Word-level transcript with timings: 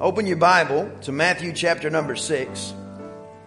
Open 0.00 0.26
your 0.28 0.36
Bible 0.36 0.88
to 1.02 1.10
Matthew 1.10 1.52
chapter 1.52 1.90
number 1.90 2.14
6. 2.14 2.72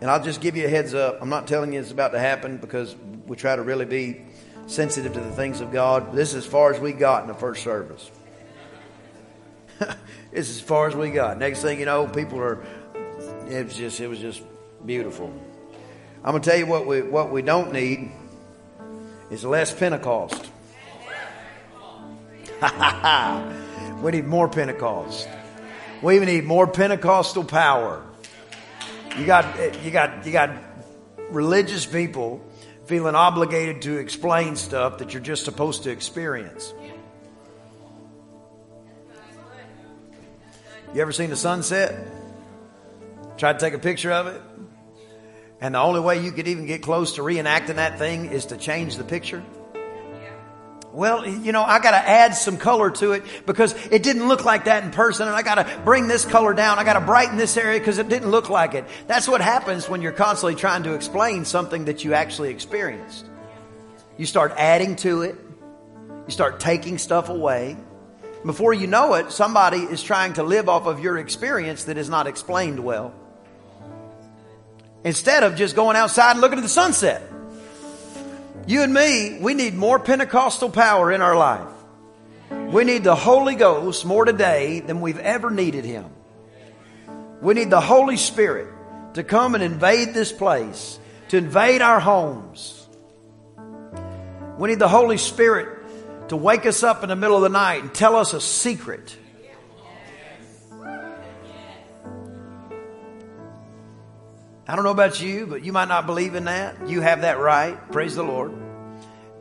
And 0.02 0.12
I'll 0.12 0.22
just 0.22 0.42
give 0.42 0.58
you 0.58 0.66
a 0.66 0.70
heads 0.70 0.94
up. 0.94 1.20
I'm 1.22 1.30
not 1.30 1.48
telling 1.48 1.72
you 1.72 1.80
it's 1.80 1.92
about 1.92 2.12
to 2.12 2.20
happen 2.20 2.58
because 2.58 2.94
we 3.26 3.38
try 3.38 3.56
to 3.56 3.62
really 3.62 3.86
be 3.86 4.24
sensitive 4.68 5.14
to 5.14 5.22
the 5.22 5.32
things 5.32 5.62
of 5.62 5.72
God. 5.72 6.12
This 6.12 6.32
is 6.32 6.44
as 6.44 6.46
far 6.46 6.74
as 6.74 6.78
we 6.78 6.92
got 6.92 7.22
in 7.22 7.30
the 7.30 7.36
first 7.36 7.64
service. 7.64 8.12
this 9.80 10.50
is 10.50 10.58
as 10.58 10.62
far 10.62 10.88
as 10.88 10.96
we 10.96 11.10
got. 11.12 11.38
Next 11.38 11.62
thing 11.62 11.80
you 11.80 11.86
know, 11.86 12.06
people 12.06 12.38
are. 12.40 12.62
It 13.48 13.64
was 13.64 13.78
just. 13.78 14.02
It 14.02 14.08
was 14.08 14.20
just 14.20 14.42
beautiful. 14.86 15.34
I'm 16.18 16.34
gonna 16.34 16.44
tell 16.44 16.58
you 16.58 16.66
what 16.66 16.86
we 16.86 17.02
what 17.02 17.32
we 17.32 17.42
don't 17.44 17.72
need 17.72 18.12
is 19.30 19.46
less 19.46 19.74
Pentecost. 19.74 20.52
we 24.02 24.12
need 24.12 24.26
more 24.28 24.50
Pentecost. 24.50 25.30
We 26.02 26.16
even 26.16 26.28
need 26.28 26.46
more 26.46 26.66
Pentecostal 26.68 27.44
power. 27.44 28.04
You 29.18 29.26
got 29.26 29.84
you 29.84 29.92
got 29.92 30.26
you 30.26 30.32
got 30.32 30.52
religious 31.30 31.86
people 31.86 32.44
feeling 32.86 33.16
obligated 33.16 33.84
to 33.84 33.98
explain 33.98 34.56
stuff 34.56 34.98
that 34.98 35.14
you're 35.14 35.22
just 35.22 35.46
supposed 35.46 35.84
to 35.84 35.92
experience. 35.92 36.74
You 40.94 41.02
ever 41.02 41.12
seen 41.12 41.30
the 41.30 41.36
sunset? 41.36 42.08
Try 43.38 43.54
to 43.54 43.60
take 43.60 43.74
a 43.74 43.80
picture 43.80 44.12
of 44.12 44.28
it? 44.28 44.42
And 45.62 45.76
the 45.76 45.80
only 45.80 46.00
way 46.00 46.24
you 46.24 46.32
could 46.32 46.48
even 46.48 46.66
get 46.66 46.82
close 46.82 47.16
to 47.16 47.22
reenacting 47.22 47.76
that 47.76 48.00
thing 48.00 48.26
is 48.26 48.48
to 48.48 48.58
change 48.58 48.98
the 48.98 49.04
picture? 49.04 49.44
Well, 50.94 51.26
you 51.26 51.54
know, 51.54 51.64
I 51.64 51.80
got 51.80 51.92
to 51.92 51.98
add 51.98 52.36
some 52.36 52.58
color 52.58 52.92
to 52.92 53.14
it 53.14 53.24
because 53.46 53.74
it 53.88 54.04
didn't 54.04 54.28
look 54.28 54.44
like 54.44 54.66
that 54.66 54.84
in 54.84 54.92
person, 54.92 55.28
and 55.28 55.36
I 55.36 55.42
got 55.42 55.56
to 55.56 55.82
bring 55.86 56.08
this 56.08 56.26
color 56.26 56.54
down. 56.54 56.80
I 56.80 56.84
got 56.84 56.94
to 56.94 57.02
brighten 57.02 57.38
this 57.38 57.56
area 57.56 57.80
because 57.80 57.98
it 57.98 58.10
didn't 58.10 58.30
look 58.30 58.50
like 58.50 58.74
it. 58.74 58.86
That's 59.08 59.28
what 59.28 59.40
happens 59.40 59.88
when 59.88 60.02
you're 60.02 60.12
constantly 60.12 60.56
trying 60.56 60.84
to 60.84 60.94
explain 60.94 61.46
something 61.46 61.86
that 61.86 62.04
you 62.04 62.14
actually 62.14 62.50
experienced. 62.50 63.26
You 64.18 64.26
start 64.26 64.54
adding 64.58 64.98
to 64.98 65.22
it, 65.22 65.36
you 66.28 66.32
start 66.32 66.60
taking 66.60 66.98
stuff 66.98 67.30
away. 67.30 67.78
Before 68.46 68.74
you 68.74 68.88
know 68.88 69.14
it, 69.14 69.32
somebody 69.32 69.78
is 69.78 70.04
trying 70.04 70.34
to 70.34 70.44
live 70.44 70.68
off 70.68 70.88
of 70.88 71.00
your 71.00 71.18
experience 71.18 71.86
that 71.86 71.98
is 71.98 72.10
not 72.10 72.28
explained 72.28 72.84
well. 72.84 73.14
Instead 75.04 75.44
of 75.44 75.56
just 75.56 75.76
going 75.76 75.96
outside 75.96 76.32
and 76.32 76.42
looking 76.42 76.58
at 76.58 76.64
the 76.64 76.70
sunset. 76.70 77.22
You 78.68 78.84
and 78.84 78.94
me, 78.94 79.40
we 79.40 79.54
need 79.54 79.74
more 79.74 80.00
Pentecostal 80.00 80.70
power 80.70 81.12
in 81.12 81.22
our 81.22 81.36
life. 81.36 81.68
We 82.50 82.84
need 82.84 83.04
the 83.04 83.16
Holy 83.16 83.56
Ghost 83.56 84.06
more 84.06 84.24
today 84.24 84.82
than 84.82 85.02
we've 85.02 85.18
ever 85.18 85.50
needed 85.50 85.84
Him. 85.84 86.06
We 87.42 87.54
need 87.56 87.70
the 87.70 87.82
Holy 87.82 88.18
Spirit 88.18 88.68
to 89.16 89.24
come 89.24 89.56
and 89.56 89.64
invade 89.64 90.14
this 90.14 90.32
place, 90.32 91.00
to 91.30 91.38
invade 91.38 91.82
our 91.82 92.00
homes. 92.00 92.88
We 94.58 94.70
need 94.70 94.80
the 94.80 94.88
Holy 94.88 95.18
Spirit 95.18 96.30
to 96.30 96.38
wake 96.38 96.66
us 96.66 96.84
up 96.84 97.04
in 97.04 97.10
the 97.10 97.16
middle 97.16 97.36
of 97.36 97.42
the 97.42 97.50
night 97.50 97.82
and 97.82 97.94
tell 97.94 98.16
us 98.16 98.34
a 98.34 98.40
secret. 98.40 99.18
I 104.68 104.76
don't 104.76 104.86
know 104.86 104.92
about 104.92 105.22
you, 105.22 105.48
but 105.48 105.64
you 105.66 105.74
might 105.74 105.88
not 105.88 106.06
believe 106.06 106.36
in 106.36 106.46
that. 106.46 106.88
You 106.88 107.02
have 107.02 107.22
that 107.22 107.40
right. 107.40 107.92
Praise 107.92 108.16
the 108.16 108.24
Lord. 108.24 108.54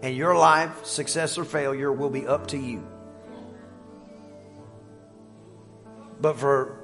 And 0.02 0.16
your 0.16 0.34
life, 0.34 0.86
success 0.86 1.36
or 1.36 1.44
failure, 1.44 1.92
will 1.92 2.10
be 2.10 2.26
up 2.26 2.48
to 2.48 2.58
you. 2.58 2.86
But 6.20 6.38
for 6.38 6.78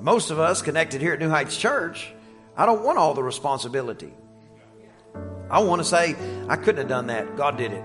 most 0.00 0.30
of 0.30 0.38
us 0.38 0.62
connected 0.62 1.00
here 1.02 1.12
at 1.12 1.20
New 1.20 1.28
Heights 1.28 1.56
Church, 1.56 2.10
I 2.56 2.64
don't 2.64 2.82
want 2.82 2.98
all 2.98 3.12
the 3.12 3.22
responsibility. 3.22 4.12
I 5.50 5.60
want 5.60 5.80
to 5.80 5.84
say, 5.84 6.16
I 6.48 6.56
couldn't 6.56 6.78
have 6.78 6.88
done 6.88 7.08
that. 7.08 7.36
God 7.36 7.58
did 7.58 7.72
it. 7.72 7.84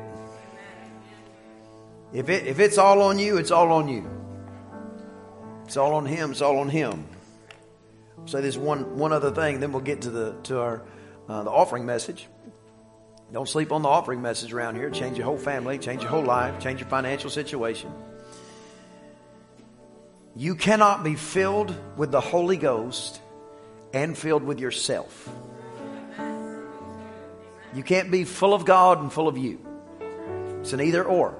If, 2.13 2.29
it. 2.29 2.47
if 2.47 2.59
it's 2.59 2.77
all 2.77 3.01
on 3.01 3.19
you, 3.19 3.37
it's 3.37 3.51
all 3.51 3.73
on 3.73 3.89
you. 3.89 4.09
It's 5.65 5.75
all 5.75 5.95
on 5.95 6.05
Him, 6.05 6.31
it's 6.31 6.41
all 6.41 6.59
on 6.59 6.69
Him 6.69 7.05
say 8.25 8.41
this 8.41 8.57
one 8.57 8.97
one 8.97 9.13
other 9.13 9.31
thing, 9.31 9.59
then 9.59 9.71
we'll 9.71 9.81
get 9.81 10.01
to 10.01 10.09
the 10.09 10.35
to 10.43 10.59
our 10.59 10.83
uh, 11.29 11.43
the 11.43 11.51
offering 11.51 11.85
message. 11.85 12.27
Don't 13.31 13.47
sleep 13.47 13.71
on 13.71 13.81
the 13.81 13.89
offering 13.89 14.21
message 14.21 14.53
around 14.53 14.75
here. 14.75 14.89
Change 14.89 15.17
your 15.17 15.25
whole 15.25 15.37
family, 15.37 15.77
change 15.77 16.01
your 16.01 16.09
whole 16.09 16.23
life, 16.23 16.59
change 16.61 16.79
your 16.79 16.89
financial 16.89 17.29
situation. 17.29 17.91
You 20.35 20.55
cannot 20.55 21.03
be 21.03 21.15
filled 21.15 21.75
with 21.97 22.11
the 22.11 22.21
Holy 22.21 22.57
Ghost 22.57 23.21
and 23.93 24.17
filled 24.17 24.43
with 24.43 24.59
yourself. 24.59 25.29
You 27.73 27.83
can't 27.83 28.11
be 28.11 28.23
full 28.23 28.53
of 28.53 28.63
God 28.63 29.01
and 29.01 29.11
full 29.11 29.27
of 29.27 29.37
you. 29.37 29.59
It's 30.61 30.73
an 30.73 30.81
either 30.81 31.03
or. 31.03 31.35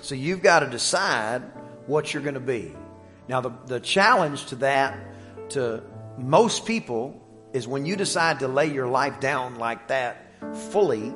So 0.00 0.14
you've 0.14 0.42
got 0.42 0.60
to 0.60 0.66
decide 0.66 1.42
what 1.86 2.12
you're 2.12 2.22
going 2.22 2.34
to 2.34 2.40
be. 2.40 2.74
Now, 3.28 3.40
the, 3.40 3.52
the 3.66 3.80
challenge 3.80 4.46
to 4.46 4.56
that 4.56 4.98
to 5.50 5.82
most 6.18 6.66
people 6.66 7.24
is 7.52 7.66
when 7.66 7.86
you 7.86 7.96
decide 7.96 8.40
to 8.40 8.48
lay 8.48 8.66
your 8.66 8.88
life 8.88 9.20
down 9.20 9.56
like 9.56 9.88
that 9.88 10.16
fully, 10.70 11.14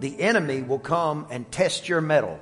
the 0.00 0.20
enemy 0.20 0.62
will 0.62 0.78
come 0.78 1.26
and 1.30 1.50
test 1.50 1.88
your 1.88 2.00
mettle. 2.00 2.40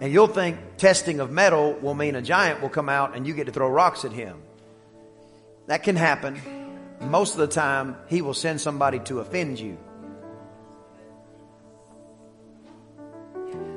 And 0.00 0.12
you'll 0.12 0.28
think 0.28 0.58
testing 0.78 1.20
of 1.20 1.30
mettle 1.30 1.74
will 1.74 1.94
mean 1.94 2.14
a 2.14 2.22
giant 2.22 2.62
will 2.62 2.70
come 2.70 2.88
out 2.88 3.14
and 3.14 3.26
you 3.26 3.34
get 3.34 3.46
to 3.46 3.52
throw 3.52 3.68
rocks 3.68 4.04
at 4.04 4.12
him. 4.12 4.40
That 5.66 5.82
can 5.82 5.96
happen. 5.96 6.40
Most 7.00 7.34
of 7.34 7.40
the 7.40 7.46
time, 7.46 7.96
he 8.08 8.22
will 8.22 8.34
send 8.34 8.60
somebody 8.60 8.98
to 9.00 9.20
offend 9.20 9.60
you. 9.60 9.76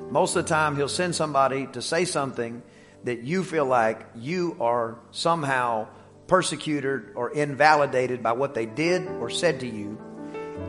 Most 0.09 0.35
of 0.35 0.45
the 0.45 0.49
time, 0.49 0.75
he'll 0.75 0.87
send 0.87 1.15
somebody 1.15 1.67
to 1.67 1.81
say 1.81 2.05
something 2.05 2.61
that 3.03 3.23
you 3.23 3.43
feel 3.43 3.65
like 3.65 4.05
you 4.15 4.57
are 4.59 4.97
somehow 5.11 5.87
persecuted 6.27 7.11
or 7.15 7.31
invalidated 7.31 8.23
by 8.23 8.31
what 8.31 8.53
they 8.53 8.65
did 8.65 9.07
or 9.07 9.29
said 9.29 9.59
to 9.59 9.67
you. 9.67 9.97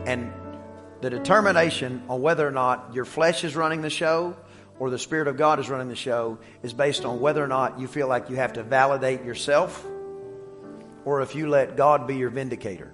And 0.05 0.31
the 1.01 1.09
determination 1.09 2.03
on 2.09 2.21
whether 2.21 2.47
or 2.47 2.51
not 2.51 2.93
your 2.93 3.05
flesh 3.05 3.43
is 3.43 3.55
running 3.55 3.81
the 3.81 3.89
show 3.89 4.35
or 4.79 4.89
the 4.89 4.99
Spirit 4.99 5.27
of 5.27 5.37
God 5.37 5.59
is 5.59 5.69
running 5.69 5.87
the 5.87 5.95
show 5.95 6.37
is 6.61 6.73
based 6.73 7.05
on 7.05 7.19
whether 7.19 7.43
or 7.43 7.47
not 7.47 7.79
you 7.79 7.87
feel 7.87 8.07
like 8.07 8.29
you 8.29 8.35
have 8.35 8.53
to 8.53 8.63
validate 8.63 9.23
yourself 9.23 9.85
or 11.05 11.21
if 11.21 11.35
you 11.35 11.47
let 11.47 11.77
God 11.77 12.07
be 12.07 12.17
your 12.17 12.29
vindicator. 12.29 12.91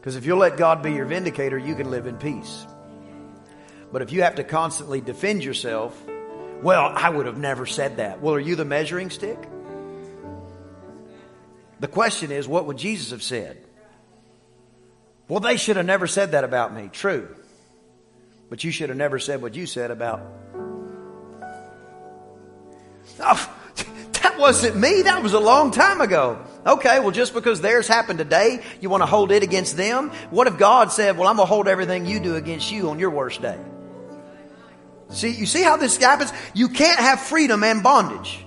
Because 0.00 0.16
if 0.16 0.24
you'll 0.24 0.38
let 0.38 0.56
God 0.56 0.82
be 0.82 0.92
your 0.92 1.04
vindicator, 1.04 1.58
you 1.58 1.74
can 1.74 1.90
live 1.90 2.06
in 2.06 2.16
peace. 2.16 2.66
But 3.92 4.02
if 4.02 4.12
you 4.12 4.22
have 4.22 4.36
to 4.36 4.44
constantly 4.44 5.00
defend 5.00 5.44
yourself, 5.44 6.00
well, 6.62 6.92
I 6.94 7.10
would 7.10 7.26
have 7.26 7.38
never 7.38 7.66
said 7.66 7.98
that. 7.98 8.20
Well, 8.20 8.34
are 8.34 8.40
you 8.40 8.56
the 8.56 8.64
measuring 8.64 9.10
stick? 9.10 9.38
The 11.80 11.88
question 11.88 12.32
is, 12.32 12.48
what 12.48 12.66
would 12.66 12.78
Jesus 12.78 13.10
have 13.10 13.22
said? 13.22 13.58
Well, 15.28 15.40
they 15.40 15.56
should 15.56 15.76
have 15.76 15.86
never 15.86 16.06
said 16.06 16.32
that 16.32 16.44
about 16.44 16.74
me. 16.74 16.88
True. 16.92 17.34
But 18.48 18.64
you 18.64 18.70
should 18.70 18.88
have 18.88 18.98
never 18.98 19.18
said 19.18 19.42
what 19.42 19.54
you 19.54 19.66
said 19.66 19.90
about. 19.90 20.22
Oh, 23.20 23.56
that 24.22 24.36
wasn't 24.38 24.76
me. 24.76 25.02
That 25.02 25.22
was 25.22 25.32
a 25.32 25.40
long 25.40 25.70
time 25.70 26.00
ago. 26.00 26.38
Okay, 26.64 27.00
well, 27.00 27.10
just 27.10 27.34
because 27.34 27.60
theirs 27.60 27.88
happened 27.88 28.18
today, 28.18 28.62
you 28.80 28.88
want 28.88 29.02
to 29.02 29.06
hold 29.06 29.32
it 29.32 29.42
against 29.42 29.76
them? 29.76 30.10
What 30.30 30.46
if 30.46 30.58
God 30.58 30.92
said, 30.92 31.18
Well, 31.18 31.28
I'm 31.28 31.36
going 31.36 31.46
to 31.46 31.52
hold 31.52 31.68
everything 31.68 32.06
you 32.06 32.20
do 32.20 32.36
against 32.36 32.70
you 32.70 32.90
on 32.90 32.98
your 32.98 33.10
worst 33.10 33.42
day? 33.42 33.58
See, 35.10 35.30
you 35.30 35.46
see 35.46 35.62
how 35.62 35.76
this 35.76 35.96
happens? 35.96 36.32
You 36.54 36.68
can't 36.68 36.98
have 36.98 37.20
freedom 37.20 37.62
and 37.62 37.82
bondage. 37.82 38.44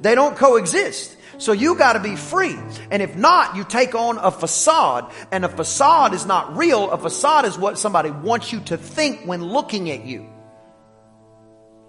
They 0.00 0.14
don't 0.14 0.36
coexist. 0.36 1.16
So 1.38 1.52
you 1.52 1.76
got 1.76 1.92
to 1.92 2.00
be 2.00 2.16
free. 2.16 2.56
And 2.90 3.00
if 3.00 3.16
not, 3.16 3.56
you 3.56 3.64
take 3.64 3.94
on 3.94 4.18
a 4.18 4.30
facade. 4.30 5.12
And 5.30 5.44
a 5.44 5.48
facade 5.48 6.14
is 6.14 6.26
not 6.26 6.56
real. 6.56 6.90
A 6.90 6.98
facade 6.98 7.44
is 7.44 7.56
what 7.56 7.78
somebody 7.78 8.10
wants 8.10 8.52
you 8.52 8.60
to 8.62 8.76
think 8.76 9.24
when 9.24 9.42
looking 9.44 9.90
at 9.90 10.04
you. 10.04 10.28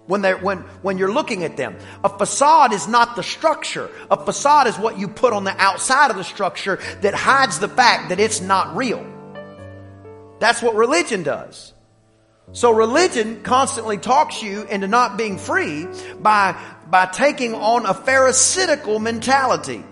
When 0.06 0.22
they're, 0.22 0.38
when, 0.38 0.58
when 0.82 0.98
you're 0.98 1.12
looking 1.12 1.44
at 1.44 1.56
them. 1.56 1.76
A 2.02 2.08
facade 2.08 2.72
is 2.72 2.88
not 2.88 3.16
the 3.16 3.22
structure. 3.22 3.90
A 4.10 4.24
facade 4.24 4.66
is 4.66 4.78
what 4.78 4.98
you 4.98 5.08
put 5.08 5.32
on 5.32 5.44
the 5.44 5.54
outside 5.60 6.10
of 6.10 6.16
the 6.16 6.24
structure 6.24 6.78
that 7.02 7.14
hides 7.14 7.58
the 7.58 7.68
fact 7.68 8.08
that 8.08 8.18
it's 8.18 8.40
not 8.40 8.76
real. 8.76 9.04
That's 10.40 10.62
what 10.62 10.74
religion 10.74 11.22
does. 11.22 11.74
So 12.52 12.72
religion 12.72 13.42
constantly 13.42 13.96
talks 13.98 14.42
you 14.42 14.62
into 14.64 14.88
not 14.88 15.16
being 15.16 15.38
free 15.38 15.86
by, 16.18 16.60
by 16.88 17.06
taking 17.06 17.54
on 17.54 17.86
a 17.86 17.94
pharisaical 17.94 18.98
mentality. 18.98 19.84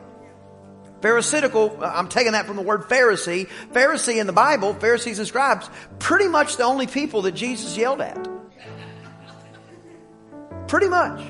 Pharisaical, 1.00 1.78
I'm 1.80 2.08
taking 2.08 2.32
that 2.32 2.46
from 2.46 2.56
the 2.56 2.62
word 2.62 2.82
Pharisee. 2.82 3.48
Pharisee 3.72 4.20
in 4.20 4.26
the 4.26 4.32
Bible, 4.32 4.74
Pharisees 4.74 5.20
and 5.20 5.28
scribes, 5.28 5.70
pretty 6.00 6.26
much 6.26 6.56
the 6.56 6.64
only 6.64 6.88
people 6.88 7.22
that 7.22 7.32
Jesus 7.32 7.76
yelled 7.76 8.00
at. 8.00 8.28
Pretty 10.66 10.88
much. 10.88 11.20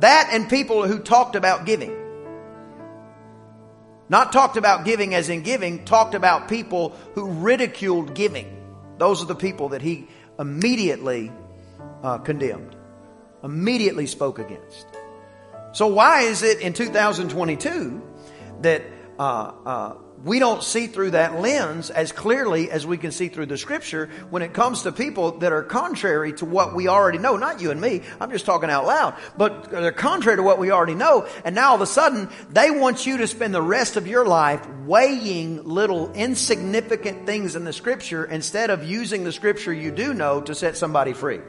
That 0.00 0.30
and 0.32 0.48
people 0.48 0.86
who 0.86 1.00
talked 1.00 1.36
about 1.36 1.66
giving. 1.66 1.94
Not 4.08 4.32
talked 4.32 4.56
about 4.56 4.84
giving 4.86 5.14
as 5.14 5.28
in 5.28 5.42
giving, 5.42 5.84
talked 5.84 6.14
about 6.14 6.48
people 6.48 6.96
who 7.14 7.30
ridiculed 7.30 8.14
giving. 8.14 8.58
Those 8.98 9.22
are 9.22 9.26
the 9.26 9.34
people 9.34 9.70
that 9.70 9.82
he 9.82 10.08
immediately 10.42 11.32
uh, 12.02 12.18
condemned, 12.18 12.76
immediately 13.42 14.06
spoke 14.06 14.38
against. 14.38 14.86
So, 15.72 15.86
why 15.86 16.22
is 16.22 16.42
it 16.42 16.60
in 16.60 16.74
2022 16.74 18.02
that 18.60 18.82
uh, 19.18 19.22
uh, 19.64 19.94
we 20.24 20.38
don't 20.38 20.62
see 20.62 20.86
through 20.86 21.12
that 21.12 21.40
lens 21.40 21.90
as 21.90 22.12
clearly 22.12 22.70
as 22.70 22.86
we 22.86 22.96
can 22.96 23.10
see 23.10 23.28
through 23.28 23.46
the 23.46 23.58
scripture 23.58 24.08
when 24.30 24.42
it 24.42 24.52
comes 24.52 24.82
to 24.82 24.92
people 24.92 25.38
that 25.38 25.52
are 25.52 25.62
contrary 25.62 26.32
to 26.34 26.44
what 26.44 26.74
we 26.74 26.86
already 26.86 27.18
know. 27.18 27.36
Not 27.36 27.60
you 27.60 27.72
and 27.72 27.80
me. 27.80 28.02
I'm 28.20 28.30
just 28.30 28.46
talking 28.46 28.70
out 28.70 28.86
loud. 28.86 29.16
But 29.36 29.70
they're 29.70 29.90
contrary 29.90 30.36
to 30.36 30.42
what 30.42 30.58
we 30.60 30.70
already 30.70 30.94
know. 30.94 31.26
And 31.44 31.54
now 31.54 31.70
all 31.70 31.74
of 31.74 31.80
a 31.80 31.86
sudden, 31.86 32.28
they 32.50 32.70
want 32.70 33.04
you 33.04 33.18
to 33.18 33.26
spend 33.26 33.52
the 33.52 33.62
rest 33.62 33.96
of 33.96 34.06
your 34.06 34.24
life 34.24 34.64
weighing 34.86 35.64
little 35.64 36.12
insignificant 36.12 37.26
things 37.26 37.56
in 37.56 37.64
the 37.64 37.72
scripture 37.72 38.24
instead 38.24 38.70
of 38.70 38.84
using 38.84 39.24
the 39.24 39.32
scripture 39.32 39.72
you 39.72 39.90
do 39.90 40.14
know 40.14 40.40
to 40.42 40.54
set 40.54 40.76
somebody 40.76 41.14
free. 41.14 41.40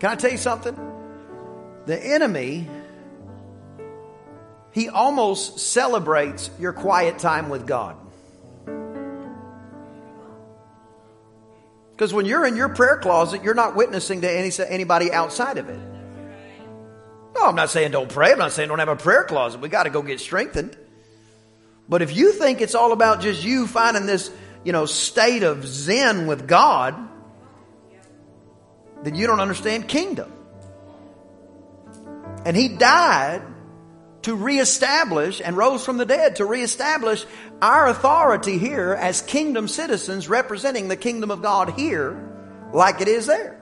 Can 0.00 0.10
I 0.10 0.16
tell 0.16 0.32
you 0.32 0.36
something? 0.36 0.76
The 1.86 1.98
enemy 1.98 2.68
he 4.72 4.88
almost 4.88 5.58
celebrates 5.58 6.50
your 6.58 6.72
quiet 6.72 7.18
time 7.18 7.50
with 7.50 7.66
God. 7.66 7.96
Because 11.92 12.12
when 12.12 12.24
you're 12.24 12.46
in 12.46 12.56
your 12.56 12.70
prayer 12.70 12.96
closet, 12.96 13.44
you're 13.44 13.54
not 13.54 13.76
witnessing 13.76 14.22
to 14.22 14.30
any, 14.30 14.50
anybody 14.66 15.12
outside 15.12 15.58
of 15.58 15.68
it. 15.68 15.78
No, 17.36 17.46
I'm 17.46 17.54
not 17.54 17.70
saying 17.70 17.92
don't 17.92 18.08
pray. 18.08 18.32
I'm 18.32 18.38
not 18.38 18.52
saying 18.52 18.68
don't 18.68 18.78
have 18.78 18.88
a 18.88 18.96
prayer 18.96 19.24
closet. 19.24 19.60
We 19.60 19.68
got 19.68 19.84
to 19.84 19.90
go 19.90 20.02
get 20.02 20.20
strengthened. 20.20 20.76
But 21.88 22.02
if 22.02 22.16
you 22.16 22.32
think 22.32 22.60
it's 22.60 22.74
all 22.74 22.92
about 22.92 23.20
just 23.20 23.44
you 23.44 23.66
finding 23.66 24.06
this, 24.06 24.30
you 24.64 24.72
know, 24.72 24.86
state 24.86 25.42
of 25.42 25.66
zen 25.66 26.26
with 26.26 26.48
God, 26.48 26.96
then 29.02 29.14
you 29.14 29.26
don't 29.26 29.40
understand 29.40 29.86
kingdom. 29.86 30.32
And 32.44 32.56
he 32.56 32.68
died 32.68 33.42
to 34.22 34.34
reestablish 34.34 35.40
and 35.44 35.56
rose 35.56 35.84
from 35.84 35.96
the 35.96 36.06
dead 36.06 36.36
to 36.36 36.46
reestablish 36.46 37.24
our 37.60 37.88
authority 37.88 38.58
here 38.58 38.96
as 38.98 39.22
kingdom 39.22 39.68
citizens 39.68 40.28
representing 40.28 40.88
the 40.88 40.96
kingdom 40.96 41.30
of 41.30 41.42
God 41.42 41.70
here 41.70 42.30
like 42.72 43.00
it 43.00 43.08
is 43.08 43.26
there. 43.26 43.60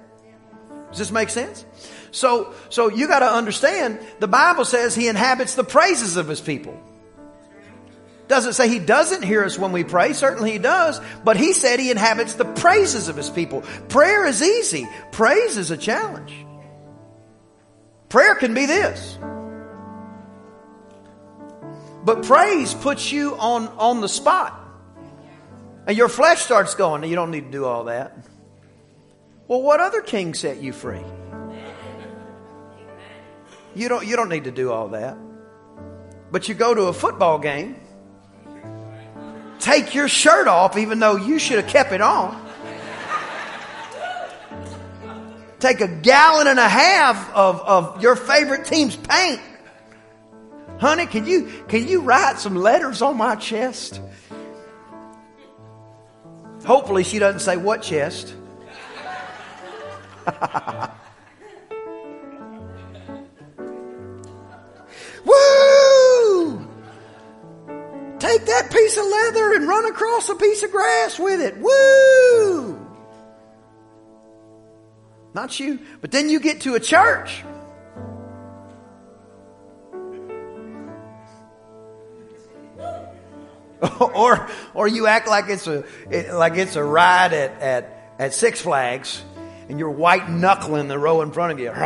Does 0.90 0.98
this 0.98 1.10
make 1.10 1.30
sense? 1.30 1.64
So, 2.10 2.54
so 2.68 2.88
you 2.88 3.06
got 3.06 3.20
to 3.20 3.30
understand 3.30 4.00
the 4.18 4.28
Bible 4.28 4.64
says 4.64 4.94
he 4.94 5.08
inhabits 5.08 5.54
the 5.54 5.64
praises 5.64 6.16
of 6.16 6.28
his 6.28 6.40
people. 6.40 6.78
Doesn't 8.26 8.52
say 8.52 8.68
he 8.68 8.78
doesn't 8.78 9.24
hear 9.24 9.44
us 9.44 9.58
when 9.58 9.72
we 9.72 9.82
pray. 9.82 10.12
Certainly 10.12 10.52
he 10.52 10.58
does. 10.58 11.00
But 11.24 11.36
he 11.36 11.52
said 11.52 11.80
he 11.80 11.90
inhabits 11.90 12.34
the 12.34 12.44
praises 12.44 13.08
of 13.08 13.16
his 13.16 13.28
people. 13.28 13.62
Prayer 13.88 14.24
is 14.24 14.40
easy. 14.40 14.88
Praise 15.10 15.56
is 15.56 15.72
a 15.72 15.76
challenge. 15.76 16.32
Prayer 18.08 18.36
can 18.36 18.54
be 18.54 18.66
this. 18.66 19.18
But 22.02 22.24
praise 22.24 22.72
puts 22.72 23.12
you 23.12 23.36
on, 23.36 23.68
on 23.68 24.00
the 24.00 24.08
spot. 24.08 24.56
And 25.86 25.96
your 25.96 26.08
flesh 26.08 26.40
starts 26.40 26.74
going, 26.74 27.04
you 27.04 27.16
don't 27.16 27.30
need 27.30 27.46
to 27.46 27.50
do 27.50 27.64
all 27.64 27.84
that. 27.84 28.16
Well, 29.48 29.62
what 29.62 29.80
other 29.80 30.00
king 30.00 30.34
set 30.34 30.62
you 30.62 30.72
free? 30.72 31.02
You 33.74 33.88
don't, 33.88 34.06
you 34.06 34.16
don't 34.16 34.28
need 34.28 34.44
to 34.44 34.50
do 34.50 34.72
all 34.72 34.88
that. 34.88 35.16
But 36.30 36.48
you 36.48 36.54
go 36.54 36.74
to 36.74 36.84
a 36.84 36.92
football 36.92 37.38
game, 37.38 37.76
take 39.58 39.94
your 39.94 40.08
shirt 40.08 40.48
off 40.48 40.78
even 40.78 41.00
though 41.00 41.16
you 41.16 41.38
should 41.38 41.56
have 41.56 41.68
kept 41.68 41.92
it 41.92 42.00
on. 42.00 42.46
Take 45.58 45.82
a 45.82 45.88
gallon 45.88 46.46
and 46.46 46.58
a 46.58 46.68
half 46.68 47.34
of, 47.34 47.60
of 47.60 48.02
your 48.02 48.16
favorite 48.16 48.64
team's 48.64 48.96
paint 48.96 49.40
honey, 50.80 51.06
can 51.06 51.26
you, 51.26 51.48
can 51.68 51.86
you 51.86 52.00
write 52.00 52.38
some 52.38 52.56
letters 52.56 53.02
on 53.02 53.16
my 53.16 53.36
chest? 53.36 54.00
Hopefully 56.64 57.04
she 57.04 57.18
doesn't 57.18 57.40
say 57.40 57.56
what 57.56 57.82
chest. 57.82 58.34
Woo! 65.24 66.66
Take 68.18 68.46
that 68.46 68.70
piece 68.70 68.96
of 68.96 69.04
leather 69.04 69.54
and 69.54 69.68
run 69.68 69.86
across 69.86 70.28
a 70.28 70.34
piece 70.34 70.62
of 70.62 70.70
grass 70.70 71.18
with 71.18 71.40
it. 71.40 71.56
Woo! 71.58 72.78
Not 75.34 75.58
you. 75.60 75.78
But 76.00 76.10
then 76.10 76.28
you 76.28 76.40
get 76.40 76.62
to 76.62 76.74
a 76.74 76.80
church 76.80 77.42
or 84.14 84.48
or 84.74 84.88
you 84.88 85.06
act 85.06 85.28
like 85.28 85.48
it's 85.48 85.66
a 85.66 85.84
like 86.32 86.56
it's 86.56 86.76
a 86.76 86.84
ride 86.84 87.32
at 87.32 87.60
at 87.60 88.14
at 88.18 88.34
Six 88.34 88.60
Flags, 88.60 89.22
and 89.68 89.78
you're 89.78 89.90
white 89.90 90.28
knuckling 90.28 90.88
the 90.88 90.98
row 90.98 91.22
in 91.22 91.32
front 91.32 91.52
of 91.52 91.60
you. 91.60 91.72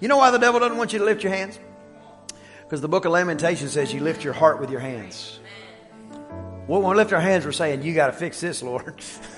You 0.00 0.06
know 0.06 0.16
why 0.16 0.30
the 0.30 0.38
devil 0.38 0.60
doesn't 0.60 0.76
want 0.76 0.92
you 0.92 1.00
to 1.00 1.04
lift 1.04 1.24
your 1.24 1.32
hands? 1.32 1.58
Because 2.62 2.80
the 2.80 2.88
book 2.88 3.04
of 3.04 3.10
Lamentations 3.10 3.72
says 3.72 3.92
you 3.92 4.00
lift 4.00 4.22
your 4.22 4.32
heart 4.32 4.60
with 4.60 4.70
your 4.70 4.78
hands. 4.78 5.40
Well, 6.68 6.82
when 6.82 6.90
we 6.90 6.96
lift 6.96 7.12
our 7.12 7.20
hands, 7.20 7.44
we're 7.44 7.50
saying, 7.50 7.82
You 7.82 7.94
got 7.94 8.06
to 8.08 8.12
fix 8.12 8.40
this, 8.40 8.62
Lord. 8.62 9.02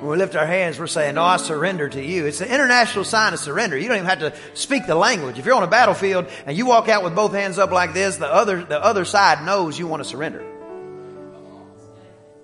When 0.00 0.10
we 0.10 0.16
lift 0.18 0.36
our 0.36 0.46
hands, 0.46 0.78
we're 0.78 0.88
saying, 0.88 1.14
No, 1.14 1.24
I 1.24 1.38
surrender 1.38 1.88
to 1.88 2.02
you. 2.02 2.26
It's 2.26 2.40
the 2.40 2.52
international 2.52 3.04
sign 3.04 3.32
of 3.32 3.38
surrender. 3.38 3.78
You 3.78 3.88
don't 3.88 3.96
even 3.96 4.08
have 4.08 4.18
to 4.18 4.34
speak 4.52 4.86
the 4.86 4.94
language. 4.94 5.38
If 5.38 5.46
you're 5.46 5.54
on 5.54 5.62
a 5.62 5.68
battlefield 5.68 6.26
and 6.44 6.56
you 6.56 6.66
walk 6.66 6.90
out 6.90 7.02
with 7.02 7.14
both 7.14 7.32
hands 7.32 7.58
up 7.58 7.70
like 7.70 7.94
this, 7.94 8.18
the 8.18 8.26
other, 8.26 8.62
the 8.62 8.82
other 8.82 9.06
side 9.06 9.46
knows 9.46 9.78
you 9.78 9.86
want 9.86 10.02
to 10.02 10.08
surrender. 10.08 10.44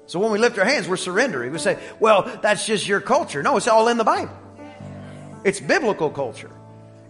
So 0.07 0.19
when 0.19 0.33
we 0.33 0.39
lift 0.39 0.59
our 0.59 0.65
hands, 0.65 0.89
we're 0.89 0.97
surrendering. 0.97 1.53
We 1.53 1.59
say, 1.59 1.79
Well, 2.01 2.23
that's 2.41 2.65
just 2.65 2.89
your 2.89 3.03
culture. 3.03 3.43
No, 3.43 3.59
it's 3.59 3.69
all 3.69 3.89
in 3.89 3.99
the 3.99 4.05
Bible. 4.05 4.37
It's 5.44 5.61
biblical 5.61 6.09
culture. 6.09 6.51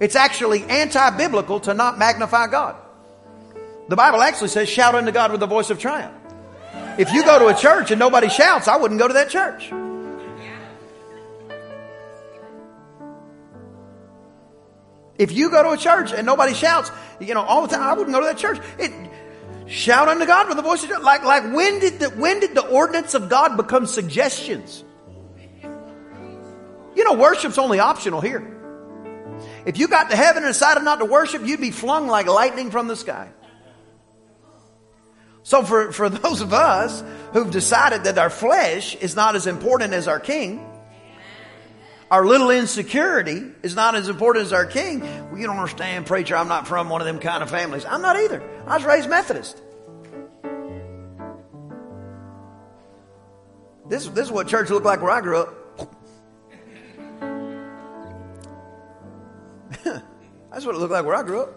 It's 0.00 0.16
actually 0.16 0.64
anti 0.64 1.10
biblical 1.16 1.60
to 1.60 1.74
not 1.74 1.98
magnify 1.98 2.48
God. 2.48 2.74
The 3.88 3.96
Bible 3.96 4.20
actually 4.22 4.48
says, 4.48 4.68
Shout 4.68 4.96
unto 4.96 5.12
God 5.12 5.30
with 5.30 5.38
the 5.38 5.46
voice 5.46 5.70
of 5.70 5.78
triumph. 5.78 6.16
If 6.98 7.12
you 7.12 7.24
go 7.24 7.38
to 7.38 7.46
a 7.46 7.54
church 7.54 7.92
and 7.92 8.00
nobody 8.00 8.28
shouts, 8.28 8.66
I 8.66 8.76
wouldn't 8.76 8.98
go 8.98 9.06
to 9.06 9.14
that 9.14 9.30
church. 9.30 9.72
If 15.18 15.32
you 15.32 15.50
go 15.50 15.62
to 15.62 15.70
a 15.70 15.76
church 15.76 16.12
and 16.12 16.26
nobody 16.26 16.54
shouts, 16.54 16.90
you 17.20 17.34
know, 17.34 17.42
all 17.42 17.62
the 17.66 17.68
time, 17.68 17.82
I 17.82 17.92
wouldn't 17.92 18.14
go 18.14 18.20
to 18.20 18.26
that 18.26 18.38
church. 18.38 18.58
It, 18.78 18.92
shout 19.66 20.08
unto 20.08 20.26
God 20.26 20.48
with 20.48 20.56
the 20.56 20.62
voice 20.62 20.82
of 20.82 20.90
God. 20.90 21.02
Like, 21.02 21.24
like 21.24 21.52
when 21.54 21.80
did 21.80 22.00
the, 22.00 22.10
when 22.10 22.40
did 22.40 22.54
the 22.54 22.66
ordinance 22.66 23.14
of 23.14 23.28
God 23.28 23.56
become 23.56 23.86
suggestions? 23.86 24.84
You 26.94 27.04
know, 27.04 27.14
worship's 27.14 27.58
only 27.58 27.78
optional 27.78 28.20
here. 28.20 28.48
If 29.64 29.78
you 29.78 29.88
got 29.88 30.10
to 30.10 30.16
heaven 30.16 30.42
and 30.42 30.50
decided 30.50 30.82
not 30.82 30.98
to 30.98 31.04
worship, 31.04 31.46
you'd 31.46 31.60
be 31.60 31.70
flung 31.70 32.06
like 32.06 32.26
lightning 32.26 32.70
from 32.70 32.88
the 32.88 32.96
sky. 32.96 33.30
So 35.42 35.62
for, 35.62 35.92
for 35.92 36.08
those 36.10 36.40
of 36.40 36.52
us 36.52 37.02
who've 37.32 37.50
decided 37.50 38.04
that 38.04 38.18
our 38.18 38.30
flesh 38.30 38.94
is 38.96 39.16
not 39.16 39.36
as 39.36 39.46
important 39.46 39.94
as 39.94 40.08
our 40.08 40.20
king, 40.20 40.66
our 42.12 42.26
little 42.26 42.50
insecurity 42.50 43.42
is 43.62 43.74
not 43.74 43.94
as 43.94 44.10
important 44.10 44.44
as 44.44 44.52
our 44.52 44.66
king. 44.66 45.00
Well, 45.00 45.38
you 45.38 45.46
don't 45.46 45.56
understand, 45.56 46.04
preacher. 46.04 46.36
I'm 46.36 46.46
not 46.46 46.68
from 46.68 46.90
one 46.90 47.00
of 47.00 47.06
them 47.06 47.18
kind 47.18 47.42
of 47.42 47.48
families. 47.48 47.86
I'm 47.86 48.02
not 48.02 48.16
either. 48.16 48.42
I 48.66 48.76
was 48.76 48.84
raised 48.84 49.08
Methodist. 49.08 49.62
This, 53.88 54.06
this 54.08 54.26
is 54.26 54.30
what 54.30 54.46
church 54.46 54.68
looked 54.68 54.84
like 54.84 55.00
where 55.00 55.10
I 55.10 55.22
grew 55.22 55.38
up. 55.38 55.54
That's 60.52 60.66
what 60.66 60.74
it 60.74 60.78
looked 60.78 60.92
like 60.92 61.06
where 61.06 61.16
I 61.16 61.22
grew 61.22 61.44
up. 61.44 61.54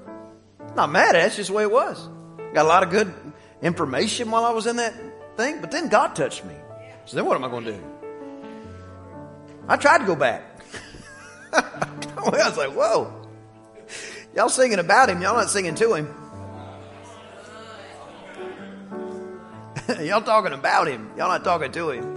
Not 0.73 0.89
mad 0.89 1.17
at 1.17 1.23
it, 1.23 1.25
it's 1.27 1.35
just 1.35 1.49
the 1.49 1.53
way 1.53 1.63
it 1.63 1.71
was. 1.71 2.07
Got 2.53 2.63
a 2.63 2.69
lot 2.69 2.81
of 2.81 2.91
good 2.91 3.13
information 3.61 4.31
while 4.31 4.45
I 4.45 4.51
was 4.51 4.67
in 4.67 4.77
that 4.77 4.93
thing, 5.35 5.59
but 5.59 5.71
then 5.71 5.89
God 5.89 6.15
touched 6.15 6.45
me. 6.45 6.55
So 7.03 7.17
then 7.17 7.25
what 7.25 7.35
am 7.35 7.43
I 7.43 7.49
going 7.49 7.65
to 7.65 7.73
do? 7.73 7.94
I 9.67 9.77
tried 9.77 9.99
to 9.99 10.05
go 10.05 10.15
back. 10.15 10.43
I 11.53 11.99
was 12.17 12.57
like, 12.57 12.71
whoa. 12.71 13.13
Y'all 14.35 14.49
singing 14.49 14.79
about 14.79 15.09
him, 15.09 15.21
y'all 15.21 15.35
not 15.35 15.49
singing 15.49 15.75
to 15.75 15.93
him. 15.93 16.13
Y'all 20.01 20.21
talking 20.21 20.51
about 20.51 20.87
him. 20.87 21.11
Y'all 21.15 21.27
not 21.27 21.43
talking 21.43 21.71
to 21.71 21.91
him. 21.91 22.15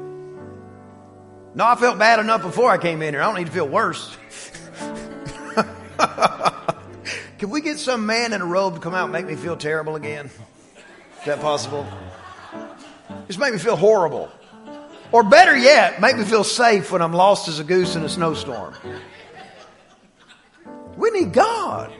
No, 1.55 1.67
I 1.67 1.75
felt 1.77 1.99
bad 1.99 2.19
enough 2.19 2.41
before 2.43 2.71
I 2.71 2.79
came 2.79 3.03
in 3.03 3.13
here. 3.13 3.23
I 3.23 3.27
don't 3.27 3.37
need 3.37 3.47
to 3.47 3.53
feel 3.53 3.69
worse. 3.69 4.17
Can 7.39 7.51
we 7.51 7.61
get 7.61 7.79
some 7.79 8.07
man 8.07 8.33
in 8.33 8.41
a 8.41 8.47
robe 8.47 8.75
to 8.77 8.81
come 8.81 8.95
out 8.95 9.05
and 9.05 9.13
make 9.13 9.27
me 9.27 9.37
feel 9.37 9.57
terrible 9.57 9.97
again? 9.97 10.31
Is 11.21 11.27
that 11.27 11.41
possible? 11.41 11.87
Just 13.27 13.39
make 13.39 13.53
me 13.53 13.59
feel 13.59 13.77
horrible. 13.77 14.31
Or 15.11 15.23
better 15.23 15.57
yet, 15.57 16.01
make 16.01 16.17
me 16.17 16.25
feel 16.25 16.45
safe 16.45 16.93
when 16.93 17.01
I'm 17.01 17.13
lost 17.13 17.49
as 17.49 17.59
a 17.59 17.65
goose 17.65 17.97
in 17.97 18.03
a 18.03 18.09
snowstorm. 18.09 18.75
We 20.97 21.11
need 21.11 21.33
God. 21.33 21.93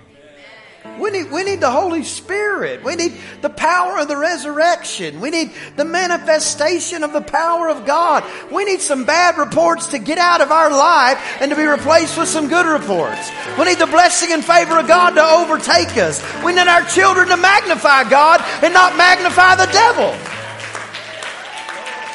We 0.99 1.11
need, 1.11 1.31
we 1.31 1.45
need 1.45 1.61
the 1.61 1.71
Holy 1.71 2.03
Spirit. 2.03 2.83
We 2.83 2.97
need 2.97 3.15
the 3.41 3.51
power 3.51 3.99
of 3.99 4.09
the 4.09 4.17
resurrection. 4.17 5.21
We 5.21 5.31
need 5.31 5.53
the 5.77 5.85
manifestation 5.85 7.05
of 7.05 7.13
the 7.13 7.21
power 7.21 7.69
of 7.69 7.87
God. 7.87 8.25
We 8.51 8.65
need 8.65 8.81
some 8.81 9.05
bad 9.05 9.39
reports 9.39 9.89
to 9.89 9.99
get 9.99 10.19
out 10.19 10.41
of 10.41 10.51
our 10.51 10.71
life 10.71 11.19
and 11.41 11.51
to 11.51 11.57
be 11.57 11.65
replaced 11.65 12.19
with 12.19 12.29
some 12.29 12.49
good 12.49 12.67
reports. 12.67 13.31
We 13.59 13.65
need 13.67 13.79
the 13.79 13.87
blessing 13.87 14.33
and 14.33 14.45
favor 14.45 14.79
of 14.79 14.89
God 14.89 15.11
to 15.11 15.23
overtake 15.23 15.97
us. 15.97 16.23
We 16.45 16.53
need 16.53 16.67
our 16.67 16.85
children 16.85 17.29
to 17.29 17.37
magnify 17.37 18.11
God 18.11 18.41
and 18.63 18.75
not 18.75 18.97
magnify 18.97 19.55
the 19.55 19.71
devil. 19.71 20.38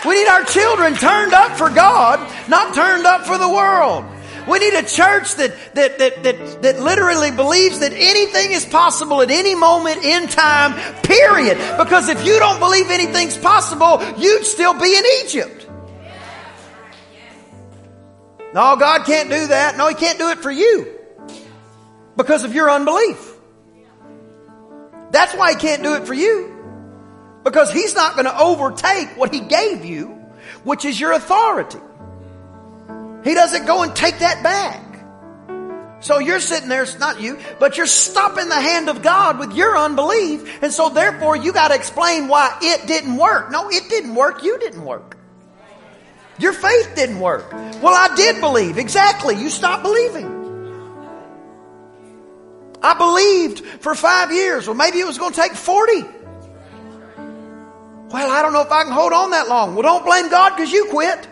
We 0.06 0.16
need 0.16 0.28
our 0.28 0.44
children 0.44 0.96
turned 0.96 1.34
up 1.34 1.58
for 1.58 1.70
God, 1.70 2.20
not 2.50 2.76
turned 2.76 3.06
up 3.06 3.26
for 3.26 3.38
the 3.38 3.48
world. 3.48 4.06
We 4.48 4.60
need 4.60 4.74
a 4.74 4.84
church 4.84 5.36
that, 5.36 5.54
that, 5.76 6.00
that, 6.00 6.24
that, 6.24 6.62
that 6.62 6.80
literally 6.80 7.32
believes 7.32 7.80
that 7.80 7.94
anything 7.94 8.52
is 8.52 8.66
possible 8.66 9.22
at 9.22 9.32
any 9.32 9.56
moment 9.56 10.04
in 10.04 10.28
time, 10.28 10.74
period. 11.04 11.58
Because 11.78 12.10
if 12.10 12.26
you 12.26 12.38
don't 12.40 12.60
believe 12.60 12.90
anything's 12.90 13.38
possible, 13.38 14.04
you'd 14.18 14.46
still 14.46 14.74
be 14.74 14.98
in 14.98 15.04
Egypt. 15.24 15.70
No, 18.54 18.76
God 18.76 19.06
can't 19.06 19.30
do 19.30 19.48
that. 19.48 19.78
No, 19.78 19.88
He 19.88 19.96
can't 19.96 20.20
do 20.20 20.30
it 20.30 20.40
for 20.40 20.52
you 20.52 20.94
because 22.18 22.44
of 22.44 22.54
your 22.54 22.70
unbelief. 22.70 23.32
That's 25.12 25.34
why 25.36 25.54
He 25.54 25.60
can't 25.60 25.82
do 25.82 25.96
it 25.96 26.06
for 26.06 26.14
you. 26.14 26.53
Because 27.44 27.72
He's 27.72 27.96
not 27.96 28.14
going 28.14 28.26
to 28.26 28.40
overtake 28.40 29.18
what 29.18 29.34
He 29.34 29.42
gave 29.42 29.86
you, 29.86 30.08
which 30.64 30.86
is 30.86 31.00
your 31.00 31.12
authority. 31.12 31.80
He 33.24 33.34
doesn't 33.34 33.66
go 33.66 33.84
and 33.84 33.96
take 33.96 34.20
that 34.20 34.44
back. 34.44 34.82
So 36.04 36.20
you're 36.20 36.42
sitting 36.42 36.68
there, 36.68 36.84
it's 36.84 37.00
not 37.00 37.22
you, 37.22 37.40
but 37.60 37.78
you're 37.78 37.86
stopping 37.86 38.50
the 38.50 38.60
hand 38.60 38.90
of 38.90 39.02
God 39.02 39.40
with 39.40 39.54
your 39.54 39.78
unbelief. 39.78 40.62
And 40.62 40.74
so 40.74 40.90
therefore 40.90 41.38
you 41.38 41.54
got 41.54 41.70
to 41.70 41.76
explain 41.76 42.28
why 42.28 42.58
it 42.62 42.88
didn't 42.88 43.16
work. 43.16 43.52
No, 43.52 43.70
it 43.70 43.88
didn't 43.90 44.14
work. 44.14 44.44
You 44.44 44.60
didn't 44.60 44.84
work. 44.84 45.18
Your 46.40 46.52
faith 46.52 46.92
didn't 46.96 47.22
work. 47.22 47.50
Well, 47.54 47.94
I 47.94 48.14
did 48.16 48.42
believe. 48.42 48.78
Exactly. 48.78 49.36
You 49.36 49.50
stopped 49.50 49.84
believing. 49.84 50.42
I 52.82 52.96
believed 52.96 53.66
for 53.82 53.96
five 53.96 54.34
years. 54.34 54.68
Well, 54.68 54.76
maybe 54.76 55.00
it 55.00 55.08
was 55.08 55.18
going 55.18 55.32
to 55.32 55.40
take 55.40 55.54
40. 55.54 56.04
Well, 58.14 58.30
I 58.30 58.44
don't 58.44 58.54
know 58.54 58.62
if 58.62 58.72
I 58.72 58.84
can 58.84 58.92
hold 58.92 59.12
on 59.12 59.32
that 59.32 59.50
long. 59.50 59.74
Well, 59.74 59.82
don't 59.82 60.06
blame 60.06 60.30
God 60.30 60.52
because 60.52 60.72
you 60.72 60.86
quit. 60.92 61.28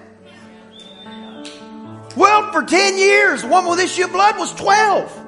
Well, 2.18 2.52
for 2.52 2.64
10 2.64 2.98
years, 2.98 3.44
the 3.44 3.48
woman 3.50 3.70
with 3.70 3.80
issue 3.80 4.06
of 4.06 4.12
blood 4.12 4.40
was 4.40 4.52
12. 4.56 5.26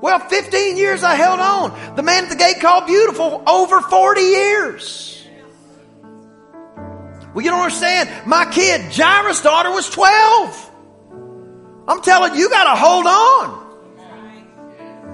Well, 0.00 0.18
15 0.18 0.78
years 0.78 1.02
I 1.02 1.14
held 1.14 1.40
on. 1.40 1.94
The 1.94 2.02
man 2.02 2.24
at 2.24 2.30
the 2.30 2.36
gate 2.36 2.58
called 2.60 2.86
beautiful 2.86 3.42
over 3.46 3.82
40 3.82 4.20
years. 4.22 5.28
Well, 7.34 7.44
you 7.44 7.50
don't 7.50 7.60
understand. 7.60 8.08
My 8.26 8.46
kid, 8.46 8.80
Jairus' 8.92 9.42
daughter, 9.42 9.70
was 9.70 9.90
12. 9.90 10.70
I'm 11.86 12.00
telling 12.00 12.32
you, 12.34 12.40
you 12.40 12.48
got 12.48 12.64
to 12.64 12.80
hold 12.80 13.06
on. 13.06 13.60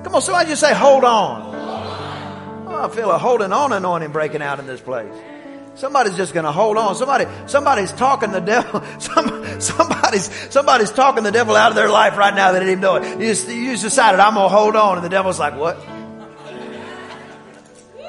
Come 0.04 0.14
on, 0.14 0.22
somebody 0.22 0.50
just 0.50 0.60
say, 0.60 0.72
hold 0.72 1.02
on. 1.02 1.47
I 2.78 2.88
feel 2.88 3.10
a 3.10 3.18
holding 3.18 3.52
on 3.52 3.72
anointing 3.72 4.12
breaking 4.12 4.42
out 4.42 4.58
in 4.60 4.66
this 4.66 4.80
place. 4.80 5.12
Somebody's 5.74 6.16
just 6.16 6.34
going 6.34 6.44
to 6.44 6.52
hold 6.52 6.76
on. 6.76 6.96
Somebody, 6.96 7.26
somebody's 7.46 7.92
talking 7.92 8.32
the 8.32 8.40
devil. 8.40 8.82
Some, 8.98 9.60
somebody's, 9.60 10.28
somebody's 10.50 10.90
talking 10.90 11.22
the 11.22 11.30
devil 11.30 11.54
out 11.54 11.70
of 11.70 11.76
their 11.76 11.88
life 11.88 12.16
right 12.16 12.34
now. 12.34 12.50
They 12.50 12.58
didn't 12.58 12.72
even 12.72 12.82
know 12.82 12.96
it. 12.96 13.20
You 13.20 13.26
just, 13.26 13.48
you 13.48 13.70
just 13.70 13.84
decided 13.84 14.18
I'm 14.18 14.34
going 14.34 14.48
to 14.48 14.54
hold 14.54 14.74
on, 14.74 14.96
and 14.96 15.04
the 15.04 15.08
devil's 15.08 15.38
like, 15.38 15.56
"What? 15.56 15.78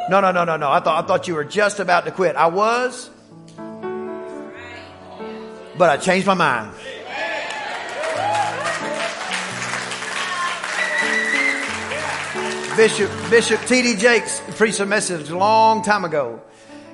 No, 0.10 0.20
no, 0.22 0.32
no, 0.32 0.44
no, 0.46 0.58
no. 0.58 0.72
I 0.72 0.80
thought, 0.80 1.04
I 1.04 1.08
thought 1.08 1.28
you 1.28 1.36
were 1.36 1.44
just 1.44 1.80
about 1.80 2.06
to 2.06 2.12
quit. 2.12 2.36
I 2.36 2.48
was, 2.48 3.12
but 5.78 5.90
I 5.92 5.98
changed 5.98 6.26
my 6.26 6.34
mind. 6.34 6.72
Bishop 12.80 13.12
Bishop 13.30 13.60
T.D. 13.66 13.98
Jakes 13.98 14.42
preached 14.52 14.80
a 14.80 14.86
message 14.86 15.30
a 15.30 15.38
long 15.38 15.82
time 15.82 16.06
ago. 16.06 16.42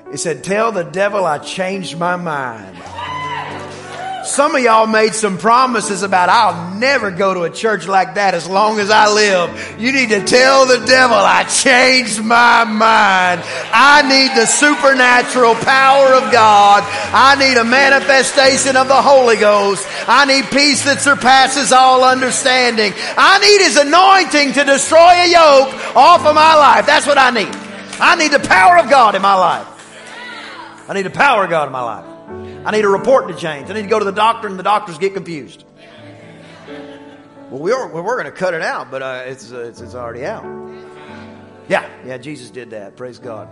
He 0.09 0.17
said, 0.17 0.43
Tell 0.43 0.71
the 0.71 0.81
devil 0.81 1.25
I 1.25 1.37
changed 1.37 1.99
my 1.99 2.15
mind. 2.15 2.75
Some 4.25 4.55
of 4.55 4.63
y'all 4.63 4.87
made 4.87 5.13
some 5.13 5.37
promises 5.37 6.01
about 6.01 6.29
I'll 6.29 6.73
never 6.79 7.11
go 7.11 7.35
to 7.35 7.43
a 7.43 7.49
church 7.51 7.87
like 7.87 8.15
that 8.15 8.33
as 8.33 8.49
long 8.49 8.79
as 8.79 8.89
I 8.89 9.13
live. 9.13 9.79
You 9.79 9.91
need 9.91 10.09
to 10.09 10.23
tell 10.25 10.65
the 10.65 10.83
devil 10.83 11.15
I 11.15 11.43
changed 11.43 12.23
my 12.23 12.63
mind. 12.63 13.43
I 13.71 14.01
need 14.01 14.35
the 14.35 14.47
supernatural 14.47 15.53
power 15.61 16.15
of 16.15 16.31
God. 16.31 16.81
I 17.13 17.35
need 17.37 17.57
a 17.57 17.63
manifestation 17.63 18.75
of 18.75 18.87
the 18.87 18.99
Holy 18.99 19.37
Ghost. 19.37 19.85
I 20.07 20.25
need 20.25 20.45
peace 20.45 20.83
that 20.85 21.01
surpasses 21.01 21.71
all 21.71 22.03
understanding. 22.03 22.93
I 22.97 23.37
need 23.37 23.61
His 23.61 23.77
anointing 23.77 24.53
to 24.53 24.63
destroy 24.63 25.21
a 25.21 25.29
yoke 25.29 25.95
off 25.95 26.25
of 26.25 26.33
my 26.33 26.55
life. 26.55 26.87
That's 26.87 27.05
what 27.05 27.19
I 27.19 27.29
need. 27.29 27.53
I 28.01 28.15
need 28.15 28.31
the 28.31 28.39
power 28.39 28.79
of 28.79 28.89
God 28.89 29.13
in 29.13 29.21
my 29.21 29.35
life. 29.35 29.67
I 30.89 30.93
need 30.93 31.05
the 31.05 31.11
power 31.11 31.43
of 31.43 31.51
God 31.51 31.67
in 31.67 31.71
my 31.71 31.81
life. 31.81 32.14
I 32.65 32.71
need 32.71 32.83
a 32.83 32.89
report 32.89 33.27
to 33.27 33.35
change. 33.35 33.69
I 33.69 33.73
need 33.73 33.83
to 33.83 33.87
go 33.87 33.99
to 33.99 34.05
the 34.05 34.11
doctor 34.11 34.47
and 34.47 34.57
the 34.57 34.63
doctors 34.63 34.97
get 34.97 35.13
confused. 35.13 35.63
Well, 37.51 37.61
we 37.61 37.71
are, 37.71 37.87
we're 37.87 38.01
going 38.01 38.25
to 38.25 38.31
cut 38.31 38.55
it 38.55 38.63
out, 38.63 38.89
but 38.89 39.03
uh, 39.03 39.23
it's, 39.27 39.51
uh, 39.51 39.59
it's, 39.59 39.79
it's 39.81 39.93
already 39.93 40.25
out. 40.25 40.43
Yeah, 41.69 41.87
yeah, 42.03 42.17
Jesus 42.17 42.49
did 42.49 42.71
that. 42.71 42.97
Praise 42.97 43.19
God. 43.19 43.49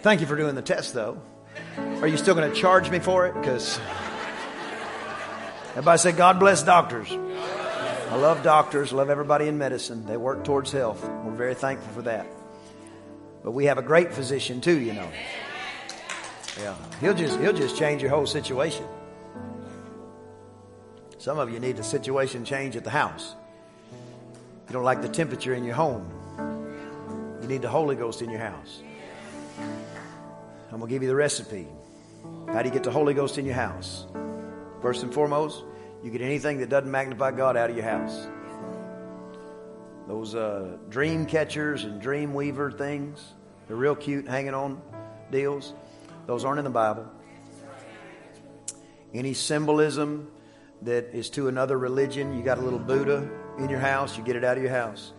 Thank 0.00 0.22
you 0.22 0.26
for 0.26 0.36
doing 0.36 0.54
the 0.54 0.62
test, 0.62 0.94
though. 0.94 1.20
Are 1.76 2.06
you 2.06 2.16
still 2.16 2.34
going 2.34 2.50
to 2.50 2.56
charge 2.58 2.88
me 2.90 3.00
for 3.00 3.26
it? 3.26 3.34
Because 3.34 3.78
everybody 5.70 5.98
say, 5.98 6.12
God 6.12 6.40
bless 6.40 6.62
doctors. 6.62 7.12
I 7.12 8.16
love 8.16 8.42
doctors, 8.42 8.92
love 8.92 9.10
everybody 9.10 9.46
in 9.46 9.58
medicine. 9.58 10.06
They 10.06 10.16
work 10.16 10.42
towards 10.44 10.72
health. 10.72 11.06
We're 11.24 11.32
very 11.32 11.54
thankful 11.54 11.92
for 11.92 12.02
that. 12.02 12.26
But 13.44 13.50
we 13.50 13.66
have 13.66 13.76
a 13.76 13.82
great 13.82 14.14
physician, 14.14 14.62
too, 14.62 14.78
you 14.78 14.94
know. 14.94 15.08
Yeah. 16.60 16.74
He'll 17.00 17.14
just 17.14 17.38
he'll 17.40 17.52
just 17.52 17.76
change 17.76 18.02
your 18.02 18.10
whole 18.10 18.26
situation. 18.26 18.86
Some 21.18 21.38
of 21.38 21.50
you 21.50 21.60
need 21.60 21.78
a 21.78 21.84
situation 21.84 22.44
change 22.44 22.76
at 22.76 22.84
the 22.84 22.90
house. 22.90 23.34
You 24.68 24.72
don't 24.72 24.84
like 24.84 25.02
the 25.02 25.08
temperature 25.08 25.54
in 25.54 25.64
your 25.64 25.74
home. 25.74 26.10
You 27.40 27.48
need 27.48 27.62
the 27.62 27.68
Holy 27.68 27.94
Ghost 27.94 28.22
in 28.22 28.30
your 28.30 28.40
house. 28.40 28.82
I'm 30.72 30.78
going 30.78 30.88
to 30.88 30.94
give 30.94 31.02
you 31.02 31.08
the 31.08 31.14
recipe. 31.14 31.66
How 32.48 32.62
do 32.62 32.68
you 32.68 32.72
get 32.72 32.82
the 32.82 32.90
Holy 32.90 33.14
Ghost 33.14 33.38
in 33.38 33.44
your 33.44 33.54
house? 33.54 34.06
First 34.80 35.02
and 35.02 35.12
foremost, 35.12 35.62
you 36.02 36.10
get 36.10 36.22
anything 36.22 36.58
that 36.58 36.70
doesn't 36.70 36.90
magnify 36.90 37.32
God 37.32 37.56
out 37.56 37.70
of 37.70 37.76
your 37.76 37.84
house. 37.84 38.26
Those 40.08 40.34
uh, 40.34 40.76
dream 40.88 41.26
catchers 41.26 41.84
and 41.84 42.00
dream 42.00 42.34
weaver 42.34 42.72
things, 42.72 43.34
they're 43.68 43.76
real 43.76 43.94
cute 43.94 44.26
hanging 44.26 44.54
on 44.54 44.80
deals. 45.30 45.72
Those 46.26 46.44
aren't 46.44 46.58
in 46.58 46.64
the 46.64 46.70
Bible. 46.70 47.06
Any 49.12 49.34
symbolism 49.34 50.30
that 50.82 51.14
is 51.14 51.30
to 51.30 51.48
another 51.48 51.78
religion, 51.78 52.36
you 52.36 52.42
got 52.42 52.58
a 52.58 52.62
little 52.62 52.78
Buddha 52.78 53.28
in 53.58 53.68
your 53.68 53.80
house, 53.80 54.16
you 54.16 54.24
get 54.24 54.36
it 54.36 54.44
out 54.44 54.56
of 54.56 54.62
your 54.62 54.72
house. 54.72 55.12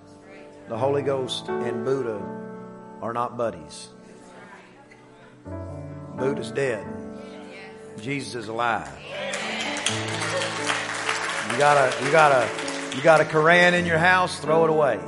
The 0.69 0.77
Holy 0.77 1.01
Ghost 1.01 1.49
and 1.49 1.83
Buddha 1.83 2.21
are 3.01 3.13
not 3.13 3.37
buddies. 3.37 3.89
Buddha's 6.17 6.51
dead. 6.51 6.85
Jesus 8.01 8.35
is 8.35 8.47
alive. 8.47 8.89
You 11.51 11.57
got 11.59 11.77
a 11.77 12.03
you 12.05 12.11
got 12.11 12.31
a 12.31 12.95
you 12.95 13.03
got 13.03 13.21
a 13.21 13.25
Quran 13.25 13.73
in 13.73 13.85
your 13.85 13.97
house, 13.97 14.39
throw 14.39 14.63
it 14.63 14.69
away. 14.69 14.99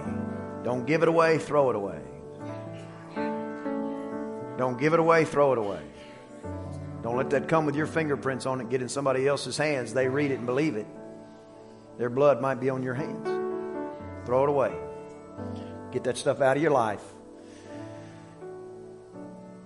Don't 0.63 0.85
give 0.85 1.01
it 1.01 1.07
away, 1.07 1.37
throw 1.37 1.69
it 1.69 1.75
away. 1.75 1.99
Don't 4.57 4.79
give 4.79 4.93
it 4.93 4.99
away, 4.99 5.25
throw 5.25 5.51
it 5.53 5.57
away. 5.57 5.81
Don't 7.03 7.17
let 7.17 7.29
that 7.31 7.47
come 7.47 7.65
with 7.65 7.75
your 7.75 7.87
fingerprints 7.87 8.45
on 8.45 8.61
it, 8.61 8.69
get 8.69 8.81
in 8.81 8.89
somebody 8.89 9.27
else's 9.27 9.57
hands. 9.57 9.93
They 9.93 10.07
read 10.07 10.31
it 10.31 10.37
and 10.37 10.45
believe 10.45 10.75
it. 10.75 10.87
Their 11.97 12.09
blood 12.09 12.41
might 12.41 12.59
be 12.59 12.69
on 12.69 12.83
your 12.83 12.93
hands. 12.95 13.27
Throw 14.25 14.43
it 14.43 14.49
away. 14.49 14.73
Get 15.91 16.03
that 16.05 16.17
stuff 16.17 16.41
out 16.41 16.57
of 16.57 16.63
your 16.63 16.71
life. 16.71 17.03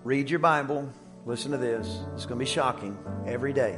read 0.04 0.30
your 0.30 0.40
Bible. 0.40 0.92
Listen 1.26 1.52
to 1.52 1.58
this. 1.58 1.88
It's 2.16 2.26
going 2.26 2.40
to 2.40 2.46
be 2.46 2.50
shocking 2.50 2.98
every 3.28 3.54
day. 3.54 3.78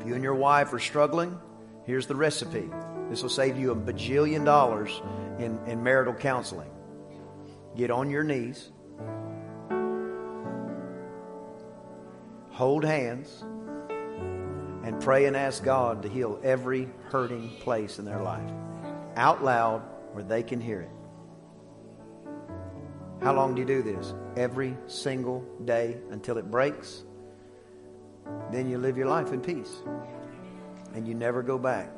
If 0.00 0.06
you 0.06 0.14
and 0.14 0.22
your 0.22 0.34
wife 0.36 0.72
are 0.72 0.78
struggling, 0.78 1.38
here's 1.86 2.06
the 2.06 2.14
recipe. 2.14 2.70
This 3.08 3.22
will 3.22 3.30
save 3.30 3.58
you 3.58 3.72
a 3.72 3.76
bajillion 3.76 4.44
dollars 4.44 5.00
in, 5.38 5.58
in 5.66 5.82
marital 5.82 6.14
counseling. 6.14 6.70
Get 7.76 7.90
on 7.90 8.10
your 8.10 8.22
knees, 8.22 8.70
hold 12.60 12.84
hands, 12.84 13.42
and 14.84 15.00
pray 15.00 15.24
and 15.24 15.34
ask 15.34 15.64
God 15.64 16.02
to 16.02 16.10
heal 16.10 16.38
every 16.42 16.90
hurting 17.04 17.48
place 17.60 17.98
in 17.98 18.04
their 18.04 18.22
life 18.22 18.52
out 19.16 19.42
loud 19.42 19.80
where 20.12 20.22
they 20.22 20.42
can 20.42 20.60
hear 20.60 20.82
it. 20.82 20.90
How 23.22 23.32
long 23.32 23.54
do 23.54 23.62
you 23.62 23.66
do 23.66 23.82
this? 23.82 24.12
Every 24.36 24.76
single 24.88 25.42
day 25.64 25.96
until 26.10 26.36
it 26.36 26.50
breaks. 26.50 27.02
Then 28.52 28.68
you 28.68 28.76
live 28.76 28.98
your 28.98 29.08
life 29.08 29.32
in 29.32 29.40
peace. 29.40 29.76
And 30.92 31.08
you 31.08 31.14
never 31.14 31.42
go 31.42 31.56
back. 31.56 31.90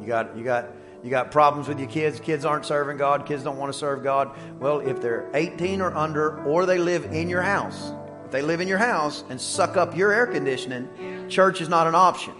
You 0.00 0.06
got 0.06 0.36
you 0.36 0.44
got 0.44 0.68
you 1.02 1.10
got 1.10 1.30
problems 1.32 1.66
with 1.66 1.80
your 1.80 1.88
kids. 1.88 2.20
Kids 2.20 2.44
aren't 2.44 2.64
serving 2.64 2.96
God. 2.96 3.26
Kids 3.26 3.42
don't 3.42 3.58
want 3.58 3.72
to 3.72 3.78
serve 3.78 4.04
God. 4.04 4.30
Well, 4.60 4.78
if 4.80 5.00
they're 5.00 5.28
18 5.34 5.80
or 5.80 5.96
under, 5.96 6.42
or 6.44 6.64
they 6.64 6.78
live 6.78 7.06
in 7.06 7.28
your 7.28 7.42
house, 7.42 7.92
if 8.24 8.30
they 8.30 8.42
live 8.42 8.60
in 8.60 8.68
your 8.68 8.78
house 8.78 9.24
and 9.28 9.40
suck 9.40 9.76
up 9.76 9.96
your 9.96 10.12
air 10.12 10.26
conditioning, 10.26 11.28
church 11.28 11.60
is 11.60 11.68
not 11.68 11.88
an 11.88 11.96
option. 11.96 12.34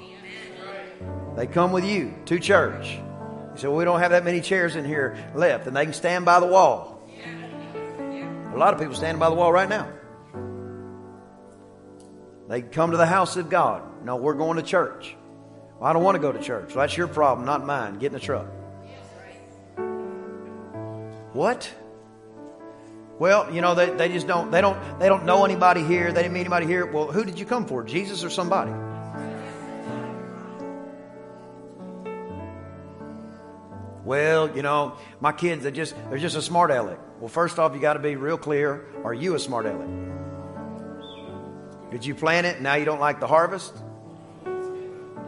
They 1.36 1.46
come 1.46 1.72
with 1.72 1.84
you 1.84 2.14
to 2.26 2.38
church. 2.38 2.92
You 2.92 3.56
say, 3.56 3.68
well, 3.68 3.76
we 3.76 3.84
don't 3.84 4.00
have 4.00 4.12
that 4.12 4.24
many 4.24 4.40
chairs 4.40 4.76
in 4.76 4.84
here 4.84 5.16
left, 5.34 5.66
and 5.66 5.76
they 5.76 5.84
can 5.84 5.94
stand 5.94 6.24
by 6.24 6.38
the 6.38 6.46
wall. 6.46 7.02
A 8.54 8.56
lot 8.56 8.74
of 8.74 8.80
people 8.80 8.94
standing 8.94 9.18
by 9.18 9.28
the 9.28 9.34
wall 9.34 9.50
right 9.50 9.68
now. 9.68 9.88
They 12.48 12.62
come 12.62 12.90
to 12.90 12.96
the 12.96 13.06
house 13.06 13.36
of 13.36 13.48
God. 13.48 14.04
No, 14.04 14.16
we're 14.16 14.34
going 14.34 14.58
to 14.58 14.62
church. 14.62 15.16
Well, 15.82 15.90
I 15.90 15.94
don't 15.94 16.04
want 16.04 16.14
to 16.14 16.20
go 16.20 16.30
to 16.30 16.38
church. 16.38 16.76
Well, 16.76 16.84
that's 16.84 16.96
your 16.96 17.08
problem, 17.08 17.44
not 17.44 17.66
mine. 17.66 17.98
Get 17.98 18.06
in 18.06 18.12
the 18.12 18.20
truck. 18.20 18.46
What? 21.32 21.74
Well, 23.18 23.52
you 23.52 23.62
know, 23.62 23.74
they, 23.74 23.90
they 23.90 24.08
just 24.08 24.28
don't 24.28 24.52
they 24.52 24.60
don't 24.60 24.78
they 25.00 25.08
don't 25.08 25.24
know 25.24 25.44
anybody 25.44 25.82
here. 25.82 26.12
They 26.12 26.22
didn't 26.22 26.34
meet 26.34 26.42
anybody 26.42 26.66
here. 26.66 26.86
Well, 26.86 27.10
who 27.10 27.24
did 27.24 27.36
you 27.36 27.44
come 27.44 27.66
for? 27.66 27.82
Jesus 27.82 28.22
or 28.22 28.30
somebody? 28.30 28.70
Well, 34.04 34.54
you 34.54 34.62
know, 34.62 34.98
my 35.18 35.32
kids, 35.32 35.64
they're 35.64 35.72
just, 35.72 35.96
they're 36.10 36.18
just 36.18 36.36
a 36.36 36.42
smart 36.42 36.70
aleck. 36.70 37.00
Well, 37.18 37.28
first 37.28 37.58
off, 37.58 37.74
you 37.74 37.80
got 37.80 37.94
to 37.94 37.98
be 37.98 38.14
real 38.14 38.38
clear. 38.38 38.86
Are 39.04 39.14
you 39.14 39.34
a 39.34 39.38
smart 39.40 39.66
aleck? 39.66 39.88
Did 41.90 42.06
you 42.06 42.14
plant 42.14 42.46
it 42.46 42.60
now 42.60 42.74
you 42.74 42.84
don't 42.84 43.00
like 43.00 43.18
the 43.18 43.26
harvest? 43.26 43.74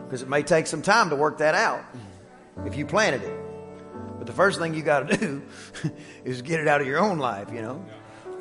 Because 0.05 0.23
it 0.23 0.29
may 0.29 0.43
take 0.43 0.67
some 0.67 0.83
time 0.83 1.11
to 1.11 1.17
work 1.17 1.39
that 1.39 1.55
out 1.55 1.85
if 2.65 2.77
you 2.77 2.87
planted 2.87 3.23
it. 3.23 3.41
But 4.19 4.27
the 4.27 4.33
first 4.33 4.59
thing 4.59 4.75
you 4.75 4.83
got 4.83 5.09
to 5.09 5.17
do 5.19 5.43
is 6.25 6.43
get 6.43 6.61
it 6.61 6.69
out 6.69 6.81
of 6.81 6.87
your 6.87 6.99
own 6.99 7.19
life, 7.19 7.53
you 7.53 7.63
know. 7.63 7.85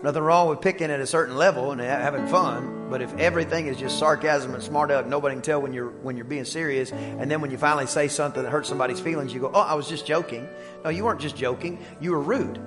Nothing 0.03 0.23
wrong 0.23 0.49
with 0.49 0.59
picking 0.59 0.91
at 0.91 0.99
a 0.99 1.07
certain 1.07 1.37
level 1.37 1.71
and 1.71 1.79
having 1.79 2.27
fun, 2.27 2.89
but 2.89 3.01
if 3.01 3.13
everything 3.15 3.67
is 3.67 3.77
just 3.77 3.97
sarcasm 3.97 4.53
and 4.53 4.61
smart 4.61 4.91
aleck, 4.91 5.07
nobody 5.07 5.35
can 5.35 5.41
tell 5.41 5.61
when 5.61 5.71
you're 5.71 5.91
when 5.91 6.17
you're 6.17 6.25
being 6.25 6.43
serious. 6.43 6.91
And 6.91 7.31
then 7.31 7.39
when 7.39 7.51
you 7.51 7.57
finally 7.57 7.87
say 7.87 8.09
something 8.09 8.43
that 8.43 8.49
hurts 8.49 8.67
somebody's 8.67 8.99
feelings, 8.99 9.33
you 9.33 9.39
go, 9.39 9.49
"Oh, 9.53 9.61
I 9.61 9.75
was 9.75 9.87
just 9.87 10.05
joking." 10.05 10.45
No, 10.83 10.89
you 10.89 11.05
weren't 11.05 11.21
just 11.21 11.37
joking. 11.37 11.83
You 12.01 12.11
were 12.11 12.19
rude. 12.19 12.59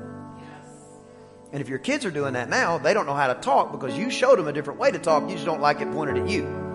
And 1.53 1.61
if 1.61 1.69
your 1.69 1.79
kids 1.79 2.07
are 2.07 2.11
doing 2.11 2.33
that 2.33 2.49
now, 2.49 2.79
they 2.79 2.95
don't 2.95 3.05
know 3.07 3.15
how 3.15 3.29
to 3.29 3.35
talk 3.35 3.71
because 3.71 3.97
you 3.99 4.11
showed 4.11 4.39
them 4.39 4.49
a 4.49 4.53
different 4.53 4.81
way 4.81 4.91
to 4.91 4.99
talk. 4.99 5.25
You 5.29 5.35
just 5.35 5.45
don't 5.45 5.61
like 5.61 5.83
it 5.83 5.93
pointed 5.93 6.17
at 6.17 6.29
you. 6.31 6.66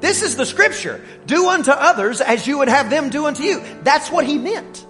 This 0.00 0.22
is 0.22 0.36
the 0.36 0.46
scripture. 0.46 1.04
Do 1.26 1.48
unto 1.48 1.70
others 1.70 2.20
as 2.20 2.46
you 2.46 2.58
would 2.58 2.68
have 2.68 2.90
them 2.90 3.10
do 3.10 3.26
unto 3.26 3.42
you. 3.42 3.62
That's 3.82 4.10
what 4.10 4.26
he 4.26 4.38
meant. 4.38 4.86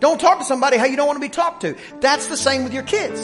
Don't 0.00 0.20
talk 0.20 0.38
to 0.38 0.44
somebody 0.44 0.76
how 0.76 0.84
you 0.84 0.96
don't 0.96 1.06
want 1.06 1.16
to 1.16 1.26
be 1.26 1.28
talked 1.28 1.62
to. 1.62 1.76
That's 2.00 2.28
the 2.28 2.36
same 2.36 2.64
with 2.64 2.72
your 2.72 2.84
kids. 2.84 3.20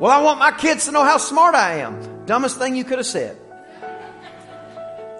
Well, 0.00 0.10
I 0.10 0.22
want 0.22 0.38
my 0.38 0.52
kids 0.52 0.86
to 0.86 0.92
know 0.92 1.04
how 1.04 1.18
smart 1.18 1.54
I 1.54 1.80
am. 1.80 2.24
Dumbest 2.24 2.56
thing 2.56 2.74
you 2.76 2.84
could 2.84 2.98
have 2.98 3.06
said. 3.06 3.36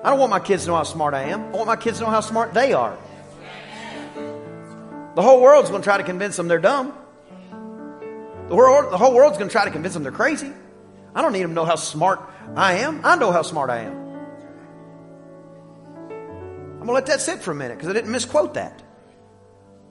I 0.03 0.09
don't 0.09 0.19
want 0.19 0.31
my 0.31 0.40
kids 0.40 0.64
to 0.64 0.71
know 0.71 0.77
how 0.77 0.85
smart 0.85 1.12
I 1.12 1.25
am. 1.25 1.43
I 1.43 1.51
want 1.51 1.66
my 1.66 1.77
kids 1.77 1.99
to 1.99 2.05
know 2.05 2.11
how 2.11 2.21
smart 2.21 2.55
they 2.55 2.73
are. 2.73 2.97
The 5.14 5.23
whole 5.23 5.43
world's 5.43 5.69
going 5.69 5.83
to 5.83 5.85
try 5.85 5.99
to 5.99 6.05
convince 6.05 6.37
them 6.37 6.49
they're 6.49 6.59
dumb. 6.59 6.95
The, 8.49 8.57
world, 8.57 8.90
the 8.90 8.97
whole 8.97 9.14
world's 9.14 9.37
going 9.37 9.49
to 9.49 9.53
try 9.53 9.66
to 9.66 9.71
convince 9.71 9.93
them 9.93 10.03
they're 10.03 10.12
crazy. 10.12 10.51
I 11.14 11.21
don't 11.21 11.33
need 11.33 11.43
them 11.43 11.51
to 11.51 11.55
know 11.55 11.66
how 11.66 11.75
smart 11.75 12.21
I 12.57 12.79
am. 12.79 13.03
I 13.05 13.16
know 13.16 13.33
how 13.33 13.43
smart 13.43 13.69
I 13.69 13.81
am. 13.81 13.99
I'm 16.81 16.87
going 16.87 16.88
to 16.88 16.93
let 16.95 17.07
that 17.07 17.21
sit 17.21 17.40
for 17.40 17.51
a 17.51 17.55
minute 17.55 17.77
because 17.77 17.90
I 17.90 17.93
didn't 17.93 18.11
misquote 18.11 18.55
that. 18.55 18.83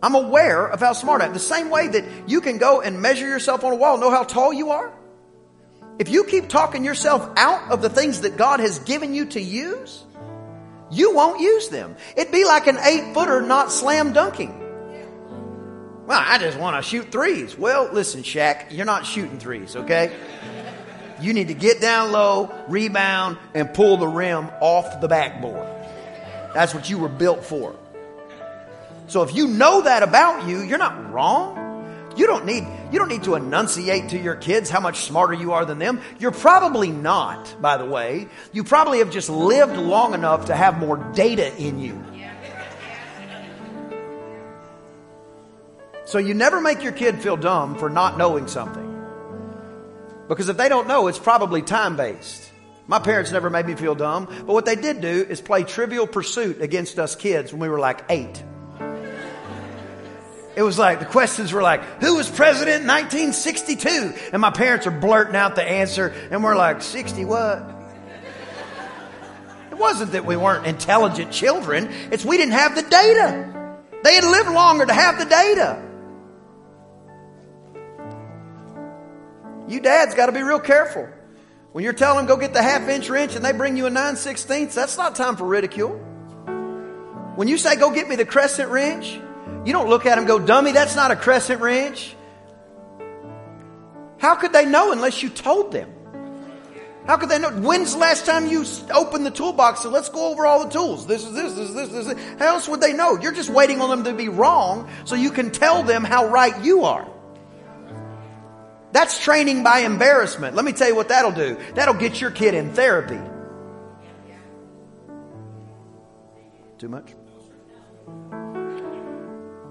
I'm 0.02 0.16
aware 0.16 0.66
of 0.66 0.80
how 0.80 0.94
smart 0.94 1.22
I 1.22 1.26
am. 1.26 1.34
The 1.34 1.40
same 1.40 1.70
way 1.70 1.88
that 1.88 2.04
you 2.28 2.42
can 2.42 2.58
go 2.58 2.82
and 2.82 3.00
measure 3.00 3.28
yourself 3.28 3.64
on 3.64 3.74
a 3.74 3.76
wall, 3.76 4.00
know 4.00 4.10
how 4.10 4.24
tall 4.24 4.52
you 4.52 4.72
are. 4.72 4.92
If 6.00 6.10
you 6.10 6.24
keep 6.24 6.48
talking 6.48 6.84
yourself 6.84 7.30
out 7.38 7.72
of 7.72 7.84
the 7.84 7.90
things 7.90 8.22
that 8.22 8.38
God 8.38 8.60
has 8.60 8.80
given 8.80 9.14
you 9.14 9.26
to 9.28 9.40
use, 9.40 10.04
you 10.90 11.14
won't 11.14 11.42
use 11.42 11.70
them. 11.70 11.96
It'd 12.18 12.32
be 12.32 12.46
like 12.46 12.66
an 12.66 12.78
eight 12.80 13.14
footer 13.14 13.42
not 13.42 13.72
slam 13.72 14.14
dunking. 14.14 14.56
Well, 16.08 16.24
I 16.26 16.40
just 16.40 16.58
want 16.58 16.76
to 16.76 16.82
shoot 16.82 17.12
threes. 17.12 17.56
Well, 17.56 17.92
listen, 17.94 18.24
Shaq, 18.24 18.72
you're 18.72 18.88
not 18.88 19.06
shooting 19.06 19.38
threes, 19.38 19.76
okay? 19.76 20.12
You 21.22 21.34
need 21.34 21.50
to 21.50 21.54
get 21.54 21.82
down 21.82 22.12
low, 22.12 22.52
rebound, 22.68 23.38
and 23.54 23.72
pull 23.72 23.98
the 23.98 24.08
rim 24.08 24.50
off 24.60 25.02
the 25.02 25.08
backboard. 25.08 25.68
That's 26.54 26.74
what 26.74 26.90
you 26.90 26.98
were 26.98 27.10
built 27.10 27.44
for. 27.44 27.76
So 29.08 29.24
if 29.24 29.36
you 29.36 29.48
know 29.48 29.82
that 29.82 30.04
about 30.04 30.48
you, 30.48 30.62
you're 30.62 30.78
not 30.78 31.12
wrong. 31.12 31.58
You 32.16 32.28
don't 32.28 32.46
need 32.46 32.68
you 32.92 32.98
don't 32.98 33.08
need 33.08 33.24
to 33.24 33.36
enunciate 33.36 34.10
to 34.10 34.20
your 34.20 34.36
kids 34.36 34.70
how 34.70 34.80
much 34.80 35.02
smarter 35.02 35.34
you 35.34 35.54
are 35.54 35.64
than 35.64 35.80
them. 35.80 36.02
You're 36.20 36.32
probably 36.32 36.92
not, 36.92 37.56
by 37.62 37.78
the 37.78 37.86
way. 37.86 38.28
You 38.52 38.64
probably 38.64 38.98
have 39.00 39.12
just 39.12 39.30
lived 39.30 39.78
long 39.78 40.14
enough 40.14 40.46
to 40.46 40.56
have 40.56 40.80
more 40.80 40.98
data 41.14 41.56
in 41.58 41.80
you. 41.80 42.04
So 46.06 46.18
you 46.18 46.34
never 46.34 46.60
make 46.60 46.82
your 46.82 46.92
kid 46.92 47.22
feel 47.22 47.38
dumb 47.38 47.78
for 47.78 47.88
not 47.88 48.18
knowing 48.18 48.48
something. 48.48 48.88
Because 50.28 50.50
if 50.50 50.58
they 50.58 50.68
don't 50.68 50.88
know, 50.88 51.08
it's 51.08 51.20
probably 51.20 51.62
time 51.62 51.96
based. 51.96 52.49
My 52.90 52.98
parents 52.98 53.32
never 53.32 53.52
made 53.52 53.68
me 53.68 53.76
feel 53.76 53.94
dumb, 53.94 54.26
but 54.26 54.48
what 54.52 54.66
they 54.66 54.76
did 54.76 55.00
do 55.00 55.24
is 55.30 55.40
play 55.42 55.64
trivial 55.64 56.08
pursuit 56.08 56.60
against 56.60 56.98
us 56.98 57.16
kids 57.16 57.54
when 57.54 57.60
we 57.60 57.70
were 57.70 57.78
like 57.78 58.04
eight. 58.10 58.44
It 60.56 60.64
was 60.64 60.80
like 60.80 60.98
the 60.98 61.06
questions 61.06 61.54
were 61.54 61.62
like, 61.62 61.84
who 62.02 62.16
was 62.16 62.28
president 62.28 62.82
in 62.82 62.88
1962? 62.88 64.32
And 64.34 64.42
my 64.42 64.50
parents 64.50 64.88
are 64.88 64.92
blurting 64.92 65.36
out 65.36 65.56
the 65.56 65.64
answer, 65.64 66.12
and 66.32 66.44
we're 66.44 66.56
like, 66.56 66.82
60 66.82 67.26
what? 67.26 67.64
It 69.70 69.78
wasn't 69.78 70.14
that 70.14 70.26
we 70.26 70.36
weren't 70.36 70.66
intelligent 70.66 71.32
children, 71.32 71.92
it's 72.12 72.26
we 72.26 72.38
didn't 72.38 72.54
have 72.54 72.74
the 72.74 72.82
data. 72.82 73.78
They 74.04 74.16
had 74.16 74.24
lived 74.24 74.50
longer 74.50 74.88
to 74.88 74.94
have 74.94 75.20
the 75.20 75.26
data. 75.26 75.86
You 79.68 79.80
dads 79.80 80.16
got 80.16 80.26
to 80.26 80.32
be 80.32 80.42
real 80.42 80.60
careful. 80.60 81.08
When 81.72 81.84
you're 81.84 81.94
telling 81.94 82.18
them 82.18 82.26
go 82.26 82.38
get 82.38 82.54
the 82.54 82.64
half 82.64 82.90
inch 82.90 83.10
wrench 83.10 83.36
and 83.36 83.46
they 83.46 83.52
bring 83.52 83.78
you 83.78 83.86
a 83.86 83.90
9 83.90 84.16
16ths, 84.16 84.74
that's 84.74 84.98
not 84.98 85.16
time 85.16 85.36
for 85.36 85.46
ridicule. 85.46 85.98
When 87.36 87.48
you 87.48 87.58
say 87.58 87.76
go 87.76 87.92
get 87.94 88.10
me 88.10 88.16
the 88.16 88.26
crescent 88.26 88.72
wrench, 88.72 89.20
you 89.66 89.72
don't 89.72 89.88
look 89.88 90.06
at 90.06 90.16
them 90.16 90.26
go, 90.26 90.40
dummy, 90.40 90.72
that's 90.72 90.96
not 90.96 91.12
a 91.12 91.16
crescent 91.16 91.62
wrench. 91.62 92.16
How 94.18 94.36
could 94.36 94.52
they 94.52 94.66
know 94.66 94.92
unless 94.92 95.22
you 95.22 95.30
told 95.30 95.72
them? 95.72 95.94
How 97.06 97.18
could 97.18 97.30
they 97.30 97.40
know? 97.40 97.50
When's 97.52 97.94
the 97.94 98.00
last 98.00 98.26
time 98.26 98.48
you 98.48 98.66
opened 98.94 99.26
the 99.26 99.32
toolbox 99.32 99.84
and 99.84 99.94
let's 99.94 100.10
go 100.10 100.32
over 100.32 100.46
all 100.46 100.64
the 100.66 100.70
tools? 100.70 101.08
This 101.08 101.24
is 101.24 101.34
this, 101.34 101.54
this 101.54 101.70
is 101.70 101.76
this, 101.76 101.90
this 101.90 102.08
is 102.08 102.40
How 102.40 102.48
else 102.48 102.68
would 102.68 102.82
they 102.82 102.94
know? 102.94 103.18
You're 103.20 103.32
just 103.32 103.50
waiting 103.50 103.80
on 103.82 103.90
them 103.90 104.04
to 104.04 104.14
be 104.14 104.28
wrong 104.28 104.90
so 105.06 105.16
you 105.16 105.32
can 105.32 105.52
tell 105.52 105.84
them 105.84 106.04
how 106.04 106.28
right 106.28 106.64
you 106.64 106.84
are. 106.84 107.08
That's 108.92 109.24
training 109.24 109.64
by 109.64 109.80
embarrassment. 109.80 110.56
Let 110.56 110.66
me 110.66 110.74
tell 110.74 110.88
you 110.88 110.96
what 110.96 111.10
that'll 111.10 111.32
do. 111.32 111.58
That'll 111.76 111.94
get 111.94 112.20
your 112.20 112.32
kid 112.32 112.54
in 112.54 112.74
therapy. 112.74 113.20
Too 116.80 116.90
much? 116.90 117.14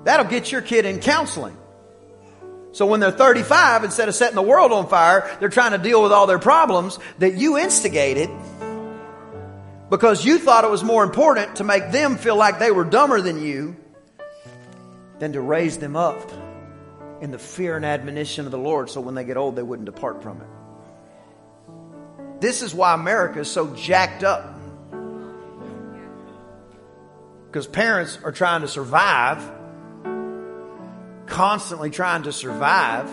That'll 0.04 0.26
get 0.26 0.52
your 0.52 0.62
kid 0.62 0.84
in 0.84 1.00
counseling. 1.00 1.56
So 2.72 2.86
when 2.86 3.00
they're 3.00 3.10
35, 3.10 3.84
instead 3.84 4.08
of 4.08 4.14
setting 4.14 4.36
the 4.36 4.42
world 4.42 4.72
on 4.72 4.88
fire, 4.88 5.36
they're 5.40 5.48
trying 5.48 5.72
to 5.72 5.78
deal 5.78 6.02
with 6.02 6.12
all 6.12 6.26
their 6.26 6.38
problems 6.38 6.98
that 7.18 7.34
you 7.34 7.58
instigated 7.58 8.30
because 9.90 10.24
you 10.24 10.38
thought 10.38 10.64
it 10.64 10.70
was 10.70 10.84
more 10.84 11.02
important 11.02 11.56
to 11.56 11.64
make 11.64 11.90
them 11.90 12.16
feel 12.16 12.36
like 12.36 12.58
they 12.58 12.70
were 12.70 12.84
dumber 12.84 13.20
than 13.20 13.42
you 13.42 13.74
than 15.18 15.32
to 15.32 15.40
raise 15.40 15.78
them 15.78 15.96
up 15.96 16.30
in 17.20 17.30
the 17.30 17.38
fear 17.38 17.76
and 17.76 17.84
admonition 17.84 18.44
of 18.44 18.52
the 18.52 18.58
Lord 18.58 18.90
so 18.90 19.00
when 19.00 19.14
they 19.14 19.24
get 19.24 19.36
old, 19.36 19.56
they 19.56 19.62
wouldn't 19.62 19.86
depart 19.86 20.22
from 20.22 20.40
it. 20.40 20.46
This 22.40 22.62
is 22.62 22.74
why 22.74 22.94
America 22.94 23.40
is 23.40 23.50
so 23.50 23.74
jacked 23.74 24.22
up. 24.22 24.54
Because 27.46 27.66
parents 27.66 28.18
are 28.22 28.30
trying 28.30 28.60
to 28.60 28.68
survive, 28.68 29.42
constantly 31.26 31.90
trying 31.90 32.24
to 32.24 32.32
survive 32.32 33.10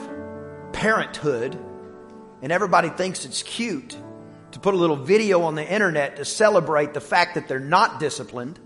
parenthood, 0.73 1.57
and 2.41 2.51
everybody 2.51 2.89
thinks 2.89 3.25
it's 3.25 3.41
cute 3.41 3.97
to 4.51 4.59
put 4.59 4.73
a 4.73 4.77
little 4.77 4.97
video 4.97 5.41
on 5.43 5.55
the 5.55 5.67
internet 5.67 6.17
to 6.17 6.25
celebrate 6.25 6.93
the 6.93 7.01
fact 7.01 7.35
that 7.35 7.47
they're 7.47 7.59
not 7.59 7.99
disciplined. 7.99 8.59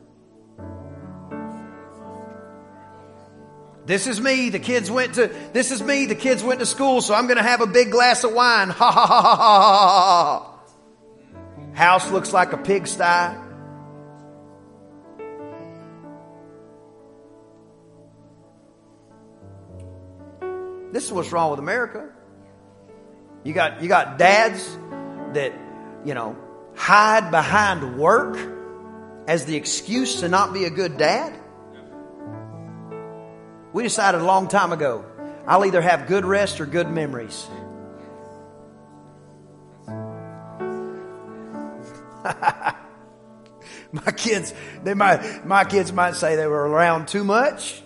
This 3.90 4.06
is 4.06 4.22
me. 4.22 4.52
The 4.52 4.60
kids 4.60 4.92
went 4.92 5.16
to, 5.16 5.32
this 5.52 5.72
is 5.72 5.82
me. 5.82 6.06
The 6.06 6.14
kids 6.14 6.44
went 6.44 6.60
to 6.60 6.68
school, 6.68 7.02
so 7.02 7.16
I'm 7.16 7.26
going 7.26 7.38
to 7.38 7.44
have 7.44 7.62
a 7.62 7.66
big 7.66 7.90
glass 7.90 8.24
of 8.24 8.34
wine. 8.34 8.70
Ha 8.80 8.92
ha 8.92 9.08
ha 9.08 9.22
ha 9.24 9.36
ha 9.36 10.46
ha. 10.46 10.60
House 11.74 12.12
looks 12.12 12.32
like 12.32 12.54
a 12.54 12.58
pigsty. 12.58 13.36
This 20.92 21.06
is 21.06 21.12
what's 21.12 21.32
wrong 21.32 21.50
with 21.50 21.60
America. 21.60 22.10
You 23.44 23.54
got, 23.54 23.82
you 23.82 23.90
got 23.90 24.20
dads 24.20 24.78
that, 25.34 25.52
you 26.06 26.14
know, 26.14 26.38
hide 26.76 27.32
behind 27.32 27.98
work 27.98 28.38
as 29.28 29.46
the 29.46 29.56
excuse 29.56 30.20
to 30.20 30.28
not 30.28 30.54
be 30.54 30.66
a 30.66 30.70
good 30.70 31.00
dad. 31.00 31.39
We 33.80 33.84
decided 33.84 34.20
a 34.20 34.26
long 34.26 34.50
time 34.50 34.74
ago 34.74 35.06
I'll 35.48 35.66
either 35.66 35.82
have 35.82 36.06
good 36.06 36.26
rest 36.26 36.60
or 36.60 36.66
good 36.66 36.90
memories. 36.90 37.48
my 43.94 44.12
kids, 44.18 44.54
they 44.84 44.94
might, 44.94 45.46
my 45.46 45.64
kids 45.64 45.94
might 45.94 46.18
say 46.18 46.36
they 46.36 46.46
were 46.46 46.68
around 46.68 47.08
too 47.08 47.24
much. 47.24 47.82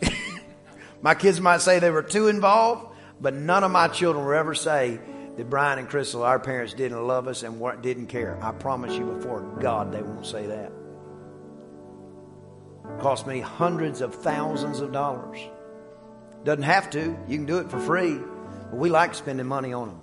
my 1.03 1.13
kids 1.13 1.39
might 1.39 1.61
say 1.61 1.77
they 1.77 1.91
were 1.91 2.01
too 2.01 2.27
involved, 2.27 2.87
but 3.21 3.35
none 3.35 3.63
of 3.63 3.69
my 3.69 3.87
children 3.87 4.25
will 4.25 4.33
ever 4.33 4.55
say 4.55 4.99
that 5.37 5.47
Brian 5.47 5.77
and 5.77 5.87
Crystal, 5.87 6.23
our 6.23 6.39
parents, 6.39 6.73
didn't 6.73 7.05
love 7.05 7.27
us 7.27 7.43
and 7.43 7.61
didn't 7.83 8.07
care. 8.07 8.43
I 8.43 8.51
promise 8.51 8.97
you 8.97 9.05
before 9.05 9.41
God, 9.61 9.91
they 9.91 10.01
won't 10.01 10.25
say 10.25 10.47
that. 10.47 10.71
It 12.83 12.99
cost 12.99 13.27
me 13.27 13.41
hundreds 13.41 14.01
of 14.01 14.15
thousands 14.15 14.79
of 14.79 14.91
dollars. 14.91 15.37
Doesn't 16.43 16.63
have 16.63 16.89
to. 16.91 17.17
You 17.27 17.37
can 17.37 17.45
do 17.45 17.59
it 17.59 17.69
for 17.69 17.79
free. 17.79 18.17
But 18.17 18.77
we 18.77 18.89
like 18.89 19.15
spending 19.15 19.47
money 19.47 19.71
on 19.71 19.87
them. 19.89 20.01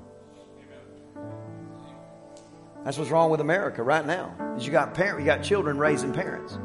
That's 2.85 2.97
what's 2.97 3.11
wrong 3.11 3.31
with 3.31 3.41
America 3.41 3.83
right 3.83 4.07
now. 4.07 4.55
Is 4.57 4.65
you 4.65 4.73
got 4.73 4.95
parent, 4.95 5.21
you 5.21 5.27
got 5.27 5.43
children 5.43 5.77
raising 5.77 6.13
parents. 6.15 6.59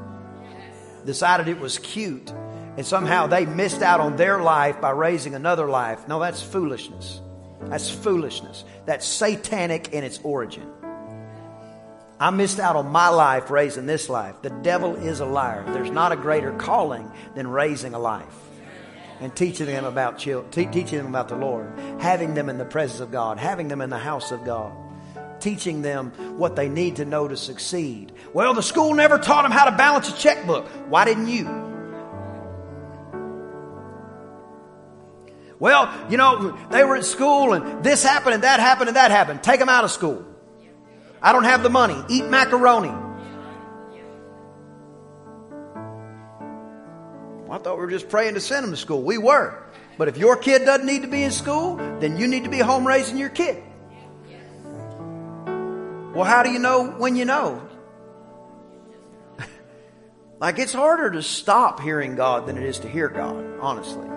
Decided 1.05 1.49
it 1.49 1.59
was 1.59 1.77
cute, 1.77 2.31
and 2.77 2.85
somehow 2.85 3.27
they 3.27 3.45
missed 3.45 3.81
out 3.81 3.99
on 3.99 4.15
their 4.15 4.41
life 4.41 4.79
by 4.79 4.91
raising 4.91 5.35
another 5.35 5.67
life. 5.67 6.07
No, 6.07 6.19
that's 6.19 6.41
foolishness. 6.41 7.19
That's 7.63 7.89
foolishness. 7.89 8.63
That's 8.85 9.05
satanic 9.05 9.93
in 9.93 10.03
its 10.03 10.19
origin. 10.23 10.71
I 12.17 12.29
missed 12.29 12.61
out 12.61 12.77
on 12.77 12.87
my 12.87 13.09
life 13.09 13.51
raising 13.51 13.85
this 13.85 14.07
life. 14.07 14.41
The 14.41 14.49
devil 14.49 14.95
is 14.95 15.19
a 15.19 15.25
liar. 15.25 15.65
There's 15.73 15.91
not 15.91 16.13
a 16.13 16.15
greater 16.15 16.53
calling 16.53 17.11
than 17.35 17.47
raising 17.49 17.93
a 17.93 17.99
life 17.99 18.44
and 19.19 19.35
teaching 19.35 19.67
them 19.67 19.85
about 19.85 20.19
teaching 20.19 20.97
them 20.97 21.07
about 21.07 21.29
the 21.29 21.35
Lord, 21.35 21.77
having 21.99 22.33
them 22.33 22.49
in 22.49 22.57
the 22.57 22.65
presence 22.65 22.99
of 22.99 23.11
God, 23.11 23.37
having 23.37 23.67
them 23.67 23.81
in 23.81 23.89
the 23.89 23.97
house 23.97 24.31
of 24.31 24.43
God, 24.43 24.73
teaching 25.39 25.81
them 25.81 26.11
what 26.37 26.55
they 26.55 26.69
need 26.69 26.97
to 26.97 27.05
know 27.05 27.27
to 27.27 27.37
succeed. 27.37 28.11
Well, 28.33 28.53
the 28.53 28.63
school 28.63 28.93
never 28.93 29.17
taught 29.17 29.43
them 29.43 29.51
how 29.51 29.65
to 29.65 29.75
balance 29.75 30.09
a 30.09 30.17
checkbook. 30.17 30.67
Why 30.89 31.05
didn't 31.05 31.27
you? 31.27 31.45
Well, 35.57 35.93
you 36.09 36.17
know, 36.17 36.57
they 36.69 36.83
were 36.83 36.97
at 36.97 37.05
school 37.05 37.53
and 37.53 37.83
this 37.83 38.03
happened 38.03 38.35
and 38.35 38.43
that 38.43 38.59
happened 38.59 38.89
and 38.89 38.97
that 38.97 39.11
happened. 39.11 39.41
Take 39.41 39.59
them 39.59 39.69
out 39.69 39.85
of 39.85 39.91
school. 39.91 40.25
I 41.21 41.31
don't 41.31 41.45
have 41.45 41.63
the 41.63 41.69
money. 41.69 41.95
Eat 42.09 42.25
macaroni. 42.25 43.04
I 47.49 47.57
thought 47.59 47.77
we 47.77 47.85
were 47.85 47.91
just 47.91 48.09
praying 48.09 48.33
to 48.33 48.41
send 48.41 48.63
them 48.63 48.71
to 48.71 48.77
school. 48.77 49.03
We 49.03 49.17
were. 49.17 49.61
But 49.97 50.07
if 50.07 50.17
your 50.17 50.35
kid 50.35 50.65
doesn't 50.65 50.85
need 50.85 51.03
to 51.03 51.07
be 51.07 51.23
in 51.23 51.31
school, 51.31 51.77
then 51.99 52.17
you 52.17 52.27
need 52.27 52.43
to 52.43 52.49
be 52.49 52.59
home 52.59 52.85
raising 52.85 53.17
your 53.17 53.29
kid. 53.29 53.63
Well, 56.13 56.23
how 56.23 56.43
do 56.43 56.51
you 56.51 56.59
know 56.59 56.91
when 56.91 57.15
you 57.15 57.25
know? 57.25 57.67
like 60.39 60.59
it's 60.59 60.73
harder 60.73 61.11
to 61.11 61.21
stop 61.21 61.81
hearing 61.81 62.15
God 62.15 62.47
than 62.47 62.57
it 62.57 62.63
is 62.63 62.79
to 62.79 62.89
hear 62.89 63.09
God, 63.09 63.59
honestly. 63.59 64.07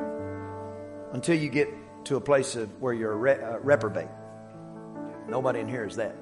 Until 1.12 1.36
you 1.36 1.48
get 1.48 1.68
to 2.06 2.16
a 2.16 2.20
place 2.20 2.56
of 2.56 2.70
where 2.80 2.92
you're 2.92 3.12
a 3.12 3.16
re- 3.16 3.40
uh, 3.40 3.58
reprobate. 3.58 4.08
Nobody 5.28 5.60
in 5.60 5.68
here 5.68 5.84
is 5.84 5.96
that. 5.96 6.16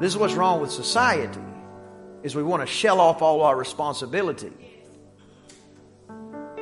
This 0.00 0.12
is 0.12 0.16
what's 0.18 0.34
wrong 0.34 0.60
with 0.60 0.70
society 0.70 1.40
is 2.22 2.34
we 2.34 2.42
want 2.42 2.62
to 2.62 2.66
shell 2.66 3.00
off 3.00 3.22
all 3.22 3.42
our 3.42 3.56
responsibility 3.56 4.52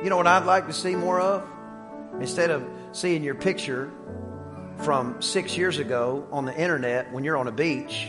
you 0.03 0.09
know 0.09 0.17
what 0.17 0.27
I'd 0.27 0.45
like 0.45 0.67
to 0.67 0.73
see 0.73 0.95
more 0.95 1.19
of? 1.19 1.47
Instead 2.19 2.49
of 2.49 2.63
seeing 2.91 3.23
your 3.23 3.35
picture 3.35 3.91
from 4.79 5.21
six 5.21 5.57
years 5.57 5.79
ago 5.79 6.27
on 6.31 6.45
the 6.45 6.55
internet 6.55 7.11
when 7.11 7.23
you're 7.23 7.37
on 7.37 7.47
a 7.47 7.51
beach 7.51 8.07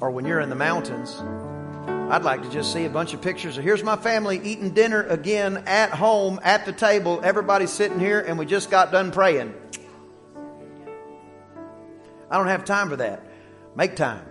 or 0.00 0.10
when 0.10 0.24
you're 0.26 0.40
in 0.40 0.48
the 0.48 0.56
mountains, 0.56 1.14
I'd 2.10 2.22
like 2.22 2.42
to 2.42 2.50
just 2.50 2.72
see 2.72 2.84
a 2.84 2.90
bunch 2.90 3.14
of 3.14 3.22
pictures 3.22 3.58
of 3.58 3.64
here's 3.64 3.82
my 3.82 3.96
family 3.96 4.40
eating 4.42 4.70
dinner 4.70 5.02
again 5.02 5.64
at 5.66 5.90
home 5.90 6.38
at 6.42 6.64
the 6.64 6.72
table. 6.72 7.20
Everybody's 7.24 7.72
sitting 7.72 7.98
here 7.98 8.20
and 8.20 8.38
we 8.38 8.46
just 8.46 8.70
got 8.70 8.92
done 8.92 9.10
praying. 9.10 9.54
I 12.30 12.36
don't 12.38 12.48
have 12.48 12.64
time 12.64 12.90
for 12.90 12.96
that. 12.96 13.24
Make 13.74 13.96
time. 13.96 14.24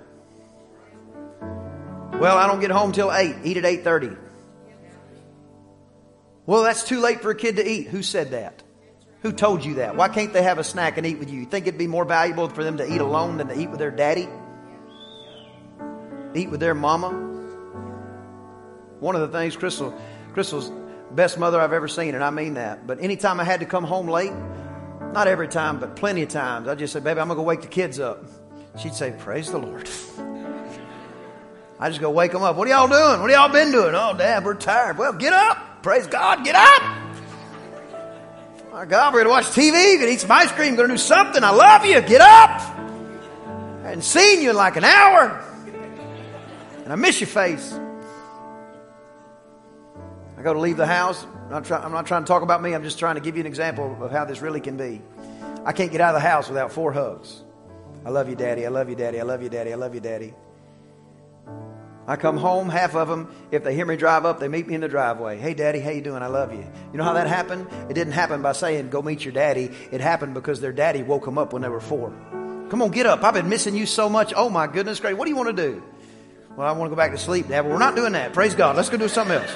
Well, 2.20 2.38
I 2.38 2.48
don't 2.48 2.62
get 2.62 2.72
home 2.72 2.92
till 2.92 3.12
8. 3.12 3.38
Eat 3.44 3.58
at 3.58 3.66
8:30. 3.66 4.25
Well, 6.46 6.64
that's 6.64 6.84
too 6.84 7.00
late 7.00 7.22
for 7.22 7.32
a 7.32 7.36
kid 7.36 7.56
to 7.58 7.68
eat. 7.68 7.88
Who 7.88 8.04
said 8.04 8.32
that? 8.32 8.62
Who 9.22 9.32
told 9.32 9.66
you 9.66 9.76
that? 9.76 9.96
Why 9.96 10.08
can't 10.08 10.32
they 10.34 10.44
have 10.44 10.60
a 10.60 10.64
snack 10.64 10.98
and 10.98 11.08
eat 11.08 11.18
with 11.18 11.32
you? 11.32 11.40
You 11.40 11.46
think 11.48 11.66
it'd 11.66 11.80
be 11.80 11.88
more 11.88 12.06
valuable 12.06 12.48
for 12.50 12.64
them 12.64 12.78
to 12.78 12.94
eat 12.94 13.02
alone 13.02 13.38
than 13.38 13.48
to 13.48 13.60
eat 13.60 13.72
with 13.72 13.80
their 13.80 13.90
daddy? 13.90 14.28
Eat 16.36 16.52
with 16.52 16.60
their 16.60 16.76
mama? 16.76 17.10
One 19.00 19.16
of 19.16 19.22
the 19.22 19.38
things, 19.38 19.56
Crystal, 19.56 20.00
Crystal's 20.34 20.72
best 21.12 21.40
mother 21.40 21.60
I've 21.60 21.74
ever 21.74 21.88
seen, 21.88 22.14
and 22.14 22.24
I 22.24 22.30
mean 22.30 22.56
that. 22.56 22.86
But 22.86 23.02
anytime 23.02 23.40
I 23.40 23.44
had 23.44 23.62
to 23.62 23.66
come 23.66 23.84
home 23.84 24.08
late, 24.08 24.34
not 25.14 25.28
every 25.28 25.48
time, 25.48 25.80
but 25.80 25.96
plenty 25.96 26.22
of 26.22 26.30
times, 26.30 26.68
I 26.68 26.76
just 26.76 26.94
said, 26.94 27.04
Baby, 27.04 27.20
I'm 27.20 27.28
going 27.28 27.38
to 27.38 27.42
go 27.42 27.48
wake 27.48 27.62
the 27.62 27.68
kids 27.68 28.00
up. 28.00 28.24
She'd 28.78 28.94
say, 28.94 29.16
Praise 29.18 29.50
the 29.50 29.58
Lord. 29.58 29.90
I 31.80 31.90
just 31.90 32.00
go 32.00 32.10
wake 32.12 32.32
them 32.32 32.44
up. 32.44 32.56
What 32.56 32.68
are 32.68 32.72
y'all 32.72 32.88
doing? 32.88 33.22
What 33.22 33.32
have 33.32 33.40
y'all 33.40 33.50
been 33.50 33.72
doing? 33.72 33.96
Oh, 33.96 34.16
Dad, 34.16 34.46
we're 34.46 34.54
tired. 34.54 34.98
Well, 34.98 35.14
get 35.14 35.34
up. 35.34 35.75
Praise 35.86 36.08
God. 36.08 36.44
Get 36.44 36.56
up. 36.56 36.82
My 38.72 38.86
God, 38.86 39.14
we're 39.14 39.24
going 39.24 39.26
to 39.26 39.30
watch 39.30 39.56
TV, 39.56 39.72
going 39.72 40.08
to 40.08 40.14
eat 40.14 40.20
some 40.20 40.32
ice 40.32 40.52
cream, 40.52 40.76
going 40.76 40.90
to 40.90 40.96
do 40.96 40.98
something. 40.98 41.44
I 41.44 41.52
love 41.52 41.86
you. 41.86 42.02
Get 42.02 42.22
up. 42.22 42.60
I 43.84 43.90
hadn't 43.90 44.02
seen 44.02 44.42
you 44.42 44.50
in 44.50 44.56
like 44.56 44.78
an 44.78 44.84
hour. 44.84 45.46
And 46.86 46.92
I 46.92 46.96
miss 46.96 47.22
your 47.22 47.28
face. 47.28 47.72
I 50.36 50.42
go 50.42 50.56
to 50.56 50.60
leave 50.60 50.78
the 50.78 50.88
house. 50.88 51.24
I'm 51.24 51.52
not, 51.52 51.66
try, 51.66 51.78
I'm 51.78 51.92
not 51.92 52.08
trying 52.08 52.24
to 52.24 52.28
talk 52.28 52.42
about 52.42 52.64
me. 52.64 52.74
I'm 52.74 52.82
just 52.82 52.98
trying 52.98 53.14
to 53.14 53.22
give 53.22 53.36
you 53.36 53.42
an 53.42 53.48
example 53.48 53.96
of 54.02 54.10
how 54.10 54.26
this 54.26 54.42
really 54.42 54.62
can 54.62 54.78
be. 54.78 55.04
I 55.66 55.72
can't 55.72 55.92
get 55.92 56.02
out 56.02 56.16
of 56.16 56.20
the 56.24 56.28
house 56.28 56.48
without 56.50 56.72
four 56.72 56.94
hugs. 56.94 57.44
I 58.04 58.10
love 58.10 58.28
you, 58.28 58.36
Daddy. 58.36 58.66
I 58.66 58.70
love 58.70 58.90
you, 58.90 58.96
Daddy. 58.96 59.20
I 59.20 59.24
love 59.24 59.44
you, 59.44 59.50
Daddy. 59.50 59.72
I 59.72 59.76
love 59.76 59.94
you, 59.94 60.02
Daddy. 60.02 60.34
I 62.08 62.16
come 62.18 62.38
home, 62.38 62.70
half 62.70 62.96
of 62.96 63.08
them, 63.08 63.34
if 63.52 63.64
they 63.64 63.74
hear 63.74 63.86
me 63.86 63.96
drive 63.96 64.26
up, 64.26 64.40
they 64.40 64.48
meet 64.48 64.68
me 64.68 64.76
in 64.76 64.82
the 64.82 64.88
driveway. 64.88 65.38
Hey, 65.40 65.56
daddy, 65.56 65.80
how 65.80 65.90
you 65.90 66.02
doing? 66.02 66.22
I 66.22 66.28
love 66.28 66.54
you. 66.54 66.64
You 66.92 66.98
know 66.98 67.04
how 67.04 67.14
that 67.14 67.26
happened? 67.28 67.68
It 67.90 67.96
didn't 67.96 68.14
happen 68.14 68.44
by 68.44 68.52
saying, 68.52 68.90
go 68.90 69.02
meet 69.02 69.26
your 69.26 69.34
daddy. 69.34 69.72
It 69.92 70.02
happened 70.02 70.36
because 70.36 70.62
their 70.62 70.72
daddy 70.72 71.02
woke 71.02 71.26
them 71.26 71.40
up 71.40 71.52
when 71.52 71.64
they 71.64 71.70
were 71.70 71.80
four. 71.80 72.14
Come 72.70 72.82
on, 72.82 72.92
get 72.92 73.08
up. 73.08 73.24
I've 73.24 73.34
been 73.34 73.50
missing 73.50 73.76
you 73.76 73.88
so 73.88 74.08
much. 74.08 74.34
Oh 74.36 74.50
my 74.50 74.68
goodness, 74.68 75.00
great. 75.00 75.18
What 75.18 75.26
do 75.26 75.32
you 75.32 75.36
want 75.36 75.56
to 75.56 75.64
do? 75.64 75.84
Well, 76.56 76.68
I 76.68 76.72
want 76.72 76.90
to 76.90 76.90
go 76.90 76.96
back 76.96 77.12
to 77.12 77.18
sleep, 77.18 77.48
Dad. 77.48 77.64
But 77.64 77.72
we're 77.72 77.80
not 77.80 77.96
doing 77.96 78.14
that. 78.14 78.34
Praise 78.34 78.56
God. 78.56 78.76
Let's 78.76 78.90
go 78.90 78.98
do 78.98 79.08
something 79.08 79.38
else. 79.38 79.52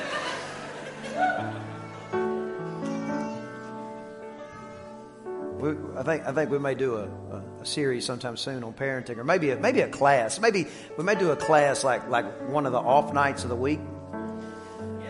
We, 5.59 5.71
I 5.97 6.03
think 6.03 6.25
I 6.25 6.31
think 6.31 6.49
we 6.51 6.59
may 6.59 6.75
do 6.75 6.95
a, 6.95 7.03
a, 7.03 7.43
a, 7.61 7.65
series 7.65 8.05
sometime 8.05 8.37
soon 8.37 8.63
on 8.63 8.73
parenting, 8.73 9.17
or 9.17 9.23
maybe 9.23 9.49
a, 9.51 9.57
maybe 9.57 9.81
a 9.81 9.89
class. 9.89 10.39
Maybe 10.39 10.67
we 10.97 11.03
may 11.03 11.15
do 11.15 11.31
a 11.31 11.35
class 11.35 11.83
like 11.83 12.09
like 12.09 12.49
one 12.49 12.65
of 12.65 12.71
the 12.71 12.79
off 12.79 13.13
nights 13.13 13.43
of 13.43 13.49
the 13.49 13.55
week, 13.55 13.81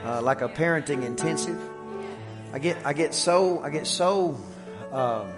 uh, 0.03 0.21
like 0.21 0.41
a 0.41 0.49
parenting 0.49 1.05
intensive. 1.05 1.59
I 2.51 2.57
get, 2.57 2.83
I 2.83 2.93
get 2.93 3.13
so, 3.13 3.62
I 3.62 3.69
get 3.69 3.85
so, 3.85 4.35
um, 4.91 5.31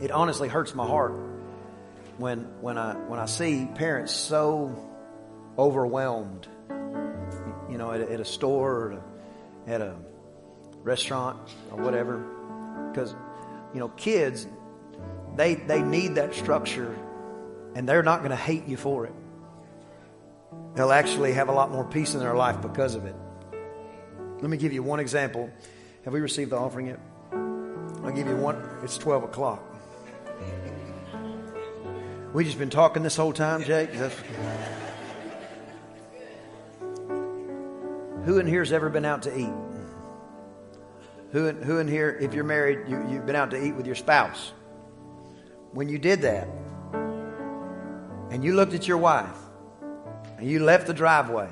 it 0.00 0.12
honestly 0.12 0.48
hurts 0.48 0.72
my 0.72 0.86
heart 0.86 1.12
when, 2.16 2.42
when 2.60 2.78
I, 2.78 2.94
when 2.94 3.18
I 3.18 3.26
see 3.26 3.66
parents 3.74 4.12
so 4.12 4.72
overwhelmed, 5.58 6.46
you 7.68 7.76
know, 7.76 7.90
at, 7.90 8.02
at 8.02 8.20
a 8.20 8.24
store 8.24 8.72
or 8.72 9.02
at 9.66 9.80
a 9.80 9.96
restaurant 10.84 11.50
or 11.72 11.82
whatever. 11.82 12.18
Because, 12.92 13.12
you 13.72 13.80
know, 13.80 13.88
kids, 13.88 14.46
they, 15.36 15.54
they 15.54 15.82
need 15.82 16.16
that 16.16 16.34
structure 16.34 16.96
and 17.74 17.88
they're 17.88 18.02
not 18.02 18.20
going 18.20 18.30
to 18.30 18.36
hate 18.36 18.66
you 18.66 18.76
for 18.76 19.06
it. 19.06 19.14
They'll 20.74 20.92
actually 20.92 21.32
have 21.32 21.48
a 21.48 21.52
lot 21.52 21.70
more 21.70 21.84
peace 21.84 22.14
in 22.14 22.20
their 22.20 22.34
life 22.34 22.60
because 22.60 22.94
of 22.94 23.04
it. 23.04 23.14
Let 24.40 24.50
me 24.50 24.56
give 24.56 24.72
you 24.72 24.82
one 24.82 25.00
example. 25.00 25.50
Have 26.04 26.12
we 26.12 26.20
received 26.20 26.50
the 26.50 26.56
offering 26.56 26.86
yet? 26.86 27.00
I'll 28.02 28.12
give 28.12 28.26
you 28.26 28.36
one. 28.36 28.62
It's 28.82 28.96
12 28.98 29.24
o'clock. 29.24 29.62
We 32.32 32.44
just 32.44 32.58
been 32.58 32.70
talking 32.70 33.02
this 33.02 33.16
whole 33.16 33.32
time, 33.32 33.64
Jake? 33.64 33.92
That's... 33.92 34.14
Who 38.24 38.38
in 38.38 38.46
here 38.46 38.60
has 38.60 38.72
ever 38.72 38.88
been 38.88 39.04
out 39.04 39.22
to 39.22 39.36
eat? 39.36 39.52
Who 41.32 41.46
in, 41.46 41.62
who 41.62 41.78
in 41.78 41.86
here, 41.86 42.16
if 42.20 42.34
you're 42.34 42.44
married, 42.44 42.88
you, 42.88 43.04
you've 43.08 43.24
been 43.24 43.36
out 43.36 43.52
to 43.52 43.64
eat 43.64 43.72
with 43.72 43.86
your 43.86 43.94
spouse? 43.94 44.52
When 45.72 45.88
you 45.88 45.98
did 45.98 46.22
that, 46.22 46.48
and 48.30 48.42
you 48.42 48.54
looked 48.54 48.74
at 48.74 48.88
your 48.88 48.98
wife, 48.98 49.36
and 50.38 50.48
you 50.48 50.64
left 50.64 50.88
the 50.88 50.94
driveway, 50.94 51.50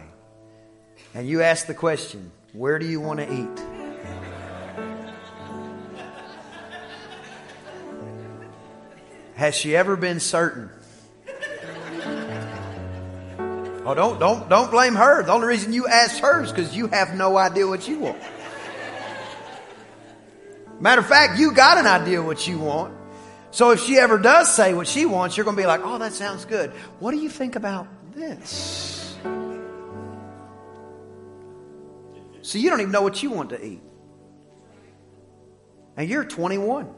and 1.14 1.28
you 1.28 1.42
asked 1.42 1.68
the 1.68 1.74
question, 1.74 2.32
Where 2.52 2.78
do 2.80 2.86
you 2.86 3.00
want 3.00 3.20
to 3.20 3.32
eat? 3.32 3.64
Has 9.36 9.54
she 9.54 9.76
ever 9.76 9.94
been 9.94 10.18
certain? 10.18 10.70
Oh, 13.86 13.94
don't 13.94 14.18
don't 14.18 14.48
don't 14.48 14.70
blame 14.70 14.96
her. 14.96 15.22
The 15.22 15.32
only 15.32 15.46
reason 15.46 15.72
you 15.72 15.86
asked 15.86 16.18
her 16.18 16.42
is 16.42 16.50
because 16.50 16.76
you 16.76 16.88
have 16.88 17.14
no 17.14 17.38
idea 17.38 17.66
what 17.66 17.86
you 17.86 18.00
want. 18.00 18.18
Matter 20.80 21.00
of 21.00 21.06
fact, 21.06 21.38
you 21.38 21.52
got 21.52 21.78
an 21.78 21.86
idea 21.86 22.22
what 22.22 22.46
you 22.46 22.58
want. 22.58 22.94
So 23.50 23.70
if 23.70 23.80
she 23.80 23.98
ever 23.98 24.18
does 24.18 24.54
say 24.54 24.74
what 24.74 24.86
she 24.86 25.06
wants, 25.06 25.36
you're 25.36 25.44
going 25.44 25.56
to 25.56 25.62
be 25.62 25.66
like, 25.66 25.80
"Oh, 25.82 25.98
that 25.98 26.12
sounds 26.12 26.44
good. 26.44 26.70
What 27.00 27.12
do 27.12 27.16
you 27.16 27.30
think 27.30 27.56
about 27.56 27.88
this?" 28.14 29.16
So 32.42 32.58
you 32.58 32.70
don't 32.70 32.80
even 32.80 32.92
know 32.92 33.02
what 33.02 33.22
you 33.22 33.30
want 33.30 33.50
to 33.50 33.62
eat. 33.62 33.82
And 35.96 36.08
you're 36.08 36.24
21. 36.24 36.88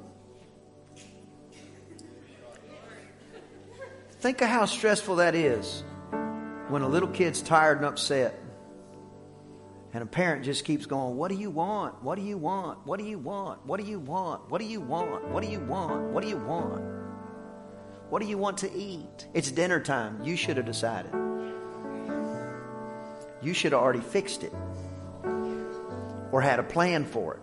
Think 4.21 4.43
of 4.43 4.49
how 4.49 4.67
stressful 4.67 5.17
that 5.17 5.35
is 5.35 5.83
when 6.69 6.83
a 6.83 6.89
little 6.89 7.09
kid's 7.09 7.41
tired 7.41 7.79
and 7.79 7.87
upset. 7.87 8.39
And 9.93 10.03
a 10.05 10.07
parent 10.07 10.45
just 10.45 10.65
keeps 10.65 10.87
going, 10.87 11.17
What 11.17 11.31
do 11.31 11.37
you 11.37 11.51
want? 11.51 12.03
What 12.03 12.17
do 12.17 12.23
you 12.23 12.39
want? 12.39 12.87
What 12.87 12.99
do 12.99 13.05
you 13.05 13.19
want? 13.19 13.67
What 13.67 13.81
do 13.81 13.87
you 13.87 13.99
want? 13.99 14.51
What 14.51 14.61
do 14.61 14.67
you 14.67 14.81
want? 14.81 15.29
What 15.29 15.43
do 15.43 15.49
you 15.49 15.61
want? 15.61 16.13
What 16.13 16.23
do 16.23 16.29
you 16.29 16.37
want? 16.37 16.83
What 18.09 18.23
do 18.23 18.29
you 18.29 18.39
want 18.39 18.59
to 18.59 18.73
eat? 18.73 19.27
It's 19.35 19.51
dinner 19.51 19.81
time. 19.81 20.23
You 20.23 20.37
should 20.37 20.57
have 20.57 20.67
decided. 20.67 21.13
You 23.43 23.55
should 23.55 23.73
have 23.73 23.81
already 23.81 24.01
fixed 24.01 24.43
it 24.43 24.53
or 26.33 26.41
had 26.41 26.59
a 26.59 26.63
plan 26.63 27.05
for 27.05 27.35
it. 27.35 27.41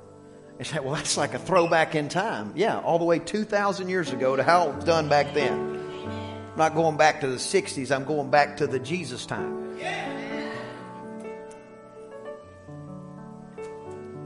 And 0.57 0.67
say, 0.67 0.79
well, 0.79 0.95
that's 0.95 1.17
like 1.17 1.33
a 1.33 1.39
throwback 1.39 1.95
in 1.95 2.09
time. 2.09 2.53
Yeah, 2.55 2.79
all 2.79 2.99
the 2.99 3.05
way 3.05 3.19
2,000 3.19 3.89
years 3.89 4.11
ago 4.11 4.35
to 4.35 4.43
how 4.43 4.69
it 4.69 4.75
was 4.75 4.83
done 4.85 5.09
back 5.09 5.33
then. 5.33 5.77
I'm 6.51 6.57
not 6.57 6.75
going 6.75 6.97
back 6.97 7.21
to 7.21 7.27
the 7.27 7.35
60s, 7.35 7.95
I'm 7.95 8.05
going 8.05 8.29
back 8.29 8.57
to 8.57 8.67
the 8.67 8.79
Jesus 8.79 9.25
time. 9.25 9.77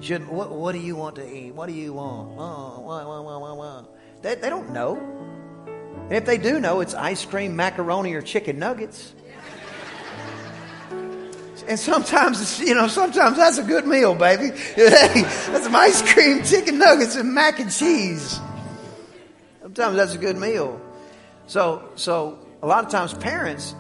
Should, 0.01 0.27
what, 0.27 0.51
what 0.51 0.71
do 0.71 0.79
you 0.79 0.95
want 0.95 1.15
to 1.17 1.31
eat? 1.31 1.53
What 1.53 1.67
do 1.67 1.73
you 1.73 1.93
want? 1.93 2.35
Oh? 2.39 3.87
They, 4.23 4.35
they 4.35 4.49
don't 4.49 4.71
know. 4.71 4.97
And 6.05 6.13
if 6.13 6.25
they 6.25 6.39
do 6.39 6.59
know, 6.59 6.81
it's 6.81 6.95
ice 6.95 7.23
cream, 7.23 7.55
macaroni, 7.55 8.13
or 8.13 8.21
chicken 8.21 8.57
nuggets. 8.57 9.13
And 11.67 11.79
sometimes, 11.79 12.59
you 12.59 12.73
know, 12.73 12.87
sometimes 12.87 13.37
that's 13.37 13.59
a 13.59 13.63
good 13.63 13.85
meal, 13.85 14.15
baby. 14.15 14.49
That's 14.75 15.63
some 15.63 15.75
ice 15.75 16.01
cream, 16.13 16.43
chicken 16.43 16.79
nuggets, 16.79 17.15
and 17.15 17.33
mac 17.33 17.59
and 17.59 17.71
cheese. 17.71 18.39
Sometimes 19.61 19.95
that's 19.95 20.15
a 20.15 20.17
good 20.17 20.37
meal. 20.37 20.81
So, 21.45 21.87
so 21.95 22.39
a 22.63 22.67
lot 22.67 22.83
of 22.83 22.91
times 22.91 23.13
parents 23.13 23.75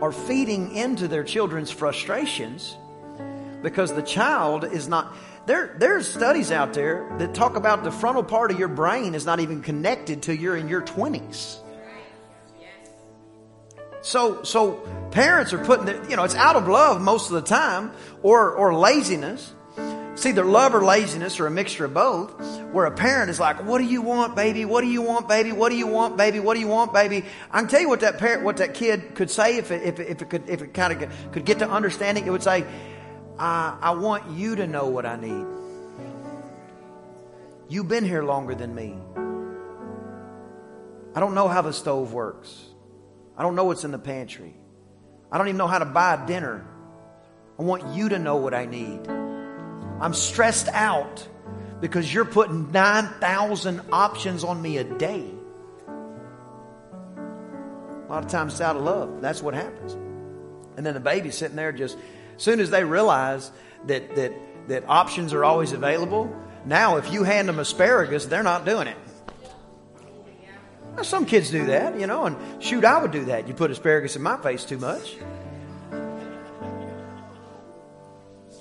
are 0.00 0.12
feeding 0.12 0.74
into 0.76 1.08
their 1.08 1.24
children's 1.24 1.72
frustrations 1.72 2.76
because 3.62 3.92
the 3.92 4.02
child 4.02 4.64
is 4.64 4.88
not. 4.88 5.14
There, 5.46 5.76
there's 5.78 6.10
studies 6.10 6.50
out 6.50 6.72
there 6.72 7.06
that 7.18 7.34
talk 7.34 7.56
about 7.56 7.84
the 7.84 7.90
frontal 7.90 8.22
part 8.22 8.50
of 8.50 8.58
your 8.58 8.68
brain 8.68 9.14
is 9.14 9.26
not 9.26 9.40
even 9.40 9.60
connected 9.60 10.22
till 10.22 10.34
you're 10.34 10.56
in 10.56 10.68
your 10.68 10.80
20s. 10.80 11.58
So, 14.00 14.42
so 14.42 14.82
parents 15.12 15.52
are 15.52 15.64
putting, 15.64 15.86
the, 15.86 16.06
you 16.10 16.16
know, 16.16 16.24
it's 16.24 16.34
out 16.34 16.56
of 16.56 16.68
love 16.68 17.00
most 17.00 17.28
of 17.28 17.34
the 17.34 17.42
time 17.42 17.92
or, 18.22 18.52
or 18.52 18.74
laziness. 18.74 19.52
It's 20.12 20.26
either 20.26 20.44
love 20.44 20.74
or 20.74 20.84
laziness 20.84 21.40
or 21.40 21.46
a 21.46 21.50
mixture 21.50 21.86
of 21.86 21.94
both, 21.94 22.30
where 22.70 22.86
a 22.86 22.90
parent 22.90 23.30
is 23.30 23.40
like, 23.40 23.64
What 23.64 23.78
do 23.78 23.84
you 23.84 24.00
want, 24.00 24.36
baby? 24.36 24.64
What 24.64 24.82
do 24.82 24.86
you 24.86 25.02
want, 25.02 25.26
baby? 25.26 25.52
What 25.52 25.70
do 25.70 25.76
you 25.76 25.86
want, 25.88 26.16
baby? 26.16 26.38
What 26.38 26.54
do 26.54 26.60
you 26.60 26.68
want, 26.68 26.92
baby? 26.92 27.24
I 27.50 27.60
can 27.60 27.68
tell 27.68 27.80
you 27.80 27.88
what 27.88 28.00
that 28.00 28.18
parent, 28.18 28.44
what 28.44 28.58
that 28.58 28.74
kid 28.74 29.14
could 29.14 29.30
say 29.30 29.56
if 29.56 29.70
it, 29.70 29.82
if 29.82 29.98
it, 29.98 30.08
if 30.08 30.22
it 30.22 30.30
could, 30.30 30.48
if 30.48 30.62
it 30.62 30.72
kind 30.72 31.02
of 31.02 31.32
could 31.32 31.44
get 31.44 31.58
to 31.60 31.68
understanding. 31.68 32.26
It 32.26 32.30
would 32.30 32.44
say, 32.44 32.64
I, 33.38 33.76
I 33.80 33.90
want 33.92 34.30
you 34.30 34.56
to 34.56 34.66
know 34.66 34.88
what 34.88 35.06
I 35.06 35.16
need. 35.16 35.46
You've 37.68 37.88
been 37.88 38.04
here 38.04 38.22
longer 38.22 38.54
than 38.54 38.74
me. 38.74 38.96
I 41.14 41.20
don't 41.20 41.34
know 41.34 41.48
how 41.48 41.62
the 41.62 41.72
stove 41.72 42.12
works. 42.12 42.64
I 43.36 43.42
don't 43.42 43.54
know 43.54 43.64
what's 43.64 43.84
in 43.84 43.90
the 43.90 43.98
pantry. 43.98 44.54
I 45.30 45.38
don't 45.38 45.48
even 45.48 45.58
know 45.58 45.66
how 45.66 45.78
to 45.78 45.84
buy 45.84 46.24
dinner. 46.26 46.64
I 47.58 47.62
want 47.62 47.94
you 47.94 48.10
to 48.10 48.18
know 48.18 48.36
what 48.36 48.54
I 48.54 48.66
need. 48.66 49.08
I'm 50.00 50.14
stressed 50.14 50.68
out 50.68 51.26
because 51.80 52.12
you're 52.12 52.24
putting 52.24 52.70
9,000 52.72 53.80
options 53.92 54.44
on 54.44 54.60
me 54.60 54.78
a 54.78 54.84
day. 54.84 55.30
A 57.08 58.06
lot 58.08 58.24
of 58.24 58.30
times 58.30 58.54
it's 58.54 58.60
out 58.60 58.76
of 58.76 58.82
love. 58.82 59.20
That's 59.20 59.42
what 59.42 59.54
happens. 59.54 59.94
And 60.76 60.84
then 60.84 60.94
the 60.94 61.00
baby's 61.00 61.36
sitting 61.36 61.56
there 61.56 61.72
just, 61.72 61.96
soon 62.36 62.60
as 62.60 62.70
they 62.70 62.84
realize 62.84 63.50
that, 63.86 64.14
that, 64.16 64.32
that 64.68 64.84
options 64.88 65.32
are 65.32 65.44
always 65.44 65.72
available, 65.72 66.34
now 66.64 66.96
if 66.96 67.12
you 67.12 67.24
hand 67.24 67.48
them 67.48 67.58
asparagus, 67.58 68.26
they're 68.26 68.42
not 68.42 68.64
doing 68.64 68.88
it. 68.88 68.96
Now, 70.96 71.02
some 71.02 71.26
kids 71.26 71.50
do 71.50 71.66
that, 71.66 71.98
you 71.98 72.06
know, 72.06 72.26
and 72.26 72.62
shoot, 72.62 72.84
I 72.84 73.02
would 73.02 73.10
do 73.10 73.24
that. 73.24 73.48
You 73.48 73.54
put 73.54 73.70
asparagus 73.70 74.14
in 74.14 74.22
my 74.22 74.36
face 74.36 74.64
too 74.64 74.78
much. 74.78 75.16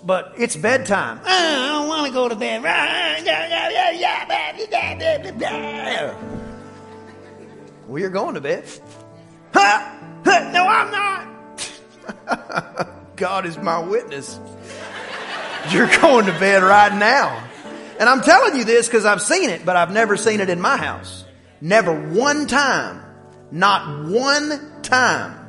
but 0.06 0.34
it's 0.38 0.56
bedtime. 0.56 1.20
Ah, 1.24 1.64
I 1.64 1.80
don't 1.80 1.88
want 1.88 2.08
to 2.08 2.14
go 2.14 2.28
to 2.30 2.36
bed. 2.36 2.62
Well, 7.88 8.00
you're 8.00 8.10
going 8.10 8.36
to 8.36 8.42
bed. 8.42 8.66
Huh? 9.54 10.00
No, 10.26 10.66
I'm 10.68 10.92
not. 10.92 12.90
God 13.16 13.46
is 13.46 13.58
my 13.58 13.80
witness. 13.80 14.40
You're 15.70 15.90
going 16.02 16.26
to 16.26 16.40
bed 16.40 16.64
right 16.64 16.94
now. 16.94 17.48
And 18.00 18.10
I'm 18.10 18.22
telling 18.22 18.56
you 18.56 18.66
this 18.66 18.88
because 18.88 19.06
I've 19.06 19.22
seen 19.22 19.50
it, 19.50 19.66
but 19.66 19.76
I've 19.76 19.92
never 19.92 20.18
seen 20.18 20.42
it 20.42 20.50
in 20.50 20.60
my 20.60 20.78
house. 20.78 21.24
Never 21.62 21.94
one 22.12 22.48
time. 22.48 23.02
Not 23.52 24.10
one 24.10 24.82
time 24.82 25.44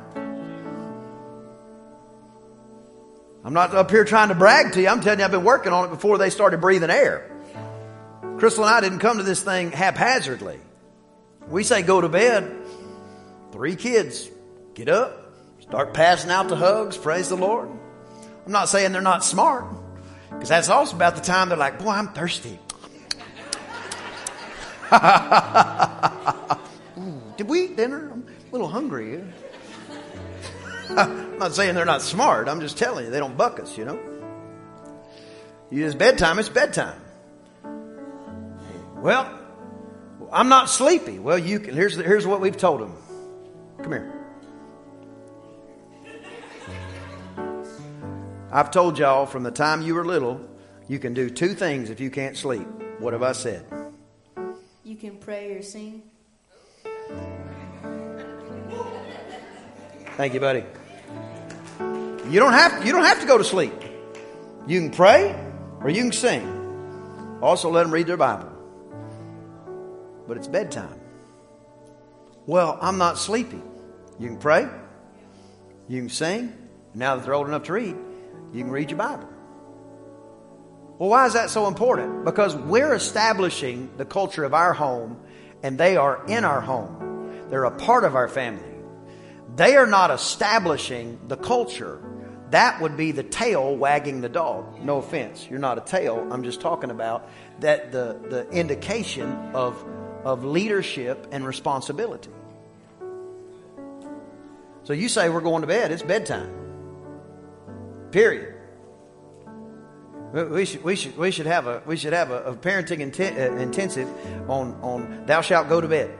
I'm 3.45 3.53
not 3.53 3.75
up 3.75 3.91
here 3.91 4.03
trying 4.03 4.29
to 4.29 4.35
brag 4.35 4.73
to 4.73 4.81
you. 4.81 4.87
I'm 4.87 5.01
telling 5.01 5.19
you, 5.19 5.25
I've 5.25 5.29
been 5.29 5.43
working 5.43 5.71
on 5.71 5.85
it 5.85 5.89
before 5.91 6.17
they 6.17 6.31
started 6.31 6.61
breathing 6.61 6.89
air. 6.89 7.29
Crystal 8.39 8.65
and 8.65 8.73
I 8.73 8.81
didn't 8.81 8.99
come 8.99 9.17
to 9.17 9.23
this 9.23 9.43
thing 9.43 9.71
haphazardly. 9.71 10.59
We 11.47 11.63
say 11.63 11.83
go 11.83 12.01
to 12.01 12.09
bed. 12.09 12.51
Three 13.51 13.75
kids 13.75 14.27
get 14.73 14.89
up, 14.89 15.24
start 15.67 15.93
passing 15.93 16.31
out 16.31 16.47
the 16.47 16.55
hugs. 16.55 16.97
Praise 16.97 17.29
the 17.29 17.37
Lord. 17.37 17.69
I'm 18.45 18.51
not 18.51 18.69
saying 18.69 18.91
they're 18.91 19.01
not 19.01 19.23
smart 19.23 19.65
because 20.29 20.49
that's 20.49 20.69
also 20.69 20.95
about 20.95 21.15
the 21.15 21.21
time 21.21 21.49
they're 21.49 21.57
like, 21.57 21.79
boy, 21.79 21.91
I'm 21.91 22.09
thirsty. 22.09 22.59
Ooh, 26.97 27.21
did 27.37 27.49
we 27.49 27.65
eat 27.65 27.75
dinner? 27.75 28.11
I'm 28.11 28.27
a 28.27 28.51
little 28.51 28.67
hungry. 28.67 29.23
I'm 30.89 31.39
not 31.39 31.55
saying 31.55 31.75
they're 31.75 31.85
not 31.85 32.01
smart. 32.01 32.47
I'm 32.47 32.61
just 32.61 32.77
telling 32.77 33.05
you, 33.05 33.11
they 33.11 33.19
don't 33.19 33.35
buck 33.35 33.59
us, 33.59 33.77
you 33.77 33.85
know. 33.85 33.99
It's 35.71 35.95
bedtime, 35.95 36.39
it's 36.39 36.49
bedtime. 36.49 37.01
Well, 38.95 39.39
I'm 40.31 40.49
not 40.49 40.69
sleepy. 40.69 41.19
Well, 41.19 41.37
you 41.37 41.59
can, 41.59 41.73
here's, 41.73 41.95
here's 41.95 42.25
what 42.25 42.41
we've 42.41 42.55
told 42.55 42.81
them. 42.81 42.95
Come 43.81 43.91
here. 43.91 44.14
I've 48.55 48.71
told 48.71 48.97
y'all 48.97 49.25
from 49.25 49.43
the 49.43 49.51
time 49.51 49.81
you 49.81 49.95
were 49.95 50.05
little, 50.05 50.39
you 50.87 50.97
can 50.97 51.13
do 51.13 51.29
two 51.29 51.53
things 51.55 51.89
if 51.89 51.99
you 51.99 52.09
can't 52.09 52.37
sleep. 52.37 52.65
What 52.99 53.11
have 53.11 53.21
I 53.21 53.33
said? 53.33 53.65
You 54.85 54.95
can 54.95 55.17
pray 55.17 55.51
or 55.51 55.61
sing. 55.61 56.03
Thank 60.15 60.33
you, 60.33 60.39
buddy. 60.39 60.63
You 62.29 62.39
don't 62.39 62.53
have 62.53 62.85
you 62.85 62.93
don't 62.93 63.03
have 63.03 63.19
to 63.19 63.27
go 63.27 63.37
to 63.37 63.43
sleep. 63.43 63.73
You 64.65 64.79
can 64.79 64.91
pray 64.91 65.35
or 65.81 65.89
you 65.89 66.03
can 66.03 66.13
sing. 66.13 67.39
Also 67.41 67.69
let 67.69 67.83
them 67.83 67.91
read 67.91 68.07
their 68.07 68.15
Bible. 68.15 68.53
But 70.29 70.37
it's 70.37 70.47
bedtime. 70.47 71.01
Well, 72.45 72.79
I'm 72.81 72.97
not 72.97 73.17
sleepy. 73.17 73.61
You 74.17 74.29
can 74.29 74.37
pray. 74.37 74.69
You 75.89 75.99
can 75.99 76.09
sing. 76.09 76.53
Now 76.93 77.17
that 77.17 77.25
they're 77.25 77.33
old 77.33 77.49
enough 77.49 77.63
to 77.63 77.73
read, 77.73 77.97
you 78.53 78.63
can 78.63 78.71
read 78.71 78.89
your 78.91 78.97
Bible. 78.97 79.29
Well, 80.97 81.09
why 81.09 81.25
is 81.25 81.33
that 81.33 81.49
so 81.49 81.67
important? 81.67 82.23
Because 82.23 82.55
we're 82.55 82.93
establishing 82.93 83.89
the 83.97 84.05
culture 84.05 84.45
of 84.45 84.53
our 84.53 84.73
home 84.73 85.19
and 85.61 85.77
they 85.77 85.97
are 85.97 86.25
in 86.27 86.45
our 86.45 86.61
home. 86.61 87.47
They're 87.49 87.65
a 87.65 87.71
part 87.71 88.05
of 88.05 88.15
our 88.15 88.29
family. 88.29 88.63
They 89.55 89.75
are 89.75 89.87
not 89.87 90.11
establishing 90.11 91.19
the 91.27 91.37
culture. 91.37 92.01
That 92.51 92.81
would 92.81 92.95
be 92.95 93.11
the 93.11 93.23
tail 93.23 93.75
wagging 93.75 94.21
the 94.21 94.29
dog. 94.29 94.81
No 94.81 94.97
offense, 94.97 95.47
you're 95.49 95.59
not 95.59 95.77
a 95.77 95.81
tail. 95.81 96.27
I'm 96.31 96.43
just 96.43 96.61
talking 96.61 96.91
about 96.91 97.29
that 97.59 97.91
the, 97.91 98.19
the 98.29 98.49
indication 98.51 99.31
of, 99.53 99.83
of 100.23 100.45
leadership 100.45 101.27
and 101.31 101.45
responsibility. 101.45 102.31
So 104.83 104.93
you 104.93 105.09
say 105.09 105.29
we're 105.29 105.41
going 105.41 105.61
to 105.61 105.67
bed, 105.67 105.91
it's 105.91 106.03
bedtime. 106.03 106.64
Period. 108.11 108.55
We 110.33 110.65
should, 110.65 110.83
we 110.83 110.95
should, 110.95 111.17
we 111.17 111.31
should 111.31 111.45
have 111.45 111.67
a, 111.67 111.81
we 111.85 111.95
should 111.95 112.11
have 112.11 112.29
a, 112.29 112.43
a 112.43 112.55
parenting 112.55 112.99
inten- 112.99 113.37
uh, 113.37 113.55
intensive 113.55 114.09
on, 114.49 114.73
on 114.81 115.25
thou 115.25 115.41
shalt 115.41 115.69
go 115.69 115.79
to 115.79 115.87
bed. 115.87 116.11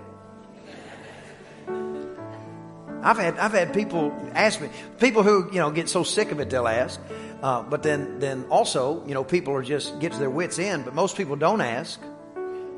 I've 3.05 3.17
had 3.17 3.37
I've 3.37 3.51
had 3.51 3.73
people 3.73 4.11
ask 4.33 4.59
me 4.59 4.69
people 4.99 5.21
who 5.21 5.49
you 5.51 5.59
know 5.59 5.69
get 5.69 5.89
so 5.89 6.03
sick 6.03 6.31
of 6.31 6.39
it 6.39 6.49
they'll 6.49 6.67
ask, 6.67 6.99
uh, 7.43 7.61
but 7.61 7.83
then 7.83 8.17
then 8.17 8.45
also 8.49 9.05
you 9.05 9.13
know 9.13 9.23
people 9.23 9.53
are 9.53 9.61
just 9.61 9.99
get 9.99 10.13
to 10.13 10.17
their 10.17 10.29
wits 10.29 10.57
end. 10.57 10.85
But 10.85 10.95
most 10.95 11.15
people 11.15 11.35
don't 11.35 11.61
ask 11.61 12.01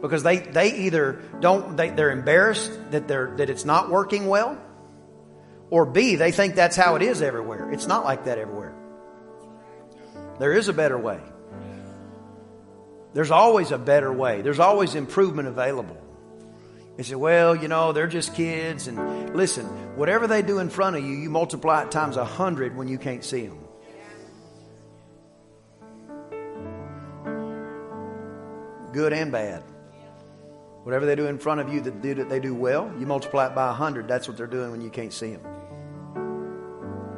because 0.02 0.24
they 0.24 0.40
they 0.40 0.74
either 0.74 1.22
don't 1.40 1.78
they, 1.78 1.92
they're 1.92 2.12
embarrassed 2.12 2.72
that 2.92 3.08
they're 3.08 3.36
that 3.38 3.50
it's 3.50 3.64
not 3.64 3.90
working 3.90 4.28
well, 4.28 4.58
or 5.70 5.86
B 5.86 6.18
they 6.18 6.32
think 6.32 6.56
that's 6.56 6.76
how 6.76 6.96
it 6.96 7.02
is 7.02 7.22
everywhere. 7.22 7.72
It's 7.72 7.88
not 7.88 8.04
like 8.04 8.26
that 8.26 8.38
everywhere. 8.38 8.77
There 10.40 10.54
is 10.54 10.68
a 10.68 10.74
better 10.74 10.98
way. 10.98 11.20
There's 13.14 13.32
always 13.32 13.72
a 13.72 13.78
better 13.78 14.12
way. 14.14 14.42
There's 14.42 14.60
always 14.60 14.94
improvement 14.94 15.48
available. 15.48 15.98
You 16.98 17.04
say, 17.04 17.16
well, 17.16 17.56
you 17.56 17.68
know, 17.68 17.92
they're 17.92 18.08
just 18.08 18.36
kids. 18.36 18.88
And 18.88 19.36
listen, 19.36 19.66
whatever 19.96 20.28
they 20.28 20.42
do 20.42 20.60
in 20.60 20.70
front 20.70 20.96
of 20.96 21.04
you, 21.04 21.14
you 21.14 21.30
multiply 21.30 21.84
it 21.84 21.92
times 21.92 22.18
a 22.18 22.26
hundred 22.26 22.76
when 22.76 22.88
you 22.88 22.98
can't 22.98 23.24
see 23.24 23.48
them. 23.48 23.60
Good 28.94 29.14
and 29.14 29.32
bad. 29.32 29.64
Whatever 30.84 31.06
they 31.06 31.16
do 31.16 31.28
in 31.28 31.38
front 31.38 31.60
of 31.60 31.72
you 31.72 31.82
that 31.82 32.02
that 32.02 32.30
they 32.30 32.40
do 32.40 32.56
well, 32.56 32.92
you 32.98 33.06
multiply 33.06 33.48
it 33.48 33.54
by 33.54 33.70
a 33.70 33.74
hundred. 33.74 34.08
That's 34.08 34.28
what 34.28 34.38
they're 34.38 34.48
doing 34.48 34.72
when 34.72 34.82
you 34.82 34.90
can't 34.90 35.14
see 35.14 35.36
them. 35.36 35.42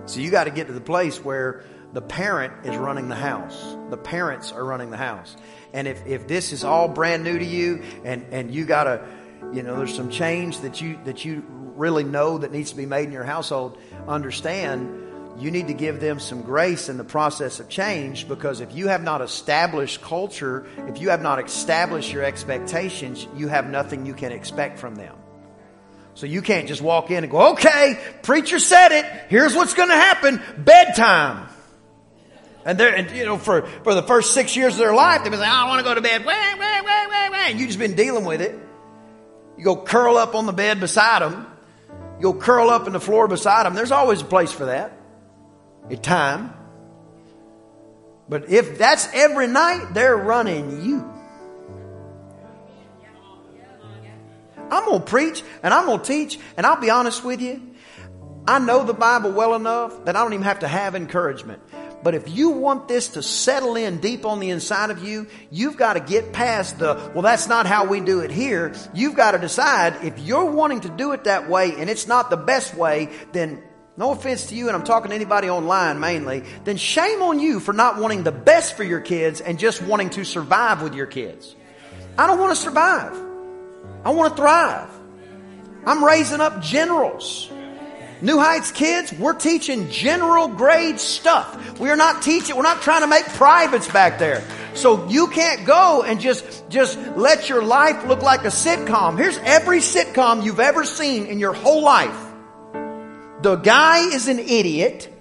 So 0.07 0.19
you 0.19 0.31
got 0.31 0.45
to 0.45 0.51
get 0.51 0.67
to 0.67 0.73
the 0.73 0.81
place 0.81 1.23
where 1.23 1.63
the 1.93 2.01
parent 2.01 2.53
is 2.65 2.77
running 2.77 3.09
the 3.09 3.15
house. 3.15 3.75
The 3.89 3.97
parents 3.97 4.51
are 4.51 4.63
running 4.63 4.91
the 4.91 4.97
house. 4.97 5.35
And 5.73 5.87
if, 5.87 6.05
if 6.05 6.27
this 6.27 6.53
is 6.53 6.63
all 6.63 6.87
brand 6.87 7.23
new 7.23 7.39
to 7.39 7.45
you 7.45 7.81
and, 8.03 8.25
and 8.31 8.53
you 8.53 8.65
got 8.65 8.83
to 8.83 9.07
you 9.53 9.63
know 9.63 9.77
there's 9.77 9.95
some 9.95 10.09
change 10.09 10.59
that 10.59 10.81
you 10.81 10.99
that 11.05 11.25
you 11.25 11.43
really 11.75 12.03
know 12.03 12.37
that 12.37 12.51
needs 12.51 12.71
to 12.71 12.77
be 12.77 12.85
made 12.85 13.05
in 13.05 13.11
your 13.11 13.23
household 13.23 13.77
understand 14.07 15.05
you 15.39 15.49
need 15.49 15.67
to 15.67 15.73
give 15.73 16.01
them 16.01 16.19
some 16.19 16.41
grace 16.41 16.89
in 16.89 16.97
the 16.97 17.03
process 17.03 17.61
of 17.61 17.69
change 17.69 18.27
because 18.27 18.59
if 18.59 18.75
you 18.75 18.89
have 18.89 19.01
not 19.01 19.21
established 19.21 20.01
culture 20.01 20.67
if 20.87 20.99
you 20.99 21.09
have 21.09 21.21
not 21.21 21.43
established 21.43 22.11
your 22.11 22.23
expectations 22.23 23.27
you 23.35 23.47
have 23.47 23.69
nothing 23.69 24.05
you 24.05 24.13
can 24.13 24.31
expect 24.31 24.77
from 24.77 24.95
them 24.95 25.15
so 26.15 26.25
you 26.25 26.41
can't 26.41 26.67
just 26.67 26.81
walk 26.81 27.09
in 27.09 27.23
and 27.23 27.31
go 27.31 27.53
okay 27.53 27.97
preacher 28.23 28.59
said 28.59 28.91
it 28.91 29.05
here's 29.29 29.55
what's 29.55 29.73
going 29.73 29.89
to 29.89 29.95
happen 29.95 30.41
bedtime 30.57 31.47
and 32.65 32.77
they're, 32.77 32.95
and, 32.95 33.09
you 33.11 33.25
know, 33.25 33.37
for, 33.37 33.65
for 33.83 33.93
the 33.93 34.03
first 34.03 34.33
six 34.33 34.55
years 34.55 34.73
of 34.73 34.79
their 34.79 34.93
life, 34.93 35.23
they've 35.23 35.31
been 35.31 35.39
saying, 35.39 35.51
oh, 35.51 35.65
I 35.65 35.67
want 35.67 35.79
to 35.79 35.83
go 35.83 35.95
to 35.95 36.01
bed. 36.01 36.25
Wah, 36.25 36.31
wah, 36.31 36.81
wah, 36.83 37.07
wah, 37.07 37.29
wah. 37.31 37.45
And 37.47 37.59
you've 37.59 37.69
just 37.69 37.79
been 37.79 37.95
dealing 37.95 38.25
with 38.25 38.41
it. 38.41 38.57
You 39.57 39.63
go 39.63 39.77
curl 39.77 40.17
up 40.17 40.35
on 40.35 40.45
the 40.45 40.53
bed 40.53 40.79
beside 40.79 41.21
them. 41.21 41.47
You 42.19 42.33
go 42.33 42.33
curl 42.33 42.69
up 42.69 42.87
in 42.87 42.93
the 42.93 42.99
floor 42.99 43.27
beside 43.27 43.65
them. 43.65 43.75
There's 43.75 43.91
always 43.91 44.21
a 44.21 44.25
place 44.25 44.51
for 44.51 44.65
that. 44.65 44.93
At 45.89 46.03
time. 46.03 46.53
But 48.27 48.49
if 48.49 48.77
that's 48.77 49.07
every 49.13 49.47
night, 49.47 49.93
they're 49.93 50.15
running 50.15 50.85
you. 50.85 51.13
I'm 54.71 54.85
going 54.85 54.99
to 54.99 55.05
preach 55.05 55.41
and 55.63 55.73
I'm 55.73 55.87
going 55.87 55.99
to 55.99 56.05
teach, 56.05 56.39
and 56.55 56.65
I'll 56.65 56.79
be 56.79 56.91
honest 56.91 57.23
with 57.23 57.41
you. 57.41 57.61
I 58.47 58.59
know 58.59 58.83
the 58.83 58.93
Bible 58.93 59.31
well 59.31 59.55
enough 59.55 60.05
that 60.05 60.15
I 60.15 60.23
don't 60.23 60.33
even 60.33 60.43
have 60.43 60.59
to 60.59 60.67
have 60.67 60.95
encouragement. 60.95 61.61
But 62.01 62.15
if 62.15 62.29
you 62.29 62.51
want 62.51 62.87
this 62.87 63.09
to 63.09 63.23
settle 63.23 63.75
in 63.75 63.99
deep 63.99 64.25
on 64.25 64.39
the 64.39 64.49
inside 64.51 64.89
of 64.89 65.03
you, 65.03 65.27
you've 65.51 65.77
got 65.77 65.93
to 65.93 65.99
get 65.99 66.31
past 66.31 66.79
the, 66.79 67.11
well, 67.13 67.21
that's 67.21 67.47
not 67.47 67.65
how 67.65 67.85
we 67.85 67.99
do 67.99 68.21
it 68.21 68.31
here. 68.31 68.73
You've 68.93 69.15
got 69.15 69.31
to 69.31 69.37
decide 69.37 70.05
if 70.05 70.17
you're 70.19 70.45
wanting 70.45 70.81
to 70.81 70.89
do 70.89 71.11
it 71.11 71.25
that 71.25 71.49
way 71.49 71.75
and 71.77 71.89
it's 71.89 72.07
not 72.07 72.29
the 72.29 72.37
best 72.37 72.73
way, 72.73 73.09
then 73.33 73.61
no 73.97 74.11
offense 74.11 74.47
to 74.47 74.55
you, 74.55 74.67
and 74.67 74.77
I'm 74.77 74.85
talking 74.85 75.09
to 75.09 75.15
anybody 75.15 75.49
online 75.49 75.99
mainly, 75.99 76.45
then 76.63 76.77
shame 76.77 77.21
on 77.21 77.37
you 77.37 77.59
for 77.59 77.73
not 77.73 77.97
wanting 77.97 78.23
the 78.23 78.31
best 78.31 78.77
for 78.77 78.83
your 78.85 79.01
kids 79.01 79.41
and 79.41 79.59
just 79.59 79.81
wanting 79.81 80.09
to 80.11 80.23
survive 80.23 80.81
with 80.81 80.95
your 80.95 81.05
kids. 81.05 81.53
I 82.17 82.25
don't 82.25 82.39
want 82.39 82.55
to 82.55 82.61
survive. 82.61 83.13
I 84.05 84.11
want 84.11 84.33
to 84.33 84.41
thrive. 84.41 84.89
I'm 85.85 86.01
raising 86.01 86.39
up 86.39 86.61
generals. 86.61 87.51
New 88.21 88.37
Heights 88.37 88.71
kids, 88.71 89.13
we're 89.13 89.33
teaching 89.33 89.89
general 89.89 90.49
grade 90.49 90.99
stuff. 90.99 91.79
We 91.79 91.89
are 91.89 91.95
not 91.95 92.21
teaching, 92.21 92.55
we're 92.55 92.63
not 92.63 92.81
trying 92.81 93.01
to 93.01 93.07
make 93.07 93.25
privates 93.25 93.87
back 93.87 94.19
there. 94.19 94.43
So 94.73 95.07
you 95.07 95.27
can't 95.27 95.65
go 95.65 96.03
and 96.03 96.19
just, 96.19 96.69
just 96.69 96.99
let 97.15 97.47
your 97.47 97.63
life 97.63 98.05
look 98.07 98.21
like 98.21 98.41
a 98.41 98.49
sitcom. 98.49 99.17
Here's 99.17 99.37
every 99.39 99.79
sitcom 99.79 100.43
you've 100.43 100.59
ever 100.59 100.83
seen 100.83 101.27
in 101.27 101.39
your 101.39 101.53
whole 101.53 101.81
life. 101.81 102.17
The 103.41 103.55
guy 103.55 103.99
is 104.13 104.27
an 104.27 104.39
idiot, 104.39 105.13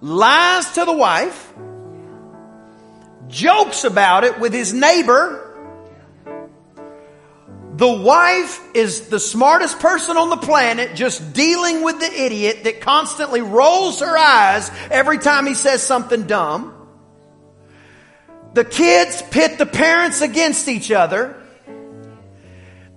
lies 0.00 0.72
to 0.72 0.86
the 0.86 0.92
wife, 0.94 1.52
jokes 3.28 3.84
about 3.84 4.24
it 4.24 4.40
with 4.40 4.54
his 4.54 4.72
neighbor, 4.72 5.53
the 7.76 7.90
wife 7.90 8.60
is 8.72 9.08
the 9.08 9.18
smartest 9.18 9.80
person 9.80 10.16
on 10.16 10.30
the 10.30 10.36
planet 10.36 10.94
just 10.94 11.32
dealing 11.32 11.82
with 11.82 11.98
the 11.98 12.06
idiot 12.06 12.62
that 12.64 12.80
constantly 12.80 13.40
rolls 13.40 13.98
her 13.98 14.16
eyes 14.16 14.70
every 14.92 15.18
time 15.18 15.44
he 15.44 15.54
says 15.54 15.82
something 15.82 16.28
dumb. 16.28 16.70
The 18.52 18.64
kids 18.64 19.22
pit 19.22 19.58
the 19.58 19.66
parents 19.66 20.20
against 20.20 20.68
each 20.68 20.92
other. 20.92 21.34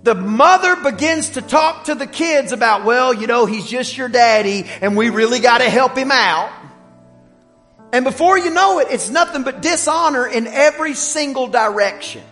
The 0.04 0.14
mother 0.14 0.76
begins 0.76 1.30
to 1.30 1.42
talk 1.42 1.84
to 1.84 1.96
the 1.96 2.06
kids 2.06 2.52
about, 2.52 2.84
well, 2.84 3.12
you 3.12 3.26
know, 3.26 3.46
he's 3.46 3.66
just 3.66 3.96
your 3.96 4.08
daddy 4.08 4.64
and 4.80 4.96
we 4.96 5.10
really 5.10 5.40
got 5.40 5.58
to 5.58 5.68
help 5.68 5.98
him 5.98 6.12
out. 6.12 6.52
And 7.92 8.04
before 8.04 8.38
you 8.38 8.50
know 8.50 8.78
it, 8.78 8.88
it's 8.90 9.10
nothing 9.10 9.42
but 9.42 9.60
dishonor 9.60 10.24
in 10.28 10.46
every 10.46 10.94
single 10.94 11.48
direction. 11.48 12.22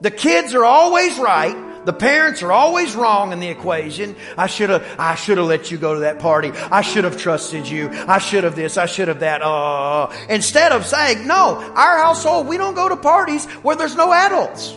The 0.00 0.10
kids 0.10 0.54
are 0.54 0.64
always 0.64 1.18
right. 1.18 1.56
The 1.84 1.92
parents 1.92 2.42
are 2.42 2.52
always 2.52 2.94
wrong 2.94 3.32
in 3.32 3.40
the 3.40 3.48
equation. 3.48 4.14
I 4.36 4.46
should 4.46 4.68
have, 4.70 4.86
I 4.98 5.14
should 5.14 5.38
have 5.38 5.46
let 5.46 5.70
you 5.70 5.78
go 5.78 5.94
to 5.94 6.00
that 6.00 6.18
party. 6.18 6.50
I 6.50 6.82
should 6.82 7.04
have 7.04 7.16
trusted 7.16 7.66
you. 7.66 7.88
I 7.90 8.18
should 8.18 8.44
have 8.44 8.54
this. 8.54 8.76
I 8.76 8.86
should 8.86 9.08
have 9.08 9.20
that. 9.20 9.42
Uh, 9.42 10.12
instead 10.28 10.72
of 10.72 10.84
saying, 10.84 11.26
no, 11.26 11.56
our 11.56 11.98
household, 11.98 12.46
we 12.46 12.58
don't 12.58 12.74
go 12.74 12.88
to 12.88 12.96
parties 12.96 13.46
where 13.62 13.74
there's 13.74 13.96
no 13.96 14.12
adults. 14.12 14.76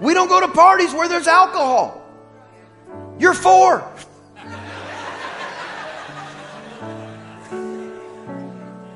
We 0.00 0.12
don't 0.12 0.28
go 0.28 0.40
to 0.40 0.48
parties 0.48 0.92
where 0.92 1.08
there's 1.08 1.26
alcohol. 1.26 2.02
You're 3.18 3.34
four. 3.34 3.90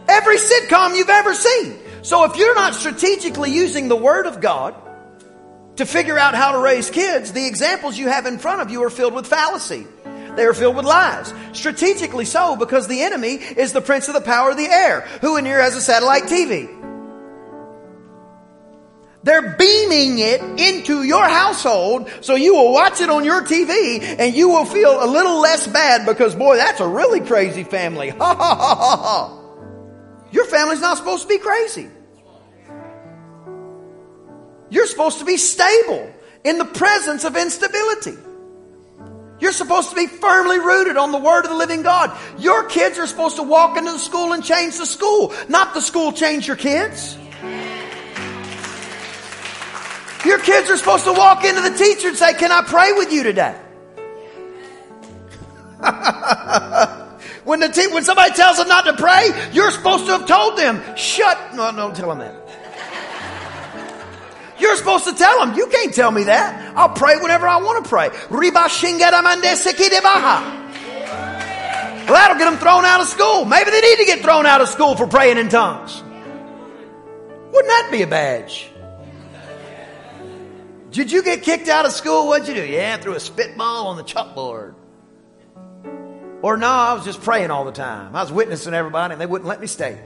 Every 0.08 0.36
sitcom 0.36 0.96
you've 0.96 1.08
ever 1.08 1.32
seen. 1.34 1.79
So 2.02 2.24
if 2.24 2.36
you're 2.36 2.54
not 2.54 2.74
strategically 2.74 3.52
using 3.52 3.88
the 3.88 3.96
Word 3.96 4.26
of 4.26 4.40
God 4.40 4.74
to 5.76 5.86
figure 5.86 6.18
out 6.18 6.34
how 6.34 6.52
to 6.52 6.58
raise 6.58 6.90
kids, 6.90 7.32
the 7.32 7.46
examples 7.46 7.98
you 7.98 8.08
have 8.08 8.26
in 8.26 8.38
front 8.38 8.62
of 8.62 8.70
you 8.70 8.82
are 8.84 8.90
filled 8.90 9.14
with 9.14 9.26
fallacy. 9.26 9.86
They 10.36 10.44
are 10.44 10.54
filled 10.54 10.76
with 10.76 10.84
lies. 10.84 11.34
Strategically 11.52 12.24
so, 12.24 12.56
because 12.56 12.86
the 12.86 13.02
enemy 13.02 13.34
is 13.34 13.72
the 13.72 13.80
prince 13.80 14.08
of 14.08 14.14
the 14.14 14.20
power 14.20 14.50
of 14.50 14.56
the 14.56 14.66
air. 14.66 15.02
Who 15.20 15.36
in 15.36 15.44
here 15.44 15.60
has 15.60 15.76
a 15.76 15.80
satellite 15.80 16.24
TV? 16.24 16.76
They're 19.22 19.54
beaming 19.56 20.18
it 20.18 20.40
into 20.58 21.02
your 21.02 21.28
household 21.28 22.10
so 22.22 22.36
you 22.36 22.54
will 22.54 22.72
watch 22.72 23.02
it 23.02 23.10
on 23.10 23.22
your 23.22 23.42
TV 23.42 24.00
and 24.18 24.34
you 24.34 24.48
will 24.48 24.64
feel 24.64 25.04
a 25.04 25.04
little 25.04 25.40
less 25.40 25.66
bad 25.66 26.06
because 26.06 26.34
boy, 26.34 26.56
that's 26.56 26.80
a 26.80 26.88
really 26.88 27.20
crazy 27.20 27.64
family. 27.64 28.08
Ha 28.20 28.34
ha 28.34 28.54
ha 28.54 28.74
ha 28.74 28.96
ha. 28.96 29.39
Your 30.32 30.44
family's 30.44 30.80
not 30.80 30.96
supposed 30.96 31.22
to 31.22 31.28
be 31.28 31.38
crazy. 31.38 31.88
You're 34.70 34.86
supposed 34.86 35.18
to 35.18 35.24
be 35.24 35.36
stable 35.36 36.12
in 36.44 36.58
the 36.58 36.64
presence 36.64 37.24
of 37.24 37.36
instability. 37.36 38.16
You're 39.40 39.52
supposed 39.52 39.90
to 39.90 39.96
be 39.96 40.06
firmly 40.06 40.58
rooted 40.58 40.96
on 40.96 41.12
the 41.12 41.18
Word 41.18 41.44
of 41.44 41.50
the 41.50 41.56
living 41.56 41.82
God. 41.82 42.16
Your 42.38 42.64
kids 42.64 42.98
are 42.98 43.06
supposed 43.06 43.36
to 43.36 43.42
walk 43.42 43.76
into 43.78 43.90
the 43.90 43.98
school 43.98 44.32
and 44.32 44.44
change 44.44 44.76
the 44.76 44.86
school, 44.86 45.34
not 45.48 45.74
the 45.74 45.80
school 45.80 46.12
change 46.12 46.46
your 46.46 46.56
kids. 46.56 47.16
Your 50.24 50.38
kids 50.38 50.68
are 50.68 50.76
supposed 50.76 51.04
to 51.04 51.12
walk 51.14 51.44
into 51.44 51.62
the 51.62 51.76
teacher 51.76 52.08
and 52.08 52.16
say, 52.16 52.34
Can 52.34 52.52
I 52.52 52.62
pray 52.62 52.92
with 52.92 53.10
you 53.10 53.22
today? 53.22 53.58
when, 57.44 57.60
the 57.60 57.68
te- 57.68 57.88
when 57.88 58.04
somebody 58.04 58.34
tells 58.34 58.58
them 58.58 58.68
not 58.68 58.84
to 58.84 58.94
pray, 58.94 59.30
you're 59.52 59.70
supposed 59.70 60.06
to 60.06 60.12
have 60.12 60.26
told 60.26 60.58
them, 60.58 60.82
Shut. 60.96 61.54
No, 61.54 61.72
don't 61.74 61.96
tell 61.96 62.08
them 62.14 62.18
that. 62.18 62.36
You're 64.58 64.76
supposed 64.76 65.04
to 65.06 65.14
tell 65.14 65.38
them, 65.44 65.56
You 65.56 65.68
can't 65.68 65.94
tell 65.94 66.10
me 66.10 66.24
that. 66.24 66.76
I'll 66.76 66.90
pray 66.90 67.16
whenever 67.16 67.48
I 67.48 67.56
want 67.62 67.84
to 67.84 67.88
pray. 67.88 68.10
Well, 72.10 72.18
that'll 72.18 72.38
get 72.38 72.50
them 72.50 72.58
thrown 72.58 72.84
out 72.84 73.00
of 73.00 73.06
school. 73.06 73.44
Maybe 73.44 73.70
they 73.70 73.80
need 73.80 73.96
to 73.98 74.04
get 74.04 74.20
thrown 74.20 74.44
out 74.44 74.60
of 74.60 74.68
school 74.68 74.96
for 74.96 75.06
praying 75.06 75.38
in 75.38 75.48
tongues. 75.48 76.02
Wouldn't 77.52 77.68
that 77.68 77.88
be 77.92 78.02
a 78.02 78.06
badge? 78.06 78.68
Did 80.90 81.12
you 81.12 81.22
get 81.22 81.42
kicked 81.42 81.68
out 81.68 81.86
of 81.86 81.92
school? 81.92 82.26
What'd 82.26 82.48
you 82.48 82.54
do? 82.54 82.66
Yeah, 82.66 82.96
threw 82.96 83.14
a 83.14 83.20
spitball 83.20 83.86
on 83.86 83.96
the 83.96 84.02
chalkboard. 84.02 84.74
Or 86.42 86.56
no, 86.56 86.68
I 86.68 86.94
was 86.94 87.04
just 87.04 87.20
praying 87.20 87.50
all 87.50 87.64
the 87.64 87.72
time. 87.72 88.16
I 88.16 88.22
was 88.22 88.32
witnessing 88.32 88.72
everybody 88.72 89.12
and 89.12 89.20
they 89.20 89.26
wouldn't 89.26 89.48
let 89.48 89.60
me 89.60 89.66
stay. 89.66 89.98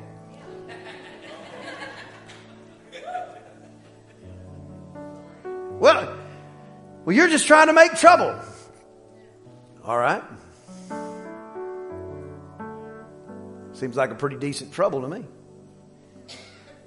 Well, 5.78 6.16
well, 7.04 7.14
you're 7.14 7.28
just 7.28 7.46
trying 7.46 7.66
to 7.66 7.72
make 7.72 7.94
trouble. 7.94 8.40
All 9.84 9.98
right. 9.98 10.22
Seems 13.74 13.96
like 13.96 14.10
a 14.10 14.14
pretty 14.14 14.36
decent 14.36 14.72
trouble 14.72 15.02
to 15.02 15.08
me. 15.08 15.24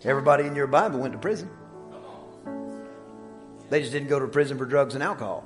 Everybody 0.04 0.46
in 0.46 0.56
your 0.56 0.68
Bible 0.68 1.00
went 1.00 1.14
to 1.14 1.20
prison. 1.20 1.50
They 3.70 3.82
just 3.82 3.92
didn't 3.92 4.08
go 4.08 4.20
to 4.20 4.28
prison 4.28 4.58
for 4.58 4.66
drugs 4.66 4.96
and 4.96 5.04
alcohol. 5.04 5.46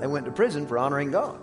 They 0.00 0.06
went 0.06 0.26
to 0.26 0.32
prison 0.32 0.66
for 0.66 0.78
honoring 0.78 1.10
God. 1.10 1.40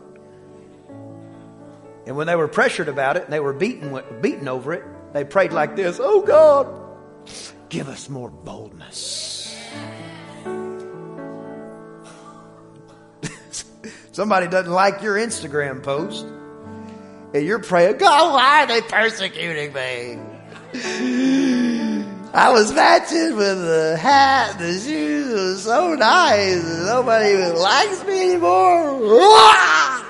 And 2.06 2.18
when 2.18 2.28
they 2.28 2.36
were 2.36 2.47
pressured 2.47 2.89
about 2.89 3.18
it 3.18 3.24
and 3.24 3.34
they 3.34 3.39
were 3.39 3.54
beaten, 3.54 3.99
beaten 4.22 4.47
over 4.47 4.74
it, 4.74 4.84
they 5.14 5.24
prayed 5.24 5.54
like 5.54 5.76
this 5.76 5.99
Oh 6.01 6.22
God, 6.22 6.68
give 7.70 7.88
us 7.88 8.10
more 8.10 8.30
boldness. 8.30 9.56
Somebody 14.12 14.47
doesn't 14.47 14.72
like 14.72 15.01
your 15.01 15.16
Instagram 15.16 15.82
post, 15.82 16.26
and 16.26 17.45
you're 17.45 17.60
praying, 17.60 17.97
God, 17.97 18.34
why 18.34 18.64
are 18.64 18.68
they 18.68 18.82
persecuting 18.82 19.74
me? 19.74 20.20
I 22.36 22.49
was 22.49 22.73
matching 22.73 23.36
with 23.36 23.61
the 23.61 23.95
hat, 23.95 24.57
the 24.57 24.73
shoes. 24.73 25.29
It 25.29 25.36
was 25.36 25.63
so 25.63 25.93
nice. 25.93 26.63
Nobody 26.63 27.29
even 27.29 27.55
likes 27.55 28.03
me 28.05 28.31
anymore. 28.31 29.29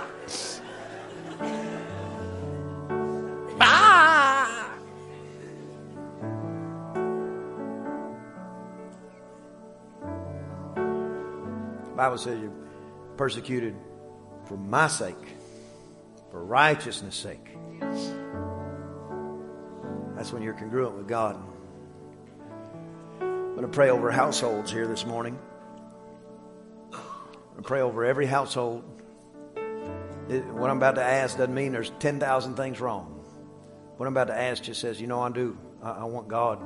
Ah! 3.66 4.76
The 11.86 11.96
Bible 11.96 12.18
says 12.18 12.40
you're 12.40 12.52
persecuted 13.16 13.76
for 14.46 14.58
my 14.58 14.88
sake, 14.88 15.16
for 16.32 16.44
righteousness' 16.44 17.16
sake. 17.16 17.58
That's 20.16 20.34
when 20.34 20.42
you're 20.42 20.54
congruent 20.54 20.98
with 20.98 21.08
God. 21.08 21.38
Going 23.64 23.72
to 23.72 23.78
pray 23.78 23.92
over 23.92 24.12
households 24.12 24.70
here 24.70 24.88
this 24.88 25.06
morning. 25.06 25.40
To 26.92 27.62
pray 27.62 27.80
over 27.80 28.04
every 28.04 28.26
household. 28.26 28.84
what 29.56 30.70
I'm 30.70 30.76
about 30.76 30.96
to 30.96 31.02
ask 31.02 31.38
doesn't 31.38 31.56
mean 31.56 31.72
there's 31.72 31.94
10,000 32.00 32.56
things 32.56 32.82
wrong. 32.82 33.24
What 33.96 34.06
I'm 34.06 34.12
about 34.12 34.28
to 34.28 34.38
ask 34.38 34.64
just 34.64 34.82
says, 34.82 35.00
you 35.00 35.08
know, 35.08 35.22
I 35.22 35.30
do. 35.30 35.58
I, 35.82 35.92
I 35.92 36.04
want 36.04 36.28
God 36.28 36.60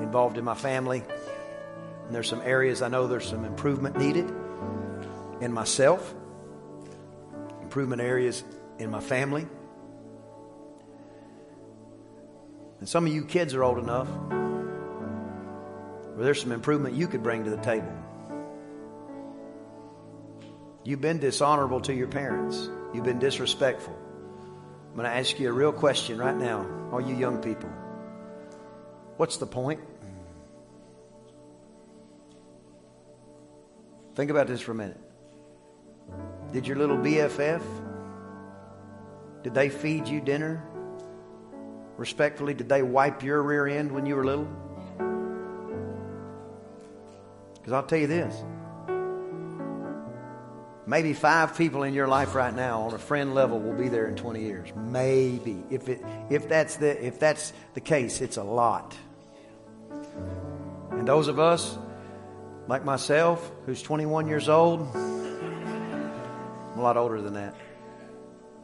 involved 0.00 0.38
in 0.38 0.44
my 0.44 0.54
family. 0.54 1.02
And 2.06 2.14
there's 2.14 2.28
some 2.28 2.42
areas 2.42 2.80
I 2.80 2.86
know 2.86 3.08
there's 3.08 3.26
some 3.26 3.44
improvement 3.44 3.98
needed 3.98 4.32
in 5.40 5.52
myself, 5.52 6.14
improvement 7.60 8.02
areas 8.02 8.44
in 8.78 8.92
my 8.92 9.00
family. 9.00 9.48
And 12.78 12.88
some 12.88 13.04
of 13.04 13.12
you 13.12 13.24
kids 13.24 13.52
are 13.52 13.64
old 13.64 13.78
enough 13.78 14.08
there's 16.24 16.40
some 16.40 16.52
improvement 16.52 16.94
you 16.94 17.06
could 17.06 17.22
bring 17.22 17.44
to 17.44 17.50
the 17.50 17.56
table. 17.58 17.92
You've 20.84 21.00
been 21.00 21.18
dishonorable 21.18 21.80
to 21.82 21.94
your 21.94 22.08
parents, 22.08 22.68
you've 22.94 23.04
been 23.04 23.18
disrespectful. 23.18 23.96
I'm 24.90 24.94
going 24.94 25.04
to 25.04 25.14
ask 25.14 25.38
you 25.38 25.48
a 25.48 25.52
real 25.52 25.72
question 25.72 26.18
right 26.18 26.36
now, 26.36 26.66
all 26.90 27.00
you 27.00 27.14
young 27.14 27.38
people. 27.42 27.70
What's 29.16 29.36
the 29.36 29.46
point? 29.46 29.80
Think 34.14 34.30
about 34.30 34.46
this 34.48 34.60
for 34.60 34.72
a 34.72 34.74
minute. 34.74 35.00
Did 36.52 36.66
your 36.66 36.76
little 36.76 36.96
BFF, 36.96 37.62
did 39.42 39.54
they 39.54 39.68
feed 39.68 40.08
you 40.08 40.20
dinner? 40.20 40.64
Respectfully, 41.96 42.54
did 42.54 42.68
they 42.68 42.82
wipe 42.82 43.22
your 43.22 43.42
rear 43.42 43.66
end 43.66 43.92
when 43.92 44.06
you 44.06 44.16
were 44.16 44.24
little? 44.24 44.48
Because 47.68 47.82
I'll 47.82 47.86
tell 47.86 47.98
you 47.98 48.06
this. 48.06 48.34
Maybe 50.86 51.12
five 51.12 51.54
people 51.54 51.82
in 51.82 51.92
your 51.92 52.08
life 52.08 52.34
right 52.34 52.54
now 52.54 52.80
on 52.84 52.94
a 52.94 52.98
friend 52.98 53.34
level 53.34 53.60
will 53.60 53.74
be 53.74 53.90
there 53.90 54.06
in 54.06 54.16
20 54.16 54.40
years. 54.40 54.70
Maybe. 54.74 55.62
If 55.68 55.90
it 55.90 56.02
if 56.30 56.48
that's 56.48 56.76
the 56.76 57.06
if 57.06 57.20
that's 57.20 57.52
the 57.74 57.82
case 57.82 58.22
it's 58.22 58.38
a 58.38 58.42
lot. 58.42 58.96
And 60.92 61.06
those 61.06 61.28
of 61.28 61.38
us 61.38 61.76
like 62.68 62.86
myself 62.86 63.52
who's 63.66 63.82
21 63.82 64.28
years 64.28 64.48
old 64.48 64.80
i'm 64.94 66.78
a 66.78 66.80
lot 66.80 66.96
older 66.96 67.20
than 67.20 67.34
that. 67.34 67.54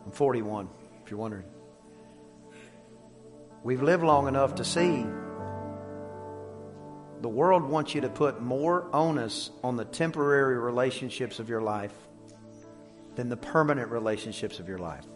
I'm 0.06 0.12
41 0.12 0.70
if 1.04 1.10
you're 1.10 1.20
wondering. 1.20 1.44
We've 3.62 3.82
lived 3.82 4.02
long 4.02 4.28
enough 4.28 4.54
to 4.54 4.64
see 4.64 5.04
the 7.24 7.28
world 7.30 7.62
wants 7.62 7.94
you 7.94 8.02
to 8.02 8.10
put 8.10 8.42
more 8.42 8.86
onus 8.92 9.48
on 9.62 9.76
the 9.76 9.84
temporary 9.86 10.58
relationships 10.58 11.38
of 11.38 11.48
your 11.48 11.62
life 11.62 11.94
than 13.14 13.30
the 13.30 13.36
permanent 13.38 13.90
relationships 13.90 14.60
of 14.60 14.68
your 14.68 14.76
life. 14.76 15.06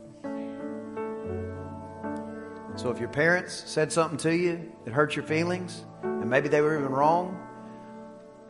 So 2.76 2.88
if 2.88 2.98
your 2.98 3.10
parents 3.10 3.62
said 3.66 3.92
something 3.92 4.16
to 4.20 4.34
you 4.34 4.72
that 4.86 4.94
hurt 4.94 5.16
your 5.16 5.24
feelings, 5.26 5.84
and 6.02 6.30
maybe 6.30 6.48
they 6.48 6.62
were 6.62 6.78
even 6.78 6.90
wrong, 6.90 7.38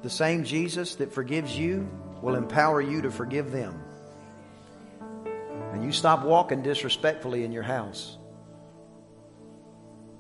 the 0.02 0.11
same 0.11 0.44
Jesus 0.44 0.94
that 0.94 1.12
forgives 1.12 1.59
you 1.59 1.90
will 2.22 2.36
empower 2.36 2.80
you 2.80 3.02
to 3.02 3.11
forgive 3.11 3.50
them. 3.50 3.82
And 5.72 5.82
you 5.82 5.90
stop 5.90 6.24
walking 6.24 6.62
disrespectfully 6.62 7.42
in 7.42 7.50
your 7.50 7.64
house, 7.64 8.18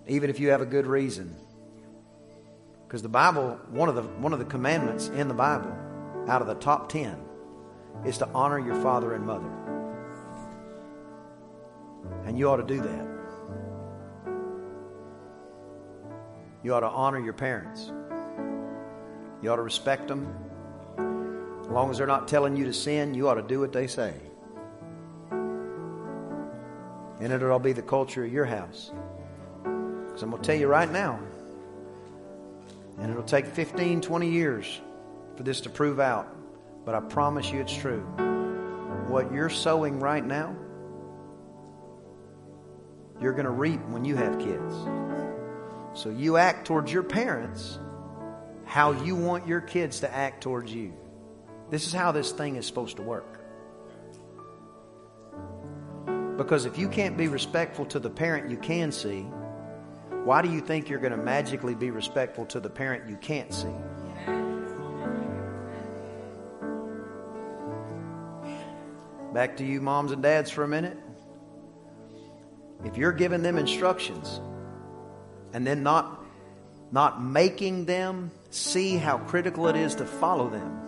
even 0.08 0.28
if 0.28 0.40
you 0.40 0.48
have 0.48 0.60
a 0.60 0.66
good 0.66 0.88
reason. 0.88 1.36
Because 2.88 3.02
the 3.02 3.08
Bible, 3.10 3.60
one 3.68 3.90
of 3.90 3.96
the 3.96 4.02
one 4.02 4.32
of 4.32 4.38
the 4.38 4.46
commandments 4.46 5.08
in 5.08 5.28
the 5.28 5.34
Bible, 5.34 5.76
out 6.26 6.40
of 6.40 6.48
the 6.48 6.54
top 6.54 6.88
ten, 6.88 7.18
is 8.06 8.16
to 8.16 8.28
honor 8.28 8.58
your 8.58 8.76
father 8.76 9.12
and 9.12 9.26
mother. 9.26 9.50
And 12.24 12.38
you 12.38 12.48
ought 12.48 12.56
to 12.56 12.62
do 12.62 12.80
that. 12.80 13.06
You 16.64 16.72
ought 16.72 16.80
to 16.80 16.88
honor 16.88 17.18
your 17.18 17.34
parents. 17.34 17.92
You 19.42 19.52
ought 19.52 19.56
to 19.56 19.62
respect 19.62 20.08
them. 20.08 20.34
As 21.60 21.66
long 21.68 21.90
as 21.90 21.98
they're 21.98 22.06
not 22.06 22.26
telling 22.26 22.56
you 22.56 22.64
to 22.64 22.72
sin, 22.72 23.12
you 23.12 23.28
ought 23.28 23.34
to 23.34 23.42
do 23.42 23.60
what 23.60 23.74
they 23.74 23.86
say. 23.86 24.14
And 27.20 27.32
it'll 27.32 27.52
all 27.52 27.58
be 27.58 27.74
the 27.74 27.82
culture 27.82 28.24
of 28.24 28.32
your 28.32 28.46
house. 28.46 28.92
Because 29.62 30.22
I'm 30.22 30.30
going 30.30 30.42
to 30.42 30.46
tell 30.46 30.58
you 30.58 30.68
right 30.68 30.90
now, 30.90 31.20
and 33.00 33.10
it'll 33.10 33.22
take 33.22 33.46
15, 33.46 34.00
20 34.00 34.30
years 34.30 34.80
for 35.36 35.42
this 35.42 35.60
to 35.62 35.70
prove 35.70 36.00
out, 36.00 36.34
but 36.84 36.94
I 36.94 37.00
promise 37.00 37.50
you 37.50 37.60
it's 37.60 37.74
true. 37.74 38.00
What 39.06 39.32
you're 39.32 39.50
sowing 39.50 40.00
right 40.00 40.24
now, 40.24 40.56
you're 43.20 43.32
going 43.32 43.44
to 43.44 43.50
reap 43.50 43.80
when 43.88 44.04
you 44.04 44.16
have 44.16 44.38
kids. 44.38 44.74
So 45.94 46.10
you 46.10 46.36
act 46.36 46.66
towards 46.66 46.92
your 46.92 47.02
parents 47.02 47.78
how 48.64 48.92
you 48.92 49.16
want 49.16 49.48
your 49.48 49.60
kids 49.60 50.00
to 50.00 50.14
act 50.14 50.42
towards 50.42 50.72
you. 50.72 50.92
This 51.70 51.86
is 51.86 51.92
how 51.92 52.12
this 52.12 52.32
thing 52.32 52.56
is 52.56 52.66
supposed 52.66 52.96
to 52.96 53.02
work. 53.02 53.40
Because 56.36 56.66
if 56.66 56.78
you 56.78 56.88
can't 56.88 57.16
be 57.16 57.28
respectful 57.28 57.86
to 57.86 57.98
the 57.98 58.10
parent 58.10 58.50
you 58.50 58.56
can 58.56 58.92
see, 58.92 59.26
why 60.24 60.42
do 60.42 60.50
you 60.50 60.60
think 60.60 60.88
you're 60.88 60.98
going 60.98 61.12
to 61.12 61.16
magically 61.16 61.74
be 61.74 61.90
respectful 61.90 62.46
to 62.46 62.60
the 62.60 62.70
parent 62.70 63.08
you 63.08 63.16
can't 63.16 63.52
see? 63.52 63.68
Back 69.32 69.58
to 69.58 69.64
you, 69.64 69.80
moms 69.80 70.12
and 70.12 70.22
dads, 70.22 70.50
for 70.50 70.64
a 70.64 70.68
minute. 70.68 70.98
If 72.84 72.96
you're 72.96 73.12
giving 73.12 73.42
them 73.42 73.58
instructions 73.58 74.40
and 75.52 75.66
then 75.66 75.82
not, 75.82 76.24
not 76.92 77.22
making 77.22 77.84
them 77.84 78.30
see 78.50 78.96
how 78.96 79.18
critical 79.18 79.68
it 79.68 79.76
is 79.76 79.94
to 79.96 80.04
follow 80.06 80.48
them, 80.48 80.80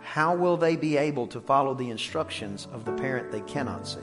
how 0.00 0.34
will 0.34 0.56
they 0.56 0.76
be 0.76 0.96
able 0.96 1.26
to 1.28 1.40
follow 1.40 1.74
the 1.74 1.90
instructions 1.90 2.66
of 2.72 2.84
the 2.84 2.92
parent 2.92 3.32
they 3.32 3.40
cannot 3.42 3.86
see? 3.86 4.00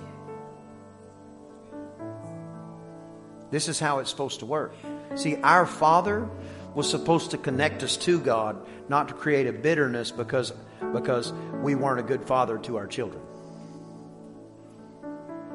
This 3.54 3.70
is 3.70 3.80
how 3.80 4.00
it's 4.00 4.10
supposed 4.10 4.40
to 4.40 4.48
work. 4.48 4.74
See, 5.14 5.36
our 5.36 5.68
Father 5.68 6.28
was 6.74 6.90
supposed 6.90 7.30
to 7.32 7.38
connect 7.38 7.84
us 7.84 7.98
to 7.98 8.20
God, 8.20 8.66
not 8.90 9.10
to 9.10 9.14
create 9.14 9.46
a 9.46 9.54
bitterness 9.54 10.10
because, 10.10 10.52
because 10.92 11.32
we 11.62 11.76
weren't 11.76 12.00
a 12.00 12.04
good 12.04 12.26
father 12.26 12.58
to 12.58 12.78
our 12.78 12.88
children. 12.88 13.22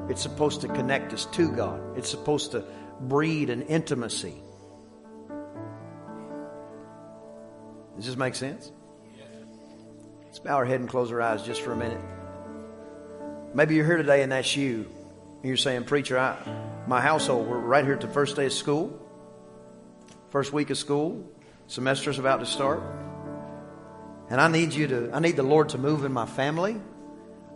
It's 0.07 0.21
supposed 0.21 0.61
to 0.61 0.69
connect 0.69 1.11
us 1.11 1.25
to 1.33 1.51
God. 1.51 1.97
It's 1.97 2.09
supposed 2.09 2.51
to 2.51 2.63
breed 3.01 3.49
an 3.49 3.63
intimacy. 3.63 4.41
Does 7.97 8.05
this 8.05 8.15
make 8.15 8.35
sense? 8.35 8.71
Let's 10.23 10.39
bow 10.39 10.55
our 10.55 10.63
head 10.63 10.79
and 10.79 10.87
close 10.87 11.11
our 11.11 11.21
eyes 11.21 11.43
just 11.43 11.59
for 11.59 11.73
a 11.73 11.75
minute. 11.75 11.99
Maybe 13.53 13.75
you're 13.75 13.85
here 13.85 13.97
today 13.97 14.23
and 14.23 14.31
that's 14.31 14.55
you. 14.55 14.89
You're 15.41 15.55
saying, 15.55 15.85
Preacher, 15.85 16.19
I, 16.19 16.37
my 16.85 16.99
household, 16.99 17.47
we're 17.47 17.59
right 17.59 17.85
here 17.85 17.93
at 17.93 18.01
the 18.01 18.09
first 18.09 18.35
day 18.35 18.45
of 18.45 18.51
school, 18.51 18.99
first 20.31 20.51
week 20.51 20.69
of 20.69 20.77
school, 20.77 21.25
semester's 21.67 22.19
about 22.19 22.41
to 22.41 22.45
start. 22.45 22.83
And 24.29 24.41
I 24.41 24.49
need 24.49 24.73
you 24.73 24.87
to, 24.87 25.11
I 25.13 25.19
need 25.19 25.37
the 25.37 25.43
Lord 25.43 25.69
to 25.69 25.77
move 25.77 26.03
in 26.03 26.11
my 26.11 26.25
family. 26.25 26.75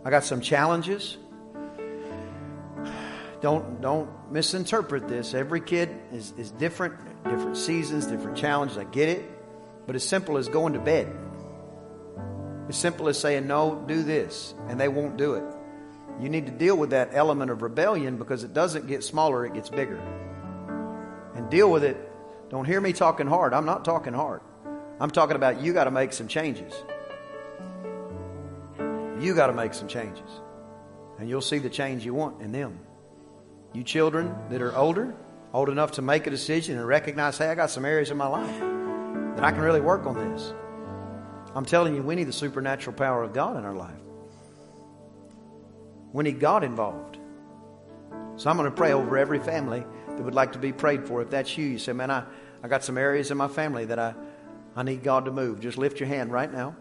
I 0.02 0.08
got 0.08 0.24
some 0.24 0.40
challenges. 0.40 1.18
Don't, 3.42 3.82
don't 3.82 4.08
misinterpret 4.32 5.06
this. 5.06 5.34
Every 5.34 5.60
kid 5.60 5.90
is, 6.10 6.32
is 6.38 6.50
different, 6.52 6.94
different 7.24 7.58
seasons, 7.58 8.06
different 8.06 8.38
challenges. 8.38 8.78
I 8.78 8.84
get 8.84 9.10
it. 9.10 9.22
But 9.86 9.96
as 9.96 10.08
simple 10.08 10.38
as 10.38 10.48
going 10.48 10.72
to 10.72 10.78
bed. 10.78 11.14
As 12.70 12.76
simple 12.76 13.08
as 13.08 13.20
saying, 13.20 13.46
no, 13.46 13.84
do 13.86 14.02
this, 14.02 14.54
and 14.68 14.80
they 14.80 14.88
won't 14.88 15.18
do 15.18 15.34
it. 15.34 15.44
You 16.20 16.28
need 16.28 16.46
to 16.46 16.52
deal 16.52 16.76
with 16.76 16.90
that 16.90 17.10
element 17.12 17.50
of 17.50 17.62
rebellion 17.62 18.16
because 18.16 18.44
it 18.44 18.54
doesn't 18.54 18.86
get 18.86 19.02
smaller, 19.02 19.44
it 19.46 19.54
gets 19.54 19.68
bigger. 19.68 19.98
And 21.34 21.50
deal 21.50 21.70
with 21.70 21.84
it. 21.84 21.96
Don't 22.50 22.64
hear 22.64 22.80
me 22.80 22.92
talking 22.92 23.26
hard. 23.26 23.52
I'm 23.52 23.66
not 23.66 23.84
talking 23.84 24.14
hard. 24.14 24.40
I'm 25.00 25.10
talking 25.10 25.34
about 25.34 25.60
you 25.60 25.72
got 25.72 25.84
to 25.84 25.90
make 25.90 26.12
some 26.12 26.28
changes. 26.28 26.72
You 29.20 29.34
got 29.34 29.48
to 29.48 29.52
make 29.52 29.74
some 29.74 29.88
changes. 29.88 30.28
And 31.18 31.28
you'll 31.28 31.40
see 31.40 31.58
the 31.58 31.70
change 31.70 32.04
you 32.04 32.14
want 32.14 32.40
in 32.42 32.52
them. 32.52 32.78
You 33.72 33.82
children 33.82 34.34
that 34.50 34.62
are 34.62 34.76
older, 34.76 35.14
old 35.52 35.68
enough 35.68 35.92
to 35.92 36.02
make 36.02 36.26
a 36.28 36.30
decision 36.30 36.78
and 36.78 36.86
recognize, 36.86 37.38
hey, 37.38 37.48
I 37.48 37.54
got 37.56 37.70
some 37.70 37.84
areas 37.84 38.10
in 38.10 38.16
my 38.16 38.26
life 38.28 38.60
that 39.36 39.42
I 39.42 39.50
can 39.50 39.60
really 39.60 39.80
work 39.80 40.06
on 40.06 40.14
this. 40.16 40.54
I'm 41.56 41.64
telling 41.64 41.94
you, 41.96 42.02
we 42.02 42.14
need 42.14 42.28
the 42.28 42.32
supernatural 42.32 42.96
power 42.96 43.22
of 43.22 43.32
God 43.32 43.56
in 43.56 43.64
our 43.64 43.74
life. 43.74 44.03
We 46.14 46.24
He 46.24 46.32
got 46.32 46.62
involved. 46.62 47.18
So 48.36 48.48
I'm 48.48 48.56
going 48.56 48.70
to 48.70 48.76
pray 48.76 48.92
over 48.92 49.18
every 49.18 49.40
family 49.40 49.84
that 50.06 50.22
would 50.22 50.34
like 50.34 50.52
to 50.52 50.60
be 50.60 50.72
prayed 50.72 51.06
for. 51.08 51.20
If 51.20 51.30
that's 51.30 51.58
you, 51.58 51.66
you 51.66 51.78
say, 51.78 51.92
man, 51.92 52.10
I, 52.10 52.24
I 52.62 52.68
got 52.68 52.84
some 52.84 52.96
areas 52.96 53.32
in 53.32 53.36
my 53.36 53.48
family 53.48 53.84
that 53.86 53.98
I, 53.98 54.14
I 54.76 54.84
need 54.84 55.02
God 55.02 55.24
to 55.24 55.32
move. 55.32 55.60
Just 55.60 55.76
lift 55.76 55.98
your 55.98 56.08
hand 56.08 56.30
right 56.30 56.50
now. 56.52 56.76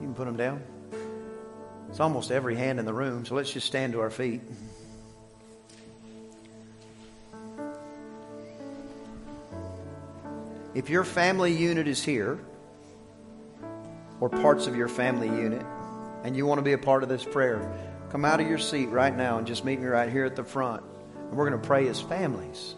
You 0.00 0.06
can 0.06 0.14
put 0.14 0.24
them 0.24 0.36
down. 0.36 0.64
It's 1.90 2.00
almost 2.00 2.32
every 2.32 2.56
hand 2.56 2.80
in 2.80 2.86
the 2.86 2.94
room, 2.94 3.24
so 3.24 3.36
let's 3.36 3.52
just 3.52 3.68
stand 3.68 3.92
to 3.92 4.00
our 4.00 4.10
feet. 4.10 4.42
If 10.74 10.90
your 10.90 11.04
family 11.04 11.52
unit 11.52 11.86
is 11.86 12.02
here, 12.02 12.38
or 14.20 14.28
parts 14.28 14.66
of 14.66 14.74
your 14.74 14.88
family 14.88 15.28
unit, 15.28 15.64
and 16.24 16.36
you 16.36 16.46
want 16.46 16.58
to 16.58 16.62
be 16.62 16.72
a 16.72 16.78
part 16.78 17.02
of 17.02 17.08
this 17.08 17.24
prayer, 17.24 17.70
come 18.10 18.24
out 18.24 18.40
of 18.40 18.48
your 18.48 18.58
seat 18.58 18.86
right 18.86 19.14
now 19.14 19.38
and 19.38 19.46
just 19.46 19.64
meet 19.64 19.78
me 19.78 19.86
right 19.86 20.10
here 20.10 20.24
at 20.24 20.34
the 20.34 20.44
front. 20.44 20.82
And 21.16 21.36
we're 21.36 21.48
going 21.48 21.60
to 21.60 21.66
pray 21.66 21.86
as 21.88 22.00
families. 22.00 22.74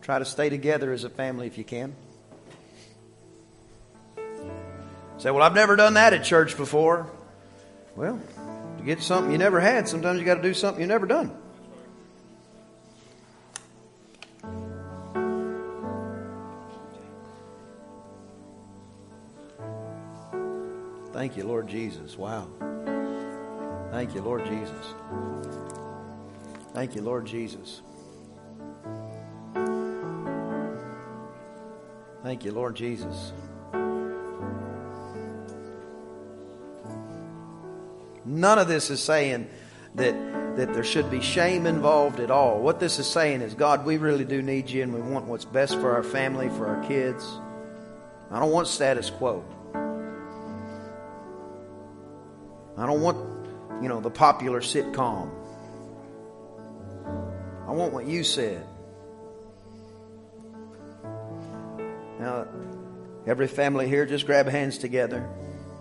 Try 0.00 0.18
to 0.18 0.24
stay 0.24 0.48
together 0.48 0.92
as 0.92 1.04
a 1.04 1.10
family 1.10 1.46
if 1.46 1.58
you 1.58 1.64
can. 1.64 1.94
Say, 5.18 5.30
well, 5.30 5.42
I've 5.42 5.54
never 5.54 5.76
done 5.76 5.94
that 5.94 6.14
at 6.14 6.24
church 6.24 6.56
before. 6.56 7.10
Well, 7.96 8.20
to 8.78 8.84
get 8.84 9.02
something 9.02 9.32
you 9.32 9.38
never 9.38 9.60
had, 9.60 9.88
sometimes 9.88 10.20
you 10.20 10.24
got 10.24 10.36
to 10.36 10.42
do 10.42 10.54
something 10.54 10.80
you 10.80 10.86
never 10.86 11.06
done. 11.06 11.36
Thank 21.18 21.36
you, 21.36 21.42
Lord 21.42 21.66
Jesus. 21.66 22.16
Wow. 22.16 22.46
Thank 23.90 24.14
you, 24.14 24.22
Lord 24.22 24.46
Jesus. 24.46 24.94
Thank 26.72 26.94
you, 26.94 27.02
Lord 27.02 27.26
Jesus. 27.26 27.82
Thank 32.22 32.44
you, 32.44 32.52
Lord 32.52 32.76
Jesus. 32.76 33.32
None 38.24 38.60
of 38.60 38.68
this 38.68 38.88
is 38.88 39.02
saying 39.02 39.50
that, 39.96 40.14
that 40.56 40.72
there 40.72 40.84
should 40.84 41.10
be 41.10 41.20
shame 41.20 41.66
involved 41.66 42.20
at 42.20 42.30
all. 42.30 42.60
What 42.60 42.78
this 42.78 43.00
is 43.00 43.08
saying 43.08 43.40
is, 43.40 43.54
God, 43.54 43.84
we 43.84 43.96
really 43.96 44.24
do 44.24 44.40
need 44.40 44.70
you 44.70 44.84
and 44.84 44.94
we 44.94 45.00
want 45.00 45.24
what's 45.24 45.44
best 45.44 45.80
for 45.80 45.96
our 45.96 46.04
family, 46.04 46.48
for 46.50 46.68
our 46.68 46.80
kids. 46.86 47.28
I 48.30 48.38
don't 48.38 48.52
want 48.52 48.68
status 48.68 49.10
quo. 49.10 49.44
Don't 52.88 53.02
want, 53.02 53.18
you 53.82 53.88
know, 53.88 54.00
the 54.00 54.10
popular 54.10 54.60
sitcom. 54.60 55.30
I 57.66 57.72
want 57.72 57.92
what 57.92 58.06
you 58.06 58.24
said. 58.24 58.66
Now, 62.18 62.48
every 63.26 63.46
family 63.46 63.88
here, 63.88 64.06
just 64.06 64.24
grab 64.24 64.48
hands 64.48 64.78
together. 64.78 65.28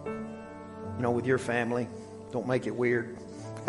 You 0.06 1.02
know, 1.02 1.12
with 1.12 1.26
your 1.26 1.38
family. 1.38 1.88
Don't 2.32 2.46
make 2.46 2.68
it 2.68 2.76
weird. 2.76 3.18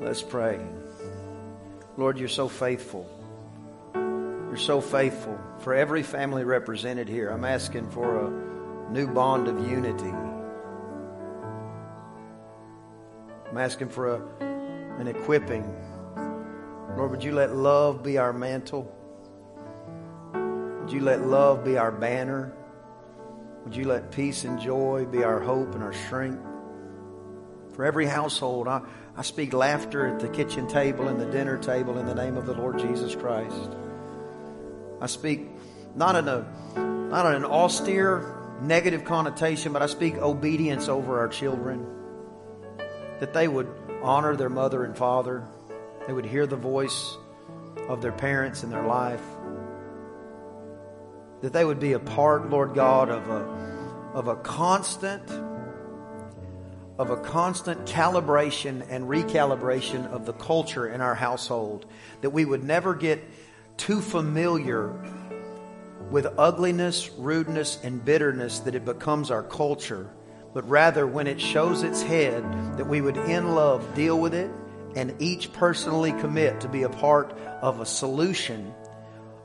Let's 0.00 0.22
pray. 0.22 0.58
Lord, 1.98 2.18
you're 2.18 2.28
so 2.28 2.48
faithful. 2.48 3.06
You're 3.94 4.56
so 4.56 4.80
faithful. 4.80 5.38
For 5.60 5.74
every 5.74 6.02
family 6.02 6.44
represented 6.44 7.08
here, 7.08 7.28
I'm 7.28 7.44
asking 7.44 7.90
for 7.90 8.16
a 8.16 8.52
new 8.92 9.06
bond 9.06 9.48
of 9.48 9.66
unity. 9.66 10.12
I'm 13.50 13.56
asking 13.56 13.88
for 13.88 14.14
a, 14.14 14.22
an 15.00 15.08
equipping. 15.08 15.64
Lord, 16.96 17.10
would 17.10 17.24
you 17.24 17.32
let 17.32 17.54
love 17.54 18.02
be 18.02 18.18
our 18.18 18.34
mantle? 18.34 18.94
Would 20.34 20.92
you 20.92 21.00
let 21.00 21.22
love 21.22 21.64
be 21.64 21.78
our 21.78 21.90
banner? 21.90 22.52
Would 23.64 23.74
you 23.74 23.84
let 23.84 24.10
peace 24.10 24.44
and 24.44 24.60
joy 24.60 25.06
be 25.06 25.24
our 25.24 25.40
hope 25.40 25.74
and 25.74 25.82
our 25.82 25.94
strength? 25.94 26.44
For 27.74 27.86
every 27.86 28.04
household, 28.04 28.68
I, 28.68 28.82
I 29.16 29.22
speak 29.22 29.54
laughter 29.54 30.06
at 30.06 30.20
the 30.20 30.28
kitchen 30.28 30.68
table 30.68 31.08
and 31.08 31.18
the 31.18 31.26
dinner 31.26 31.56
table 31.56 31.98
in 31.98 32.04
the 32.04 32.14
name 32.14 32.36
of 32.36 32.44
the 32.44 32.52
Lord 32.52 32.78
Jesus 32.78 33.14
Christ. 33.14 33.70
I 35.00 35.06
speak 35.06 35.48
not 35.94 36.14
in 36.16 36.28
a 36.28 36.46
not 36.76 37.26
in 37.26 37.42
an 37.42 37.44
austere 37.44 38.41
negative 38.62 39.04
connotation, 39.04 39.72
but 39.72 39.82
I 39.82 39.86
speak 39.86 40.16
obedience 40.16 40.88
over 40.88 41.18
our 41.18 41.28
children. 41.28 41.86
That 43.20 43.34
they 43.34 43.48
would 43.48 43.68
honor 44.02 44.36
their 44.36 44.48
mother 44.48 44.84
and 44.84 44.96
father. 44.96 45.46
They 46.06 46.12
would 46.12 46.26
hear 46.26 46.46
the 46.46 46.56
voice 46.56 47.16
of 47.88 48.02
their 48.02 48.12
parents 48.12 48.62
in 48.62 48.70
their 48.70 48.86
life. 48.86 49.22
That 51.42 51.52
they 51.52 51.64
would 51.64 51.80
be 51.80 51.92
a 51.92 51.98
part, 51.98 52.50
Lord 52.50 52.74
God, 52.74 53.08
of 53.08 53.28
a, 53.28 54.12
of 54.14 54.28
a 54.28 54.36
constant 54.36 55.28
of 56.98 57.10
a 57.10 57.16
constant 57.16 57.86
calibration 57.86 58.86
and 58.88 59.06
recalibration 59.06 60.06
of 60.12 60.26
the 60.26 60.34
culture 60.34 60.86
in 60.86 61.00
our 61.00 61.14
household. 61.14 61.86
That 62.20 62.30
we 62.30 62.44
would 62.44 62.62
never 62.62 62.94
get 62.94 63.24
too 63.76 64.00
familiar 64.00 64.94
with 66.12 66.26
ugliness, 66.36 67.10
rudeness, 67.16 67.78
and 67.82 68.04
bitterness 68.04 68.58
that 68.60 68.74
it 68.74 68.84
becomes 68.84 69.30
our 69.30 69.42
culture, 69.42 70.10
but 70.52 70.68
rather 70.68 71.06
when 71.06 71.26
it 71.26 71.40
shows 71.40 71.82
its 71.82 72.02
head, 72.02 72.44
that 72.76 72.86
we 72.86 73.00
would 73.00 73.16
in 73.16 73.54
love 73.54 73.94
deal 73.94 74.20
with 74.20 74.34
it 74.34 74.50
and 74.94 75.14
each 75.20 75.50
personally 75.54 76.12
commit 76.12 76.60
to 76.60 76.68
be 76.68 76.82
a 76.82 76.88
part 76.90 77.32
of 77.62 77.80
a 77.80 77.86
solution, 77.86 78.74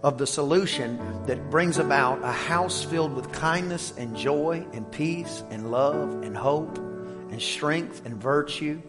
of 0.03 0.17
the 0.17 0.27
solution 0.27 0.97
that 1.25 1.49
brings 1.49 1.77
about 1.77 2.21
a 2.21 2.31
house 2.33 2.83
filled 2.83 3.15
with 3.15 3.31
kindness 3.31 3.93
and 3.97 4.13
joy 4.13 4.67
and 4.73 4.91
peace 4.91 5.43
and 5.49 5.71
love 5.71 6.21
and 6.21 6.35
hope 6.35 6.77
and 6.77 7.41
strength 7.41 8.05
and 8.05 8.21
virtue. 8.21 8.81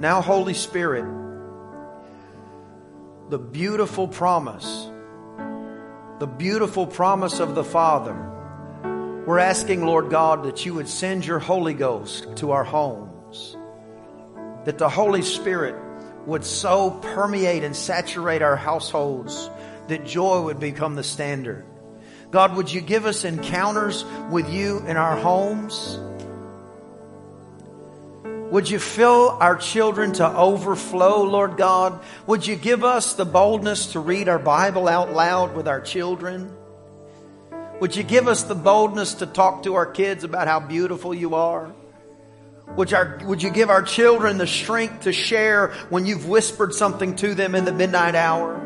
Now, 0.00 0.20
Holy 0.20 0.54
Spirit, 0.54 1.04
the 3.30 3.38
beautiful 3.38 4.08
promise, 4.08 4.88
the 6.20 6.26
beautiful 6.28 6.86
promise 6.86 7.40
of 7.40 7.56
the 7.56 7.64
Father. 7.64 8.14
We're 9.26 9.40
asking, 9.40 9.84
Lord 9.84 10.10
God, 10.10 10.44
that 10.44 10.64
you 10.64 10.74
would 10.74 10.88
send 10.88 11.26
your 11.26 11.40
Holy 11.40 11.74
Ghost 11.74 12.36
to 12.36 12.52
our 12.52 12.62
homes, 12.62 13.56
that 14.64 14.78
the 14.78 14.88
Holy 14.88 15.22
Spirit 15.22 15.74
would 16.26 16.44
so 16.44 16.90
permeate 16.90 17.64
and 17.64 17.74
saturate 17.74 18.42
our 18.42 18.56
households 18.56 19.50
that 19.88 20.06
joy 20.06 20.42
would 20.42 20.60
become 20.60 20.94
the 20.94 21.02
standard. 21.02 21.64
God, 22.30 22.56
would 22.56 22.72
you 22.72 22.80
give 22.80 23.06
us 23.06 23.24
encounters 23.24 24.04
with 24.30 24.48
you 24.52 24.78
in 24.86 24.96
our 24.96 25.16
homes? 25.16 25.98
Would 28.54 28.70
you 28.70 28.78
fill 28.78 29.30
our 29.40 29.56
children 29.56 30.12
to 30.12 30.28
overflow, 30.28 31.24
Lord 31.24 31.56
God? 31.56 31.98
Would 32.28 32.46
you 32.46 32.54
give 32.54 32.84
us 32.84 33.14
the 33.14 33.24
boldness 33.24 33.94
to 33.94 33.98
read 33.98 34.28
our 34.28 34.38
Bible 34.38 34.86
out 34.86 35.12
loud 35.12 35.56
with 35.56 35.66
our 35.66 35.80
children? 35.80 36.56
Would 37.80 37.96
you 37.96 38.04
give 38.04 38.28
us 38.28 38.44
the 38.44 38.54
boldness 38.54 39.14
to 39.14 39.26
talk 39.26 39.64
to 39.64 39.74
our 39.74 39.86
kids 39.86 40.22
about 40.22 40.46
how 40.46 40.60
beautiful 40.60 41.12
you 41.12 41.34
are? 41.34 41.74
Would, 42.76 42.92
would 43.24 43.42
you 43.42 43.50
give 43.50 43.70
our 43.70 43.82
children 43.82 44.38
the 44.38 44.46
strength 44.46 45.02
to 45.02 45.12
share 45.12 45.72
when 45.88 46.06
you've 46.06 46.28
whispered 46.28 46.74
something 46.74 47.16
to 47.16 47.34
them 47.34 47.56
in 47.56 47.64
the 47.64 47.72
midnight 47.72 48.14
hour? 48.14 48.60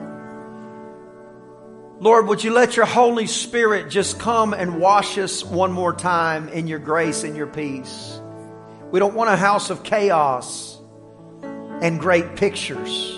Lord, 1.98 2.26
would 2.26 2.44
you 2.44 2.50
let 2.50 2.76
your 2.76 2.84
Holy 2.84 3.26
Spirit 3.26 3.88
just 3.88 4.18
come 4.18 4.52
and 4.52 4.78
wash 4.78 5.16
us 5.16 5.42
one 5.42 5.72
more 5.72 5.94
time 5.94 6.48
in 6.50 6.66
your 6.66 6.78
grace 6.78 7.24
and 7.24 7.34
your 7.34 7.46
peace? 7.46 8.20
We 8.90 8.98
don't 8.98 9.14
want 9.14 9.30
a 9.30 9.36
house 9.36 9.70
of 9.70 9.82
chaos 9.82 10.78
and 11.42 12.00
great 12.00 12.36
pictures. 12.36 13.14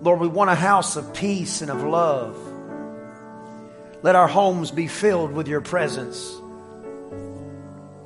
Lord, 0.00 0.20
we 0.20 0.28
want 0.28 0.50
a 0.50 0.54
house 0.54 0.96
of 0.96 1.14
peace 1.14 1.60
and 1.62 1.70
of 1.70 1.82
love. 1.82 2.36
Let 4.02 4.16
our 4.16 4.28
homes 4.28 4.70
be 4.70 4.86
filled 4.86 5.32
with 5.32 5.48
your 5.48 5.60
presence, 5.60 6.34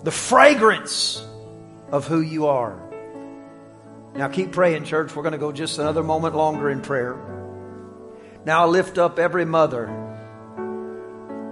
the 0.04 0.10
fragrance 0.10 1.24
of 1.90 2.06
who 2.06 2.20
you 2.20 2.46
are. 2.46 2.78
Now 4.14 4.28
keep 4.28 4.52
praying, 4.52 4.84
church. 4.84 5.14
We're 5.14 5.22
going 5.22 5.32
to 5.32 5.38
go 5.38 5.52
just 5.52 5.78
another 5.78 6.02
moment 6.02 6.34
longer 6.34 6.70
in 6.70 6.82
prayer. 6.82 7.16
Now 8.44 8.64
I 8.64 8.66
lift 8.66 8.98
up 8.98 9.18
every 9.18 9.44
mother 9.44 9.86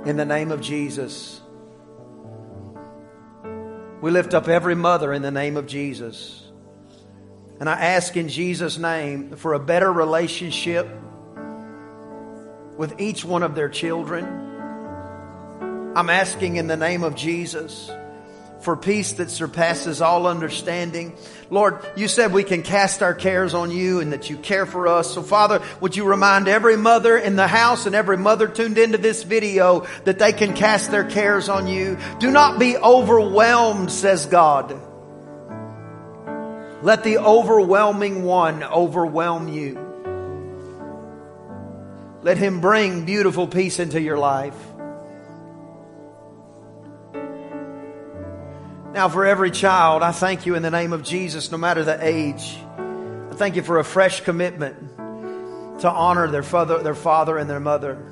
in 0.05 0.17
the 0.17 0.25
name 0.25 0.51
of 0.51 0.61
Jesus. 0.61 1.41
We 4.07 4.13
lift 4.13 4.35
up 4.35 4.47
every 4.47 4.77
mother 4.77 5.13
in 5.13 5.23
the 5.23 5.33
name 5.33 5.57
of 5.57 5.67
Jesus. 5.67 6.49
And 7.59 7.69
I 7.69 7.73
ask 7.73 8.17
in 8.17 8.29
Jesus' 8.29 8.79
name 8.79 9.35
for 9.35 9.55
a 9.55 9.59
better 9.59 9.93
relationship 9.93 10.87
with 12.77 13.01
each 13.01 13.25
one 13.25 13.43
of 13.43 13.57
their 13.57 13.69
children. 13.69 14.25
I'm 15.97 16.09
asking 16.09 16.55
in 16.55 16.69
the 16.69 16.77
name 16.77 17.03
of 17.03 17.17
Jesus 17.17 17.91
for 18.61 18.77
peace 18.77 19.13
that 19.15 19.31
surpasses 19.31 20.01
all 20.01 20.27
understanding. 20.27 21.17
Lord, 21.51 21.79
you 21.97 22.09
said 22.09 22.33
we 22.33 22.45
can 22.45 22.63
cast 22.63 23.03
our 23.03 23.15
cares 23.15 23.55
on 23.55 23.71
you 23.71 24.01
and 24.01 24.13
that 24.13 24.29
you 24.29 24.37
care 24.37 24.67
for 24.67 24.89
us. 24.89 25.15
So 25.15 25.23
Father, 25.23 25.63
would 25.81 25.97
you 25.97 26.05
remind 26.05 26.49
every 26.49 26.77
mother 26.77 27.17
in 27.17 27.37
the 27.37 27.47
house 27.47 27.87
and 27.87 27.95
every 27.95 28.17
mother 28.17 28.49
tuned 28.49 28.79
into 28.79 28.99
this 28.99 29.23
video 29.23 29.87
that 30.05 30.19
they 30.19 30.33
can 30.33 30.55
cast 30.55 30.91
their 30.91 31.05
cares 31.05 31.49
on 31.49 31.67
you. 31.67 31.99
Do 32.19 32.31
not 32.31 32.59
be 32.59 32.77
overwhelmed, 32.77 33.93
says 33.93 34.27
God. 34.27 34.81
Let 36.83 37.05
the 37.05 37.19
overwhelming 37.19 38.23
one 38.23 38.63
overwhelm 38.63 39.49
you. 39.49 39.83
Let 42.23 42.39
him 42.39 42.61
bring 42.61 43.05
beautiful 43.05 43.47
peace 43.47 43.79
into 43.79 44.01
your 44.01 44.19
life. 44.19 44.57
Now, 48.97 49.11
for 49.11 49.27
every 49.27 49.51
child, 49.51 50.03
I 50.03 50.11
thank 50.11 50.47
you 50.47 50.55
in 50.55 50.63
the 50.63 50.71
name 50.71 50.95
of 50.95 51.03
Jesus, 51.03 51.53
no 51.53 51.59
matter 51.59 51.85
the 51.85 51.99
age. 52.01 52.57
I 52.79 53.35
thank 53.35 53.55
you 53.55 53.63
for 53.63 53.79
a 53.79 53.85
fresh 53.85 54.23
commitment 54.23 54.97
to 55.81 55.91
honor 55.91 56.29
their 56.29 56.43
father, 56.43 56.83
their 56.83 56.95
father 56.95 57.37
and 57.37 57.51
their 57.51 57.61
mother. 57.61 58.03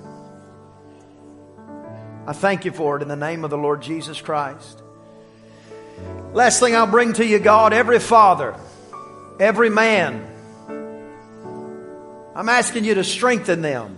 I 2.26 2.34
thank 2.34 2.66
you 2.66 2.70
for 2.70 2.98
it 2.98 3.02
in 3.02 3.08
the 3.08 3.16
name 3.16 3.44
of 3.44 3.50
the 3.50 3.56
Lord 3.56 3.80
Jesus 3.80 4.20
Christ. 4.20 4.82
Last 6.34 6.60
thing 6.60 6.76
I'll 6.76 6.86
bring 6.86 7.14
to 7.14 7.24
you, 7.24 7.38
God, 7.38 7.72
every 7.72 7.98
father, 7.98 8.54
every 9.40 9.70
man, 9.70 10.22
I'm 12.36 12.50
asking 12.50 12.84
you 12.84 12.96
to 12.96 13.04
strengthen 13.04 13.62
them. 13.62 13.96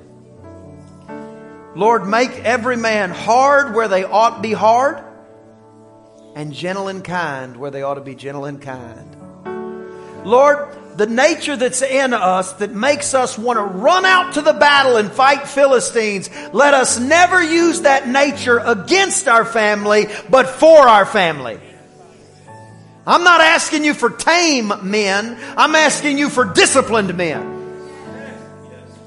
Lord, 1.75 2.07
make 2.07 2.31
every 2.45 2.77
man 2.77 3.11
hard 3.11 3.75
where 3.75 3.89
they 3.89 4.05
ought 4.05 4.37
to 4.37 4.41
be 4.41 4.53
hard 4.53 5.03
and 6.37 6.53
gentle 6.53 6.89
and 6.89 7.03
kind 7.03 7.57
where 7.57 7.71
they 7.71 7.83
ought 7.83 7.95
to 7.95 8.03
be 8.03 8.15
gentle 8.15 8.45
and 8.45 8.61
kind. 8.61 9.17
Lord, 10.27 10.69
the 10.97 11.07
nature 11.07 11.57
that's 11.57 11.81
in 11.81 12.13
us 12.13 12.53
that 12.55 12.73
makes 12.73 13.15
us 13.15 13.39
want 13.39 13.59
to 13.59 13.63
run 13.63 14.05
out 14.05 14.35
to 14.35 14.43
the 14.43 14.53
battle 14.53 14.99
and 14.99 15.11
fight 15.11 15.49
Philistines, 15.49 16.29
let 16.53 16.75
us 16.75 16.99
never 16.99 17.43
use 17.43 17.81
that 17.83 18.07
nature 18.07 18.59
against 18.59 19.29
our 19.29 19.47
family, 19.47 20.09
but 20.29 20.47
for 20.47 20.87
our 20.87 21.07
family. 21.07 21.59
I'm 23.07 23.25
not 23.25 23.41
asking 23.41 23.85
you 23.85 23.95
for 23.95 24.11
tame 24.11 24.73
men. 24.83 25.39
I'm 25.57 25.75
asking 25.75 26.19
you 26.19 26.29
for 26.29 26.45
disciplined 26.45 27.17
men. 27.17 27.55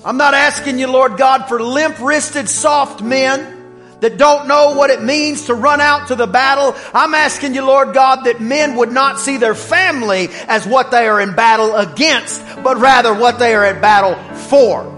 I'm 0.04 0.18
not 0.18 0.34
asking 0.34 0.80
you, 0.80 0.88
Lord 0.88 1.18
God, 1.18 1.48
for 1.48 1.62
limp 1.62 2.00
wristed, 2.00 2.50
soft 2.50 3.04
men 3.04 3.59
that 4.02 4.18
don't 4.18 4.48
know 4.48 4.74
what 4.74 4.90
it 4.90 5.02
means 5.02 5.46
to 5.46 5.56
run 5.56 5.82
out 5.82 6.08
to 6.08 6.16
the 6.16 6.28
battle. 6.28 6.76
I'm 6.94 7.14
asking 7.14 7.54
you, 7.54 7.66
Lord 7.66 7.94
God, 7.94 8.24
that 8.24 8.40
men 8.40 8.76
would 8.78 8.92
not 8.92 9.20
see 9.20 9.38
their 9.38 9.56
family 9.56 10.30
as 10.48 10.66
what 10.66 10.92
they 10.92 11.08
are 11.08 11.20
in 11.20 11.36
battle 11.36 11.76
against, 11.76 12.42
but 12.64 12.78
rather 12.78 13.14
what 13.14 13.40
they 13.40 13.54
are 13.56 13.66
in 13.66 13.82
battle 13.82 14.16
for. 14.36 14.96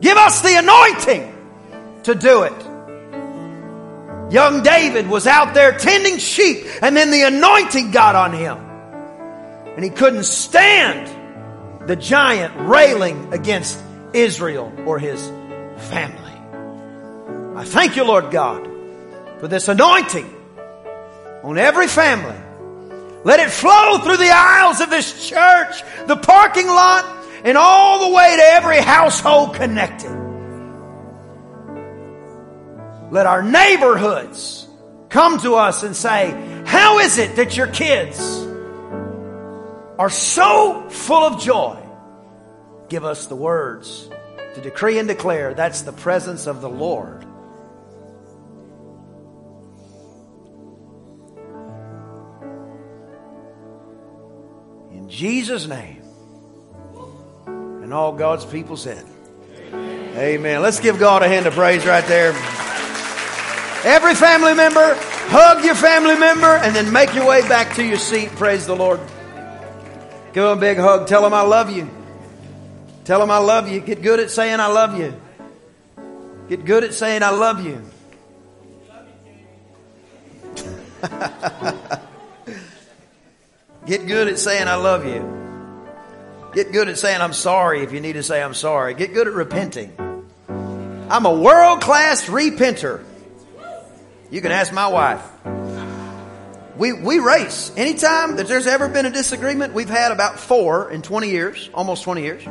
Give 0.00 0.16
us 0.16 0.42
the 0.42 0.56
anointing 0.56 1.32
to 2.04 2.14
do 2.14 2.42
it. 2.42 2.66
Young 4.32 4.62
David 4.62 5.08
was 5.08 5.26
out 5.26 5.54
there 5.54 5.78
tending 5.78 6.18
sheep 6.18 6.66
and 6.82 6.96
then 6.96 7.10
the 7.10 7.22
anointing 7.22 7.92
got 7.92 8.14
on 8.14 8.32
him. 8.32 8.58
And 9.76 9.84
he 9.84 9.90
couldn't 9.90 10.24
stand 10.24 11.88
the 11.88 11.96
giant 11.96 12.54
railing 12.68 13.32
against 13.32 13.78
Israel 14.12 14.72
or 14.84 14.98
his 14.98 15.20
family. 15.90 16.25
I 17.56 17.64
thank 17.64 17.96
you, 17.96 18.04
Lord 18.04 18.30
God, 18.30 18.66
for 19.40 19.48
this 19.48 19.68
anointing 19.68 20.30
on 21.42 21.56
every 21.56 21.86
family. 21.86 22.36
Let 23.24 23.40
it 23.40 23.50
flow 23.50 23.98
through 23.98 24.18
the 24.18 24.30
aisles 24.30 24.82
of 24.82 24.90
this 24.90 25.26
church, 25.26 25.82
the 26.06 26.16
parking 26.16 26.66
lot, 26.66 27.04
and 27.44 27.56
all 27.56 28.10
the 28.10 28.14
way 28.14 28.36
to 28.36 28.42
every 28.42 28.76
household 28.76 29.54
connected. 29.54 30.10
Let 33.10 33.24
our 33.24 33.42
neighborhoods 33.42 34.68
come 35.08 35.40
to 35.40 35.54
us 35.54 35.82
and 35.82 35.96
say, 35.96 36.62
How 36.66 36.98
is 36.98 37.16
it 37.16 37.36
that 37.36 37.56
your 37.56 37.68
kids 37.68 38.20
are 39.98 40.10
so 40.10 40.90
full 40.90 41.24
of 41.24 41.40
joy? 41.40 41.82
Give 42.90 43.06
us 43.06 43.28
the 43.28 43.36
words 43.36 44.10
to 44.54 44.60
decree 44.60 44.98
and 44.98 45.08
declare 45.08 45.54
that's 45.54 45.82
the 45.82 45.92
presence 45.92 46.46
of 46.46 46.60
the 46.60 46.68
Lord. 46.68 47.25
Jesus' 55.08 55.66
name. 55.66 56.02
And 57.46 57.94
all 57.94 58.12
God's 58.12 58.44
people 58.44 58.76
said, 58.76 59.04
Amen. 59.68 60.16
Amen. 60.16 60.62
Let's 60.62 60.80
give 60.80 60.98
God 60.98 61.22
a 61.22 61.28
hand 61.28 61.46
of 61.46 61.54
praise 61.54 61.86
right 61.86 62.04
there. 62.06 62.30
Every 63.84 64.14
family 64.14 64.54
member, 64.54 64.96
hug 65.28 65.64
your 65.64 65.76
family 65.76 66.16
member 66.16 66.46
and 66.46 66.74
then 66.74 66.92
make 66.92 67.14
your 67.14 67.28
way 67.28 67.42
back 67.42 67.76
to 67.76 67.84
your 67.84 67.98
seat. 67.98 68.30
Praise 68.30 68.66
the 68.66 68.74
Lord. 68.74 68.98
Give 70.32 70.42
them 70.42 70.58
a 70.58 70.60
big 70.60 70.78
hug. 70.78 71.06
Tell 71.06 71.22
them 71.22 71.32
I 71.32 71.42
love 71.42 71.70
you. 71.70 71.88
Tell 73.04 73.20
them 73.20 73.30
I 73.30 73.38
love 73.38 73.68
you. 73.68 73.80
Get 73.80 74.02
good 74.02 74.18
at 74.18 74.30
saying 74.30 74.58
I 74.58 74.66
love 74.66 74.98
you. 74.98 75.14
Get 76.48 76.64
good 76.64 76.82
at 76.82 76.94
saying 76.94 77.22
I 77.22 77.30
love 77.30 77.64
you. 77.64 77.82
Get 83.86 84.08
good 84.08 84.26
at 84.26 84.36
saying 84.40 84.66
I 84.66 84.74
love 84.74 85.06
you. 85.06 85.32
Get 86.52 86.72
good 86.72 86.88
at 86.88 86.98
saying 86.98 87.20
I'm 87.20 87.32
sorry 87.32 87.84
if 87.84 87.92
you 87.92 88.00
need 88.00 88.14
to 88.14 88.22
say 88.24 88.42
I'm 88.42 88.54
sorry. 88.54 88.94
Get 88.94 89.14
good 89.14 89.28
at 89.28 89.34
repenting. 89.34 89.92
I'm 91.08 91.24
a 91.24 91.32
world 91.32 91.82
class 91.82 92.26
repenter. 92.26 93.04
You 94.28 94.40
can 94.40 94.50
ask 94.50 94.72
my 94.72 94.88
wife. 94.88 95.22
We, 96.76 96.94
we 96.94 97.20
race. 97.20 97.72
Anytime 97.76 98.36
that 98.36 98.48
there's 98.48 98.66
ever 98.66 98.88
been 98.88 99.06
a 99.06 99.10
disagreement, 99.10 99.72
we've 99.72 99.88
had 99.88 100.10
about 100.10 100.40
four 100.40 100.90
in 100.90 101.02
20 101.02 101.30
years, 101.30 101.70
almost 101.72 102.02
20 102.02 102.22
years. 102.22 102.42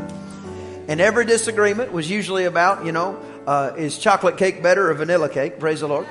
And 0.87 1.01
every 1.01 1.25
disagreement 1.25 1.91
was 1.91 2.09
usually 2.09 2.45
about, 2.45 2.85
you 2.85 2.93
know, 2.93 3.19
uh, 3.45 3.73
is 3.77 3.97
chocolate 3.97 4.37
cake 4.37 4.63
better 4.63 4.89
or 4.89 4.93
vanilla 4.93 5.27
cake? 5.27 5.59
Praise 5.59 5.81
the 5.81 5.87
Lord. 5.89 6.07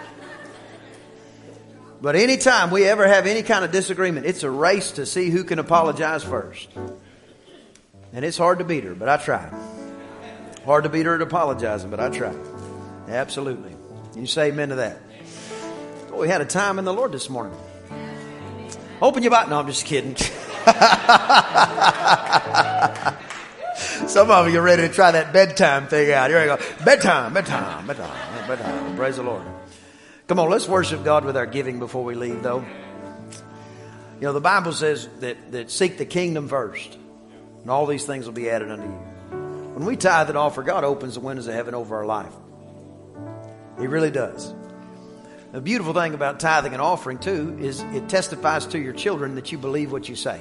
But 2.04 2.14
anytime 2.16 2.70
we 2.70 2.84
ever 2.84 3.08
have 3.08 3.26
any 3.26 3.42
kind 3.42 3.64
of 3.64 3.72
disagreement, 3.72 4.26
it's 4.26 4.42
a 4.42 4.50
race 4.50 4.92
to 4.92 5.06
see 5.06 5.30
who 5.30 5.42
can 5.42 5.58
apologize 5.58 6.22
first. 6.22 6.68
And 8.12 8.26
it's 8.26 8.36
hard 8.36 8.58
to 8.58 8.64
beat 8.66 8.84
her, 8.84 8.94
but 8.94 9.08
I 9.08 9.16
try. 9.16 9.50
Hard 10.66 10.84
to 10.84 10.90
beat 10.90 11.06
her 11.06 11.14
at 11.14 11.22
apologizing, 11.22 11.88
but 11.88 12.00
I 12.00 12.10
try. 12.10 12.34
Absolutely. 13.08 13.74
You 14.14 14.26
say 14.26 14.48
amen 14.48 14.68
to 14.68 14.74
that. 14.74 15.00
Well, 16.10 16.20
we 16.20 16.28
had 16.28 16.42
a 16.42 16.44
time 16.44 16.78
in 16.78 16.84
the 16.84 16.92
Lord 16.92 17.10
this 17.10 17.30
morning. 17.30 17.56
Open 19.00 19.22
your 19.22 19.30
Bible. 19.30 19.52
No, 19.52 19.60
I'm 19.60 19.66
just 19.66 19.86
kidding. 19.86 20.14
Some 24.06 24.30
of 24.30 24.52
you 24.52 24.58
are 24.58 24.62
ready 24.62 24.86
to 24.86 24.92
try 24.92 25.10
that 25.10 25.32
bedtime 25.32 25.86
thing 25.86 26.12
out. 26.12 26.28
Here 26.28 26.38
I 26.38 26.44
go. 26.44 26.58
Bedtime, 26.84 27.32
bedtime, 27.32 27.86
bedtime, 27.86 28.46
bedtime. 28.46 28.94
Praise 28.94 29.16
the 29.16 29.22
Lord. 29.22 29.46
Come 30.26 30.38
on, 30.38 30.48
let's 30.48 30.66
worship 30.66 31.04
God 31.04 31.26
with 31.26 31.36
our 31.36 31.44
giving 31.44 31.78
before 31.78 32.02
we 32.02 32.14
leave, 32.14 32.42
though. 32.42 32.64
You 34.14 34.22
know, 34.22 34.32
the 34.32 34.40
Bible 34.40 34.72
says 34.72 35.06
that, 35.20 35.52
that 35.52 35.70
seek 35.70 35.98
the 35.98 36.06
kingdom 36.06 36.48
first, 36.48 36.96
and 37.60 37.70
all 37.70 37.84
these 37.84 38.04
things 38.04 38.24
will 38.24 38.32
be 38.32 38.48
added 38.48 38.70
unto 38.70 38.84
you. 38.84 39.14
When 39.74 39.84
we 39.84 39.96
tithe 39.96 40.30
and 40.30 40.38
offer, 40.38 40.62
God 40.62 40.82
opens 40.82 41.14
the 41.14 41.20
windows 41.20 41.46
of 41.46 41.52
heaven 41.52 41.74
over 41.74 41.96
our 41.96 42.06
life. 42.06 42.32
He 43.78 43.86
really 43.86 44.10
does. 44.10 44.54
The 45.52 45.60
beautiful 45.60 45.92
thing 45.92 46.14
about 46.14 46.40
tithing 46.40 46.72
and 46.72 46.80
offering, 46.80 47.18
too, 47.18 47.58
is 47.60 47.82
it 47.82 48.08
testifies 48.08 48.64
to 48.68 48.78
your 48.78 48.94
children 48.94 49.34
that 49.34 49.52
you 49.52 49.58
believe 49.58 49.92
what 49.92 50.08
you 50.08 50.16
say. 50.16 50.40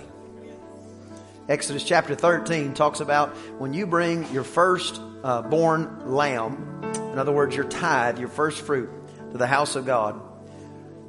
Exodus 1.49 1.83
chapter 1.83 2.15
13 2.15 2.73
talks 2.73 3.01
about 3.01 3.35
when 3.59 3.73
you 3.73 3.85
bring 3.85 4.31
your 4.31 4.45
first 4.45 5.01
uh, 5.25 5.41
born 5.41 6.13
lamb, 6.13 6.79
in 7.11 7.19
other 7.19 7.33
words, 7.33 7.53
your 7.53 7.67
tithe, 7.67 8.17
your 8.17 8.29
first 8.29 8.61
fruit, 8.61 8.89
to 9.33 9.37
the 9.37 9.47
house 9.47 9.75
of 9.75 9.85
God, 9.85 10.21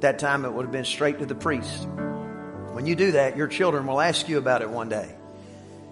that 0.01 0.19
time 0.19 0.45
it 0.45 0.51
would 0.51 0.63
have 0.63 0.71
been 0.71 0.83
straight 0.83 1.19
to 1.19 1.25
the 1.25 1.35
priest. 1.35 1.87
When 2.73 2.85
you 2.85 2.95
do 2.95 3.13
that, 3.13 3.37
your 3.37 3.47
children 3.47 3.87
will 3.87 4.01
ask 4.01 4.27
you 4.27 4.37
about 4.37 4.61
it 4.61 4.69
one 4.69 4.89
day. 4.89 5.15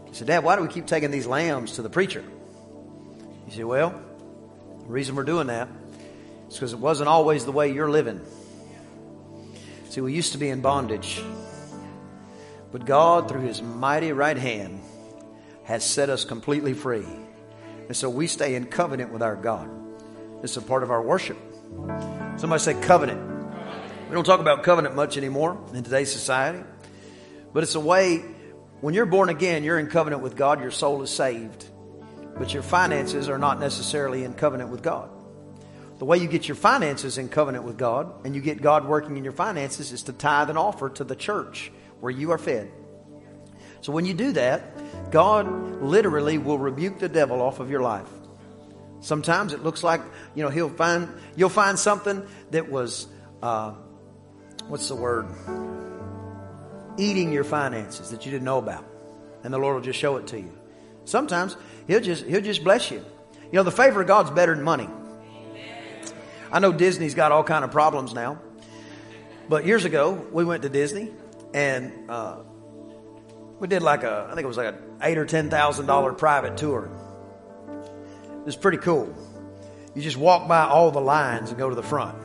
You 0.08 0.14
say, 0.14 0.26
Dad, 0.26 0.44
why 0.44 0.56
do 0.56 0.64
we 0.64 0.68
keep 0.68 0.88
taking 0.88 1.12
these 1.12 1.26
lambs 1.26 1.74
to 1.74 1.82
the 1.84 1.90
preacher? 1.90 2.24
You 3.48 3.54
say, 3.54 3.64
Well, 3.64 4.02
the 4.80 4.92
reason 4.92 5.16
we're 5.16 5.24
doing 5.24 5.48
that 5.48 5.70
is 6.50 6.56
because 6.56 6.74
it 6.74 6.80
wasn't 6.80 7.08
always 7.08 7.46
the 7.46 7.52
way 7.52 7.72
you're 7.72 7.90
living. 7.90 8.20
See, 9.90 10.02
we 10.02 10.14
used 10.14 10.32
to 10.32 10.40
be 10.40 10.50
in 10.50 10.62
bondage. 10.62 11.22
But 12.72 12.86
God, 12.86 13.30
through 13.30 13.42
His 13.42 13.62
mighty 13.62 14.12
right 14.12 14.38
hand, 14.38 14.82
has 15.66 15.86
set 15.86 16.10
us 16.10 16.26
completely 16.26 16.74
free. 16.74 17.06
And 17.88 17.96
so 17.96 18.10
we 18.10 18.26
stay 18.26 18.56
in 18.56 18.66
covenant 18.66 19.14
with 19.14 19.22
our 19.22 19.36
God. 19.36 19.70
It's 20.42 20.58
a 20.58 20.62
part 20.62 20.82
of 20.82 20.90
our 20.90 21.02
worship. 21.02 21.38
Somebody 22.38 22.62
say 22.62 22.74
covenant. 22.74 23.22
We 24.10 24.14
don't 24.16 24.26
talk 24.26 24.40
about 24.40 24.64
covenant 24.64 24.96
much 24.96 25.18
anymore 25.18 25.64
in 25.74 25.84
today's 25.84 26.12
society, 26.12 26.64
but 27.54 27.64
it's 27.64 27.76
a 27.76 27.80
way 27.80 28.18
when 28.82 28.94
you're 28.94 29.06
born 29.06 29.30
again, 29.30 29.64
you're 29.64 29.80
in 29.80 29.88
covenant 29.88 30.22
with 30.22 30.36
God, 30.36 30.60
your 30.60 30.72
soul 30.72 31.02
is 31.04 31.10
saved, 31.10 31.66
but 32.38 32.54
your 32.54 32.64
finances 32.64 33.30
are 33.30 33.38
not 33.38 33.60
necessarily 33.60 34.24
in 34.24 34.34
covenant 34.34 34.72
with 34.72 34.82
God. 34.84 35.10
The 36.00 36.06
way 36.06 36.18
you 36.18 36.28
get 36.28 36.48
your 36.48 36.56
finances 36.56 37.18
in 37.18 37.30
covenant 37.30 37.64
with 37.64 37.78
God 37.78 38.26
and 38.26 38.36
you 38.36 38.42
get 38.42 38.62
God 38.62 38.86
working 38.86 39.16
in 39.16 39.24
your 39.24 39.32
finances 39.32 39.92
is 39.92 40.04
to 40.04 40.14
tithe 40.14 40.50
and 40.50 40.58
offer 40.58 40.90
to 40.90 41.04
the 41.04 41.16
church 41.16 41.72
where 42.02 42.12
you 42.12 42.32
are 42.32 42.38
fed. 42.38 42.70
So 43.80 43.94
when 43.94 44.06
you 44.06 44.14
do 44.14 44.34
that, 44.34 45.12
God 45.12 45.82
literally 45.82 46.38
will 46.40 46.58
rebuke 46.58 47.00
the 47.00 47.10
devil 47.10 47.42
off 47.42 47.60
of 47.60 47.70
your 47.70 47.82
life. 47.82 48.10
Sometimes 49.04 49.52
it 49.52 49.62
looks 49.62 49.84
like 49.84 50.02
you 50.34 50.44
know 50.44 50.50
he'll 50.50 50.70
find 50.70 51.10
you'll 51.36 51.50
find 51.50 51.78
something 51.78 52.26
that 52.52 52.72
was 52.72 53.06
uh, 53.42 53.74
what's 54.70 54.88
the 54.88 54.96
word 54.96 55.28
eating 56.98 57.34
your 57.34 57.44
finances 57.44 58.12
that 58.12 58.26
you 58.26 58.32
didn't 58.32 58.46
know 58.46 58.60
about, 58.60 58.86
and 59.44 59.54
the 59.54 59.58
Lord 59.58 59.76
will 59.76 59.82
just 59.82 60.00
show 60.00 60.16
it 60.16 60.28
to 60.28 60.40
you. 60.40 60.58
Sometimes 61.04 61.58
he'll 61.86 62.00
just 62.00 62.24
he'll 62.24 62.42
just 62.42 62.64
bless 62.64 62.92
you. 62.92 63.04
You 63.52 63.58
know 63.58 63.64
the 63.64 63.72
favor 63.72 64.00
of 64.00 64.08
God's 64.08 64.32
better 64.32 64.56
than 64.56 64.64
money. 64.64 64.90
I 66.50 66.60
know 66.60 66.72
Disney's 66.72 67.14
got 67.14 67.34
all 67.34 67.44
kind 67.44 67.66
of 67.66 67.72
problems 67.72 68.14
now, 68.14 68.40
but 69.50 69.66
years 69.66 69.84
ago 69.84 70.14
we 70.32 70.46
went 70.46 70.64
to 70.64 70.70
Disney 70.70 71.12
and 71.54 72.10
uh, 72.10 72.38
we 73.60 73.68
did 73.68 73.82
like 73.82 74.04
a 74.04 74.28
I 74.32 74.34
think 74.34 74.46
it 74.46 74.48
was 74.48 74.56
like 74.56 74.74
a 74.74 74.80
eight 75.02 75.18
or 75.18 75.26
ten 75.26 75.50
thousand 75.50 75.88
dollar 75.88 76.14
private 76.14 76.56
tour 76.56 76.90
it's 78.46 78.56
pretty 78.56 78.78
cool. 78.80 79.14
You 79.96 80.02
just 80.02 80.18
walk 80.18 80.48
by 80.48 80.64
all 80.64 80.92
the 80.92 81.02
lines 81.02 81.50
and 81.50 81.58
go 81.58 81.70
to 81.70 81.76
the 81.76 81.84
front. 81.84 82.18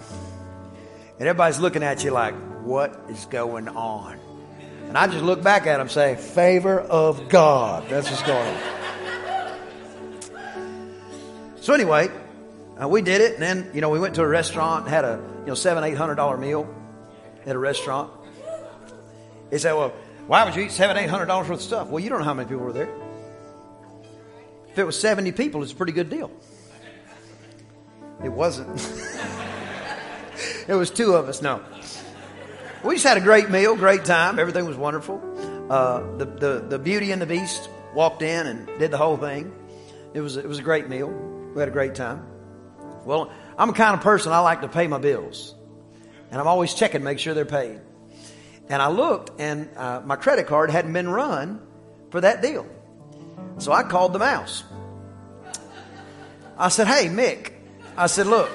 And 1.18 1.28
everybody's 1.28 1.58
looking 1.58 1.82
at 1.82 2.04
you 2.04 2.10
like, 2.10 2.34
what 2.62 2.98
is 3.08 3.26
going 3.26 3.68
on? 3.68 4.18
And 4.88 4.96
I 4.96 5.06
just 5.06 5.22
look 5.22 5.42
back 5.42 5.66
at 5.66 5.72
them 5.72 5.82
and 5.82 5.90
say, 5.90 6.16
favor 6.16 6.80
of 6.80 7.28
God. 7.28 7.88
That's 7.88 8.10
what's 8.10 8.22
going 8.22 8.56
on. 8.56 8.62
So 11.60 11.74
anyway, 11.74 12.08
uh, 12.80 12.88
we 12.88 13.02
did 13.02 13.20
it. 13.20 13.34
And 13.34 13.42
then, 13.42 13.70
you 13.74 13.82
know, 13.82 13.90
we 13.90 13.98
went 13.98 14.14
to 14.14 14.22
a 14.22 14.28
restaurant 14.28 14.84
and 14.84 14.94
had 14.94 15.04
a, 15.04 15.20
you 15.40 15.46
know, 15.48 15.54
seven, 15.54 15.84
eight 15.84 15.96
hundred 15.96 16.14
dollar 16.14 16.38
meal 16.38 16.72
at 17.44 17.54
a 17.54 17.58
restaurant. 17.58 18.10
He 19.50 19.58
said, 19.58 19.72
well, 19.74 19.92
why 20.26 20.44
would 20.44 20.54
you 20.56 20.62
eat 20.62 20.72
seven, 20.72 20.96
eight 20.96 21.10
hundred 21.10 21.26
dollars 21.26 21.48
worth 21.48 21.58
of 21.58 21.64
stuff? 21.64 21.88
Well, 21.88 22.02
you 22.02 22.08
don't 22.08 22.20
know 22.20 22.24
how 22.24 22.34
many 22.34 22.48
people 22.48 22.64
were 22.64 22.72
there. 22.72 22.88
If 24.70 24.78
it 24.78 24.84
was 24.84 24.98
70 24.98 25.32
people, 25.32 25.62
it's 25.62 25.72
a 25.72 25.76
pretty 25.76 25.92
good 25.92 26.10
deal. 26.10 26.30
It 28.24 28.30
wasn't. 28.30 28.70
it 30.68 30.74
was 30.74 30.90
two 30.90 31.14
of 31.14 31.28
us. 31.28 31.42
No. 31.42 31.62
We 32.84 32.94
just 32.94 33.06
had 33.06 33.16
a 33.16 33.20
great 33.20 33.50
meal, 33.50 33.76
great 33.76 34.04
time. 34.04 34.38
Everything 34.38 34.66
was 34.66 34.76
wonderful. 34.76 35.22
Uh, 35.70 36.16
the, 36.16 36.24
the, 36.24 36.64
the 36.68 36.78
Beauty 36.78 37.12
and 37.12 37.20
the 37.20 37.26
Beast 37.26 37.68
walked 37.94 38.22
in 38.22 38.46
and 38.46 38.66
did 38.78 38.90
the 38.90 38.96
whole 38.96 39.16
thing. 39.16 39.52
It 40.14 40.20
was, 40.20 40.36
it 40.36 40.46
was 40.46 40.58
a 40.58 40.62
great 40.62 40.88
meal. 40.88 41.08
We 41.08 41.60
had 41.60 41.68
a 41.68 41.72
great 41.72 41.94
time. 41.94 42.24
Well, 43.04 43.32
I'm 43.56 43.70
a 43.70 43.72
kind 43.72 43.94
of 43.94 44.00
person, 44.00 44.32
I 44.32 44.40
like 44.40 44.60
to 44.60 44.68
pay 44.68 44.86
my 44.86 44.98
bills. 44.98 45.54
And 46.30 46.40
I'm 46.40 46.46
always 46.46 46.74
checking, 46.74 47.02
make 47.02 47.18
sure 47.18 47.34
they're 47.34 47.44
paid. 47.44 47.80
And 48.68 48.82
I 48.82 48.88
looked, 48.88 49.40
and 49.40 49.68
uh, 49.76 50.02
my 50.04 50.16
credit 50.16 50.46
card 50.46 50.70
hadn't 50.70 50.92
been 50.92 51.08
run 51.08 51.60
for 52.10 52.20
that 52.20 52.42
deal. 52.42 52.66
So 53.58 53.72
I 53.72 53.82
called 53.82 54.12
the 54.12 54.18
mouse. 54.18 54.64
I 56.56 56.68
said, 56.68 56.86
Hey, 56.86 57.06
Mick. 57.06 57.52
I 57.96 58.06
said, 58.06 58.26
Look, 58.26 58.50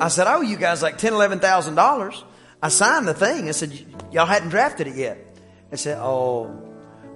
I 0.00 0.08
said, 0.08 0.26
I 0.26 0.34
owe 0.36 0.40
you 0.40 0.56
guys 0.56 0.82
like 0.82 0.98
ten, 0.98 1.12
eleven 1.12 1.40
thousand 1.40 1.74
dollars. 1.74 2.24
I 2.62 2.68
signed 2.68 3.06
the 3.06 3.14
thing. 3.14 3.48
I 3.48 3.52
said, 3.52 3.72
Y'all 4.12 4.26
hadn't 4.26 4.50
drafted 4.50 4.86
it 4.86 4.96
yet. 4.96 5.18
I 5.72 5.76
said, 5.76 5.98
Oh, 6.00 6.60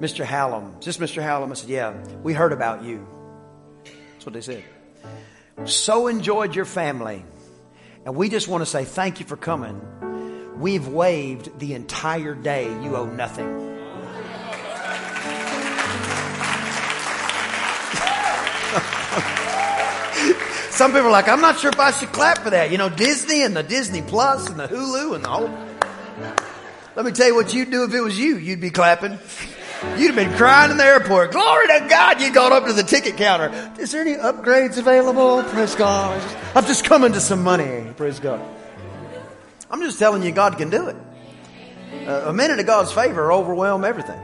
Mr. 0.01 0.25
Hallam. 0.25 0.81
Just 0.81 1.01
Mr. 1.01 1.23
Hallam. 1.23 1.51
I 1.51 1.55
said, 1.55 1.71
Yeah, 1.71 1.95
we 2.23 2.33
heard 2.33 2.53
about 2.53 2.85
you. 2.85 3.07
That's 3.85 4.27
what 4.27 4.33
they 4.33 4.41
said. 4.41 4.65
So 5.65 6.09
enjoyed 6.09 6.55
your 6.55 6.65
family. 6.65 7.25
And 8.05 8.15
we 8.17 8.29
just 8.29 8.49
want 8.49 8.63
to 8.63 8.67
say 8.67 8.85
thank 8.85 9.21
you 9.21 9.27
for 9.27 9.37
coming. 9.37 9.81
We've 10.59 10.87
waived 10.87 11.59
the 11.59 11.75
entire 11.75 12.35
day. 12.35 12.65
You 12.83 12.97
owe 12.97 13.07
nothing. 13.07 13.74
Some 20.71 20.91
people 20.91 21.07
are 21.07 21.13
like, 21.13 21.29
I'm 21.29 21.41
not 21.41 21.61
sure 21.61 21.71
if 21.71 21.79
I 21.79 21.93
should 21.93 22.11
clap 22.11 22.39
for 22.39 22.51
that. 22.51 22.73
You 22.73 22.79
know, 22.79 22.89
Disney 22.89 23.43
and 23.43 23.57
the 23.57 23.63
Disney 23.63 24.03
Plus 24.03 24.49
and 24.49 24.59
the 24.59 24.67
Hulu 24.67 25.15
and 25.15 25.25
the 25.25 25.29
whole. 25.29 25.49
Let 26.97 27.05
me 27.05 27.13
tell 27.13 27.29
you 27.29 27.35
what 27.35 27.55
you'd 27.55 27.71
do 27.71 27.85
if 27.85 27.95
it 27.95 28.01
was 28.01 28.19
you. 28.19 28.37
You'd 28.37 28.61
be 28.61 28.71
clapping. 28.71 29.19
You'd 29.97 30.15
have 30.15 30.17
been 30.17 30.37
crying 30.37 30.73
in 30.73 30.77
the 30.77 30.85
airport. 30.85 31.31
Glory 31.31 31.69
to 31.69 31.87
God. 31.89 32.21
You'd 32.21 32.35
gone 32.35 32.53
up 32.53 32.67
to 32.67 32.73
the 32.73 32.83
ticket 32.83 33.17
counter. 33.17 33.53
Is 33.79 33.93
there 33.93 34.01
any 34.01 34.15
upgrades 34.15 34.77
available? 34.77 35.45
Praise 35.45 35.77
God. 35.77 36.21
I'm 36.57 36.65
just 36.67 36.85
coming 36.85 37.13
to 37.13 37.21
some 37.21 37.45
money. 37.45 37.93
Praise 37.97 38.19
God. 38.19 38.41
I'm 39.71 39.81
just 39.81 39.99
telling 40.01 40.25
you, 40.25 40.33
God 40.33 40.59
can 40.59 40.71
do 40.71 40.89
it. 40.89 40.97
Uh, 42.07 42.25
a 42.27 42.33
minute 42.33 42.59
of 42.59 42.67
God's 42.67 42.93
favor 42.93 43.33
overwhelm 43.33 43.85
everything. 43.85 44.21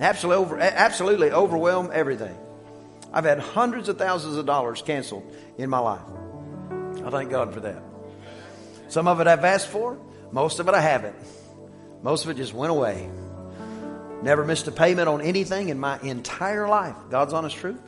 Absolutely, 0.00 0.44
over, 0.44 0.58
absolutely 0.58 1.30
overwhelm 1.30 1.90
everything. 1.92 2.36
I've 3.14 3.24
had 3.24 3.38
hundreds 3.38 3.88
of 3.88 3.96
thousands 3.96 4.36
of 4.36 4.44
dollars 4.44 4.82
canceled 4.82 5.32
in 5.56 5.70
my 5.70 5.78
life. 5.78 6.02
I 7.04 7.10
thank 7.10 7.30
God 7.30 7.54
for 7.54 7.60
that. 7.60 7.80
Some 8.88 9.06
of 9.06 9.20
it 9.20 9.28
I've 9.28 9.44
asked 9.44 9.68
for, 9.68 9.96
most 10.32 10.58
of 10.58 10.66
it 10.66 10.74
I 10.74 10.80
haven't. 10.80 11.14
Most 12.02 12.24
of 12.24 12.30
it 12.30 12.36
just 12.36 12.52
went 12.52 12.72
away. 12.72 13.08
Never 14.20 14.44
missed 14.44 14.66
a 14.66 14.72
payment 14.72 15.08
on 15.08 15.20
anything 15.20 15.68
in 15.68 15.78
my 15.78 16.00
entire 16.00 16.66
life. 16.66 16.96
God's 17.08 17.32
honest 17.32 17.56
truth. 17.56 17.80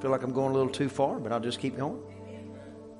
Feel 0.00 0.10
like 0.10 0.22
I'm 0.22 0.32
going 0.32 0.50
a 0.50 0.54
little 0.54 0.72
too 0.72 0.88
far, 0.88 1.18
but 1.20 1.32
I'll 1.32 1.40
just 1.40 1.60
keep 1.60 1.76
going. 1.76 2.00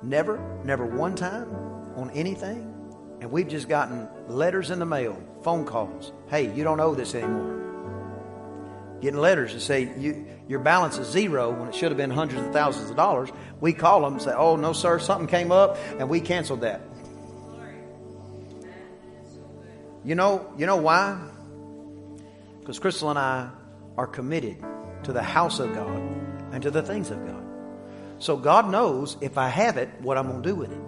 Never, 0.02 0.60
never 0.62 0.84
one 0.84 1.14
time 1.14 1.50
on 1.96 2.10
anything. 2.10 2.74
And 3.22 3.30
we've 3.30 3.48
just 3.48 3.66
gotten 3.66 4.08
letters 4.28 4.70
in 4.70 4.78
the 4.78 4.86
mail, 4.86 5.16
phone 5.42 5.64
calls. 5.64 6.12
Hey, 6.28 6.54
you 6.54 6.64
don't 6.64 6.80
owe 6.80 6.94
this 6.94 7.14
anymore 7.14 7.67
getting 9.00 9.20
letters 9.20 9.52
that 9.52 9.60
say 9.60 9.92
you, 9.98 10.26
your 10.48 10.60
balance 10.60 10.98
is 10.98 11.08
zero 11.08 11.50
when 11.50 11.68
it 11.68 11.74
should 11.74 11.90
have 11.90 11.98
been 11.98 12.10
hundreds 12.10 12.42
of 12.46 12.52
thousands 12.52 12.90
of 12.90 12.96
dollars. 12.96 13.30
We 13.60 13.72
call 13.72 14.02
them 14.02 14.14
and 14.14 14.22
say, 14.22 14.32
"Oh 14.34 14.56
no, 14.56 14.72
sir, 14.72 14.98
something 14.98 15.26
came 15.26 15.52
up, 15.52 15.76
and 15.98 16.08
we 16.08 16.20
canceled 16.20 16.62
that." 16.62 16.80
You 20.04 20.14
know, 20.14 20.52
you 20.56 20.66
know 20.66 20.76
why? 20.76 21.20
Because 22.60 22.78
Crystal 22.78 23.10
and 23.10 23.18
I 23.18 23.50
are 23.96 24.06
committed 24.06 24.56
to 25.04 25.12
the 25.12 25.22
house 25.22 25.58
of 25.58 25.74
God 25.74 26.00
and 26.52 26.62
to 26.62 26.70
the 26.70 26.82
things 26.82 27.10
of 27.10 27.24
God. 27.26 27.44
So 28.18 28.36
God 28.36 28.70
knows 28.70 29.16
if 29.20 29.38
I 29.38 29.48
have 29.48 29.76
it, 29.76 29.88
what 30.00 30.18
I'm 30.18 30.28
going 30.28 30.42
to 30.42 30.48
do 30.48 30.54
with 30.54 30.72
it. 30.72 30.80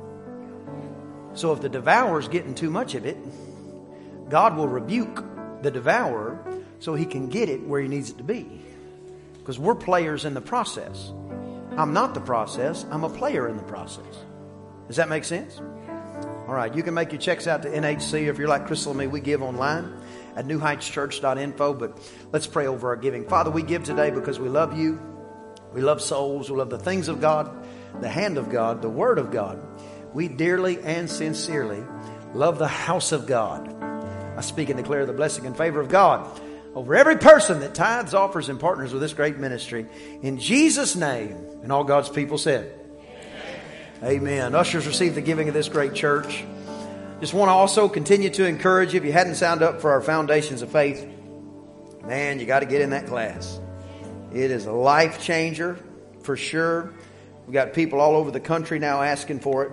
So 1.35 1.53
if 1.53 1.61
the 1.61 1.69
devourer's 1.69 2.29
getting 2.29 2.55
too 2.55 2.71
much 2.71 2.95
of 2.95 3.07
it, 3.07 3.17
God 4.29 4.57
will 4.57 4.69
rebuke 4.69 5.25
the 5.63 5.71
devourer 5.71 6.39
so 6.81 6.95
he 6.95 7.05
can 7.05 7.29
get 7.29 7.49
it 7.49 7.63
where 7.63 7.81
he 7.81 7.89
needs 7.89 8.11
it 8.11 8.19
to 8.19 8.25
be. 8.25 8.61
Because 9.39 9.59
we're 9.59 9.75
players 9.75 10.25
in 10.25 10.35
the 10.35 10.41
process. 10.41 11.13
I'm 11.77 11.93
not 11.93 12.15
the 12.15 12.21
process, 12.21 12.85
I'm 12.91 13.05
a 13.05 13.09
player 13.09 13.49
in 13.49 13.57
the 13.57 13.63
process. 13.63 14.25
Does 14.89 14.97
that 14.97 15.09
make 15.09 15.25
sense? 15.25 15.61
All 16.49 16.57
right, 16.57 16.75
you 16.75 16.83
can 16.83 16.95
make 16.95 17.13
your 17.13 17.21
checks 17.21 17.47
out 17.47 17.63
to 17.63 17.69
NHC. 17.69 18.29
If 18.29 18.39
you're 18.39 18.49
like 18.49 18.67
Crystal 18.67 18.91
and 18.91 18.99
me, 18.99 19.07
we 19.07 19.21
give 19.21 19.41
online 19.41 19.95
at 20.35 20.47
newheightschurch.info. 20.47 21.75
But 21.75 21.97
let's 22.33 22.49
pray 22.49 22.67
over 22.67 22.89
our 22.89 22.97
giving. 22.97 23.29
Father, 23.29 23.53
we 23.53 23.63
give 23.63 23.85
today 23.85 24.11
because 24.11 24.41
we 24.41 24.49
love 24.49 24.77
you. 24.77 25.01
We 25.73 25.81
love 25.81 26.03
souls. 26.03 26.51
We 26.51 26.57
love 26.57 26.71
the 26.71 26.79
things 26.79 27.07
of 27.07 27.21
God, 27.21 27.55
the 28.01 28.09
hand 28.09 28.37
of 28.37 28.51
God, 28.51 28.83
the 28.83 28.89
word 28.89 29.19
of 29.19 29.31
God. 29.31 29.65
We 30.13 30.27
dearly 30.27 30.81
and 30.81 31.09
sincerely 31.09 31.85
love 32.35 32.59
the 32.59 32.67
house 32.67 33.13
of 33.13 33.29
God. 33.29 33.73
I 34.37 34.41
speak 34.41 34.71
and 34.71 34.77
declare 34.77 35.07
the 35.07 35.13
blessing 35.13 35.47
and 35.47 35.57
favor 35.57 35.81
of 35.81 35.89
God 35.89 36.29
over 36.75 36.95
every 36.95 37.17
person 37.17 37.61
that 37.61 37.75
tithes, 37.75 38.15
offers, 38.15 38.49
and 38.49 38.61
partners 38.61 38.93
with 38.93 39.03
this 39.03 39.13
great 39.13 39.39
ministry. 39.39 39.87
In 40.23 40.39
Jesus' 40.39 40.95
name. 40.95 41.37
And 41.63 41.73
all 41.73 41.85
God's 41.85 42.09
people 42.09 42.39
said, 42.39 42.73
Amen. 44.03 44.17
Amen. 44.17 44.55
Ushers 44.55 44.87
receive 44.87 45.15
the 45.15 45.21
giving 45.21 45.49
of 45.49 45.55
this 45.55 45.69
great 45.69 45.95
church. 45.95 46.45
Just 47.21 47.35
want 47.35 47.49
to 47.49 47.53
also 47.53 47.89
continue 47.89 48.31
to 48.31 48.47
encourage 48.47 48.95
you 48.95 49.01
if 49.01 49.05
you 49.05 49.13
hadn't 49.13 49.35
signed 49.35 49.63
up 49.63 49.81
for 49.83 49.91
our 49.91 50.01
Foundations 50.01 50.63
of 50.63 50.71
Faith, 50.71 51.07
man, 52.07 52.41
you 52.41 52.47
got 52.47 52.61
to 52.61 52.67
get 52.67 52.81
in 52.81 52.91
that 52.91 53.07
class. 53.07 53.61
It 54.33 54.51
is 54.51 54.65
a 54.67 54.73
life 54.73 55.21
changer 55.21 55.79
for 56.23 56.37
sure. 56.37 56.95
We've 57.47 57.53
got 57.53 57.75
people 57.75 58.01
all 58.01 58.17
over 58.17 58.31
the 58.31 58.41
country 58.41 58.79
now 58.79 59.03
asking 59.03 59.41
for 59.41 59.65
it. 59.65 59.73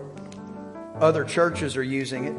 Other 0.95 1.23
churches 1.23 1.77
are 1.77 1.83
using 1.83 2.25
it. 2.25 2.35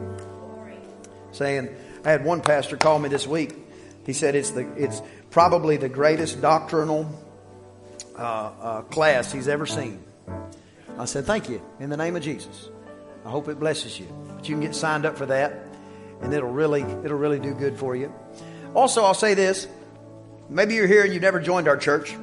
Saying, 1.31 1.75
I 2.05 2.11
had 2.11 2.25
one 2.25 2.43
pastor 2.43 2.77
call 2.77 2.99
me 2.99 3.09
this 3.09 3.27
week 3.27 3.55
he 4.09 4.15
said 4.15 4.35
it's, 4.35 4.53
the, 4.53 4.67
it's 4.83 5.03
probably 5.29 5.77
the 5.77 5.91
greatest 5.91 6.41
doctrinal 6.41 7.07
uh, 8.17 8.23
uh, 8.23 8.83
class 8.85 9.31
he's 9.31 9.49
ever 9.49 9.67
seen. 9.67 10.03
I 10.99 11.05
said, 11.05 11.27
Thank 11.27 11.51
you, 11.51 11.61
in 11.79 11.91
the 11.91 11.97
name 11.99 12.17
of 12.17 12.23
Jesus. 12.23 12.71
I 13.27 13.29
hope 13.29 13.49
it 13.49 13.61
blesses 13.61 14.01
you. 14.01 14.07
But 14.35 14.49
you 14.49 14.55
can 14.55 14.63
get 14.63 14.75
signed 14.75 15.05
up 15.05 15.19
for 15.19 15.27
that, 15.27 15.63
and 16.23 16.33
it'll 16.33 16.49
really, 16.49 16.81
it'll 16.81 17.19
really 17.19 17.39
do 17.39 17.53
good 17.53 17.79
for 17.79 17.95
you. 17.95 18.11
Also, 18.75 19.05
I'll 19.05 19.13
say 19.13 19.35
this 19.35 19.69
maybe 20.49 20.75
you're 20.75 20.87
here 20.87 21.05
and 21.05 21.13
you've 21.13 21.21
never 21.21 21.39
joined 21.39 21.69
our 21.69 21.77
church, 21.77 22.17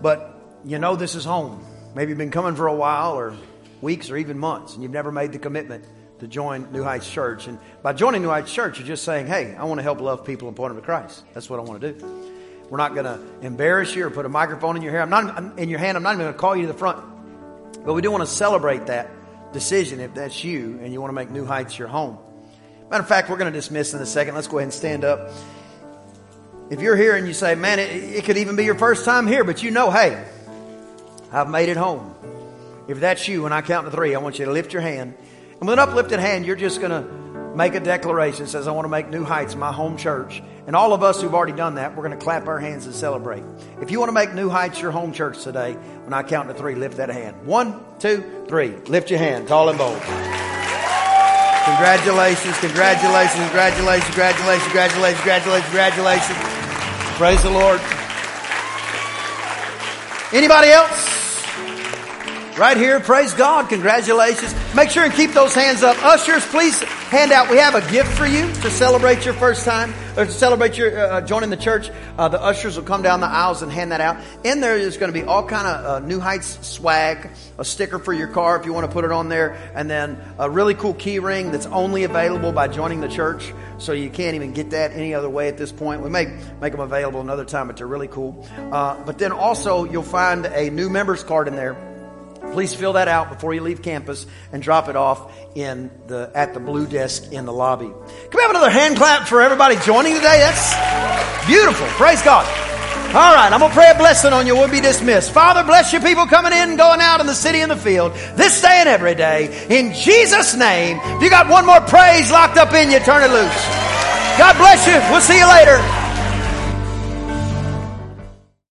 but 0.00 0.40
you 0.64 0.78
know 0.78 0.94
this 0.94 1.16
is 1.16 1.24
home. 1.24 1.66
Maybe 1.96 2.10
you've 2.10 2.18
been 2.18 2.30
coming 2.30 2.54
for 2.54 2.68
a 2.68 2.74
while, 2.76 3.14
or 3.14 3.34
weeks, 3.80 4.08
or 4.08 4.16
even 4.16 4.38
months, 4.38 4.74
and 4.74 4.84
you've 4.84 4.92
never 4.92 5.10
made 5.10 5.32
the 5.32 5.40
commitment 5.40 5.84
to 6.18 6.26
join 6.26 6.72
New 6.72 6.82
Heights 6.82 7.10
Church. 7.10 7.46
And 7.46 7.58
by 7.82 7.92
joining 7.92 8.22
New 8.22 8.28
Heights 8.28 8.52
Church, 8.52 8.78
you're 8.78 8.86
just 8.86 9.04
saying, 9.04 9.26
hey, 9.26 9.54
I 9.54 9.64
want 9.64 9.78
to 9.78 9.82
help 9.82 10.00
love 10.00 10.24
people 10.24 10.48
and 10.48 10.56
point 10.56 10.70
them 10.70 10.80
to 10.80 10.84
Christ. 10.84 11.24
That's 11.34 11.50
what 11.50 11.60
I 11.60 11.62
want 11.62 11.80
to 11.80 11.92
do. 11.92 12.32
We're 12.70 12.78
not 12.78 12.94
going 12.94 13.04
to 13.04 13.20
embarrass 13.46 13.94
you 13.94 14.06
or 14.06 14.10
put 14.10 14.26
a 14.26 14.28
microphone 14.28 14.76
in 14.76 14.82
your 14.82 14.92
hair. 14.92 15.02
I'm 15.02 15.10
not 15.10 15.58
in 15.58 15.68
your 15.68 15.78
hand. 15.78 15.96
I'm 15.96 16.02
not 16.02 16.14
even 16.14 16.24
going 16.24 16.32
to 16.32 16.38
call 16.38 16.56
you 16.56 16.62
to 16.62 16.72
the 16.72 16.78
front. 16.78 17.04
But 17.84 17.92
we 17.92 18.02
do 18.02 18.10
want 18.10 18.22
to 18.22 18.30
celebrate 18.30 18.86
that 18.86 19.10
decision 19.52 20.00
if 20.00 20.14
that's 20.14 20.42
you 20.42 20.80
and 20.82 20.92
you 20.92 21.00
want 21.00 21.10
to 21.10 21.14
make 21.14 21.30
New 21.30 21.44
Heights 21.44 21.78
your 21.78 21.88
home. 21.88 22.18
Matter 22.90 23.02
of 23.02 23.08
fact, 23.08 23.28
we're 23.28 23.36
going 23.36 23.52
to 23.52 23.58
dismiss 23.58 23.94
in 23.94 24.00
a 24.00 24.06
second. 24.06 24.34
Let's 24.34 24.48
go 24.48 24.58
ahead 24.58 24.66
and 24.66 24.74
stand 24.74 25.04
up. 25.04 25.30
If 26.70 26.80
you're 26.80 26.96
here 26.96 27.14
and 27.14 27.28
you 27.28 27.34
say, 27.34 27.54
man, 27.54 27.78
it, 27.78 27.90
it 27.90 28.24
could 28.24 28.36
even 28.36 28.56
be 28.56 28.64
your 28.64 28.74
first 28.74 29.04
time 29.04 29.26
here, 29.26 29.44
but 29.44 29.62
you 29.62 29.70
know, 29.70 29.90
hey, 29.90 30.24
I've 31.30 31.48
made 31.48 31.68
it 31.68 31.76
home. 31.76 32.14
If 32.88 33.00
that's 33.00 33.28
you, 33.28 33.42
when 33.42 33.52
I 33.52 33.62
count 33.62 33.86
to 33.86 33.92
three, 33.92 34.14
I 34.14 34.18
want 34.18 34.38
you 34.38 34.46
to 34.46 34.50
lift 34.50 34.72
your 34.72 34.82
hand 34.82 35.14
and 35.60 35.68
with 35.68 35.78
an 35.78 35.78
uplifted 35.78 36.20
hand, 36.20 36.46
you're 36.46 36.56
just 36.56 36.80
going 36.80 36.90
to 36.90 37.56
make 37.56 37.74
a 37.74 37.80
declaration 37.80 38.44
that 38.44 38.50
says, 38.50 38.68
I 38.68 38.72
want 38.72 38.84
to 38.84 38.90
make 38.90 39.08
New 39.08 39.24
Heights 39.24 39.54
my 39.54 39.72
home 39.72 39.96
church. 39.96 40.42
And 40.66 40.76
all 40.76 40.92
of 40.92 41.02
us 41.02 41.22
who've 41.22 41.34
already 41.34 41.54
done 41.54 41.76
that, 41.76 41.96
we're 41.96 42.06
going 42.06 42.18
to 42.18 42.22
clap 42.22 42.46
our 42.46 42.58
hands 42.58 42.84
and 42.84 42.94
celebrate. 42.94 43.42
If 43.80 43.90
you 43.90 43.98
want 43.98 44.10
to 44.10 44.12
make 44.12 44.34
New 44.34 44.50
Heights 44.50 44.80
your 44.80 44.90
home 44.90 45.12
church 45.12 45.42
today, 45.42 45.72
when 45.72 46.12
I 46.12 46.22
count 46.22 46.48
to 46.48 46.54
three, 46.54 46.74
lift 46.74 46.98
that 46.98 47.08
hand. 47.08 47.46
One, 47.46 47.80
two, 47.98 48.44
three. 48.48 48.76
Lift 48.88 49.10
your 49.10 49.18
hand, 49.18 49.48
tall 49.48 49.70
and 49.70 49.78
bold. 49.78 50.00
Congratulations, 51.64 52.58
congratulations, 52.58 53.40
congratulations, 53.40 54.04
congratulations, 54.04 54.64
congratulations, 54.64 55.18
congratulations, 55.18 55.64
congratulations. 55.64 56.38
Praise 57.16 57.42
the 57.42 57.50
Lord. 57.50 57.80
Anybody 60.32 60.68
else? 60.68 61.15
Right 62.58 62.78
here, 62.78 63.00
praise 63.00 63.34
God. 63.34 63.68
Congratulations. 63.68 64.54
Make 64.74 64.88
sure 64.88 65.04
and 65.04 65.12
keep 65.12 65.32
those 65.32 65.52
hands 65.52 65.82
up. 65.82 66.02
Ushers, 66.02 66.42
please 66.46 66.80
hand 66.80 67.30
out. 67.30 67.50
We 67.50 67.58
have 67.58 67.74
a 67.74 67.82
gift 67.90 68.08
for 68.16 68.24
you 68.24 68.50
to 68.50 68.70
celebrate 68.70 69.26
your 69.26 69.34
first 69.34 69.66
time 69.66 69.92
or 70.16 70.24
to 70.24 70.32
celebrate 70.32 70.78
your 70.78 70.98
uh, 70.98 71.20
joining 71.20 71.50
the 71.50 71.58
church. 71.58 71.90
Uh, 72.16 72.28
the 72.28 72.40
ushers 72.40 72.78
will 72.78 72.84
come 72.84 73.02
down 73.02 73.20
the 73.20 73.26
aisles 73.26 73.60
and 73.60 73.70
hand 73.70 73.92
that 73.92 74.00
out. 74.00 74.16
In 74.42 74.62
there 74.62 74.74
is 74.74 74.96
going 74.96 75.12
to 75.12 75.20
be 75.20 75.26
all 75.26 75.46
kind 75.46 75.66
of 75.66 75.84
uh, 75.84 76.06
New 76.06 76.18
Heights 76.18 76.66
swag, 76.66 77.28
a 77.58 77.64
sticker 77.64 77.98
for 77.98 78.14
your 78.14 78.28
car 78.28 78.58
if 78.58 78.64
you 78.64 78.72
want 78.72 78.86
to 78.86 78.92
put 78.92 79.04
it 79.04 79.12
on 79.12 79.28
there, 79.28 79.52
and 79.74 79.90
then 79.90 80.18
a 80.38 80.48
really 80.48 80.74
cool 80.74 80.94
key 80.94 81.18
ring 81.18 81.52
that's 81.52 81.66
only 81.66 82.04
available 82.04 82.52
by 82.52 82.68
joining 82.68 83.02
the 83.02 83.08
church. 83.08 83.52
So 83.76 83.92
you 83.92 84.08
can't 84.08 84.34
even 84.34 84.54
get 84.54 84.70
that 84.70 84.92
any 84.92 85.12
other 85.12 85.28
way 85.28 85.48
at 85.48 85.58
this 85.58 85.72
point. 85.72 86.00
We 86.00 86.08
may 86.08 86.34
make 86.62 86.72
them 86.72 86.80
available 86.80 87.20
another 87.20 87.44
time, 87.44 87.66
but 87.66 87.76
they're 87.76 87.86
really 87.86 88.08
cool. 88.08 88.48
Uh, 88.72 89.04
but 89.04 89.18
then 89.18 89.32
also 89.32 89.84
you'll 89.84 90.02
find 90.02 90.46
a 90.46 90.70
new 90.70 90.88
members 90.88 91.22
card 91.22 91.48
in 91.48 91.54
there 91.54 91.76
Please 92.52 92.74
fill 92.74 92.94
that 92.94 93.08
out 93.08 93.30
before 93.30 93.54
you 93.54 93.60
leave 93.60 93.82
campus 93.82 94.26
and 94.52 94.62
drop 94.62 94.88
it 94.88 94.96
off 94.96 95.32
in 95.54 95.90
the 96.06 96.30
at 96.34 96.54
the 96.54 96.60
blue 96.60 96.86
desk 96.86 97.32
in 97.32 97.44
the 97.44 97.52
lobby. 97.52 97.86
Can 97.86 98.30
we 98.34 98.42
have 98.42 98.50
another 98.50 98.70
hand 98.70 98.96
clap 98.96 99.28
for 99.28 99.42
everybody 99.42 99.76
joining 99.76 100.14
today? 100.14 100.38
That's 100.38 101.46
beautiful. 101.46 101.86
Praise 101.88 102.22
God. 102.22 102.46
All 103.06 103.34
right, 103.34 103.50
I'm 103.52 103.60
going 103.60 103.70
to 103.70 103.76
pray 103.76 103.90
a 103.90 103.96
blessing 103.96 104.32
on 104.32 104.46
you. 104.46 104.56
We'll 104.56 104.70
be 104.70 104.80
dismissed. 104.80 105.32
Father, 105.32 105.62
bless 105.62 105.92
your 105.92 106.02
people 106.02 106.26
coming 106.26 106.52
in 106.52 106.70
and 106.70 106.76
going 106.76 107.00
out 107.00 107.20
in 107.20 107.26
the 107.26 107.34
city 107.34 107.60
and 107.60 107.70
the 107.70 107.76
field 107.76 108.12
this 108.34 108.60
day 108.60 108.76
and 108.80 108.88
every 108.88 109.14
day. 109.14 109.66
In 109.70 109.94
Jesus' 109.94 110.54
name. 110.56 110.98
If 111.02 111.22
you 111.22 111.30
got 111.30 111.48
one 111.48 111.64
more 111.64 111.80
praise 111.80 112.30
locked 112.30 112.58
up 112.58 112.74
in 112.74 112.90
you, 112.90 112.98
turn 112.98 113.22
it 113.22 113.30
loose. 113.30 113.64
God 114.36 114.58
bless 114.58 114.86
you. 114.86 114.98
We'll 115.10 115.22
see 115.22 115.38
you 115.38 115.48
later. 115.48 116.05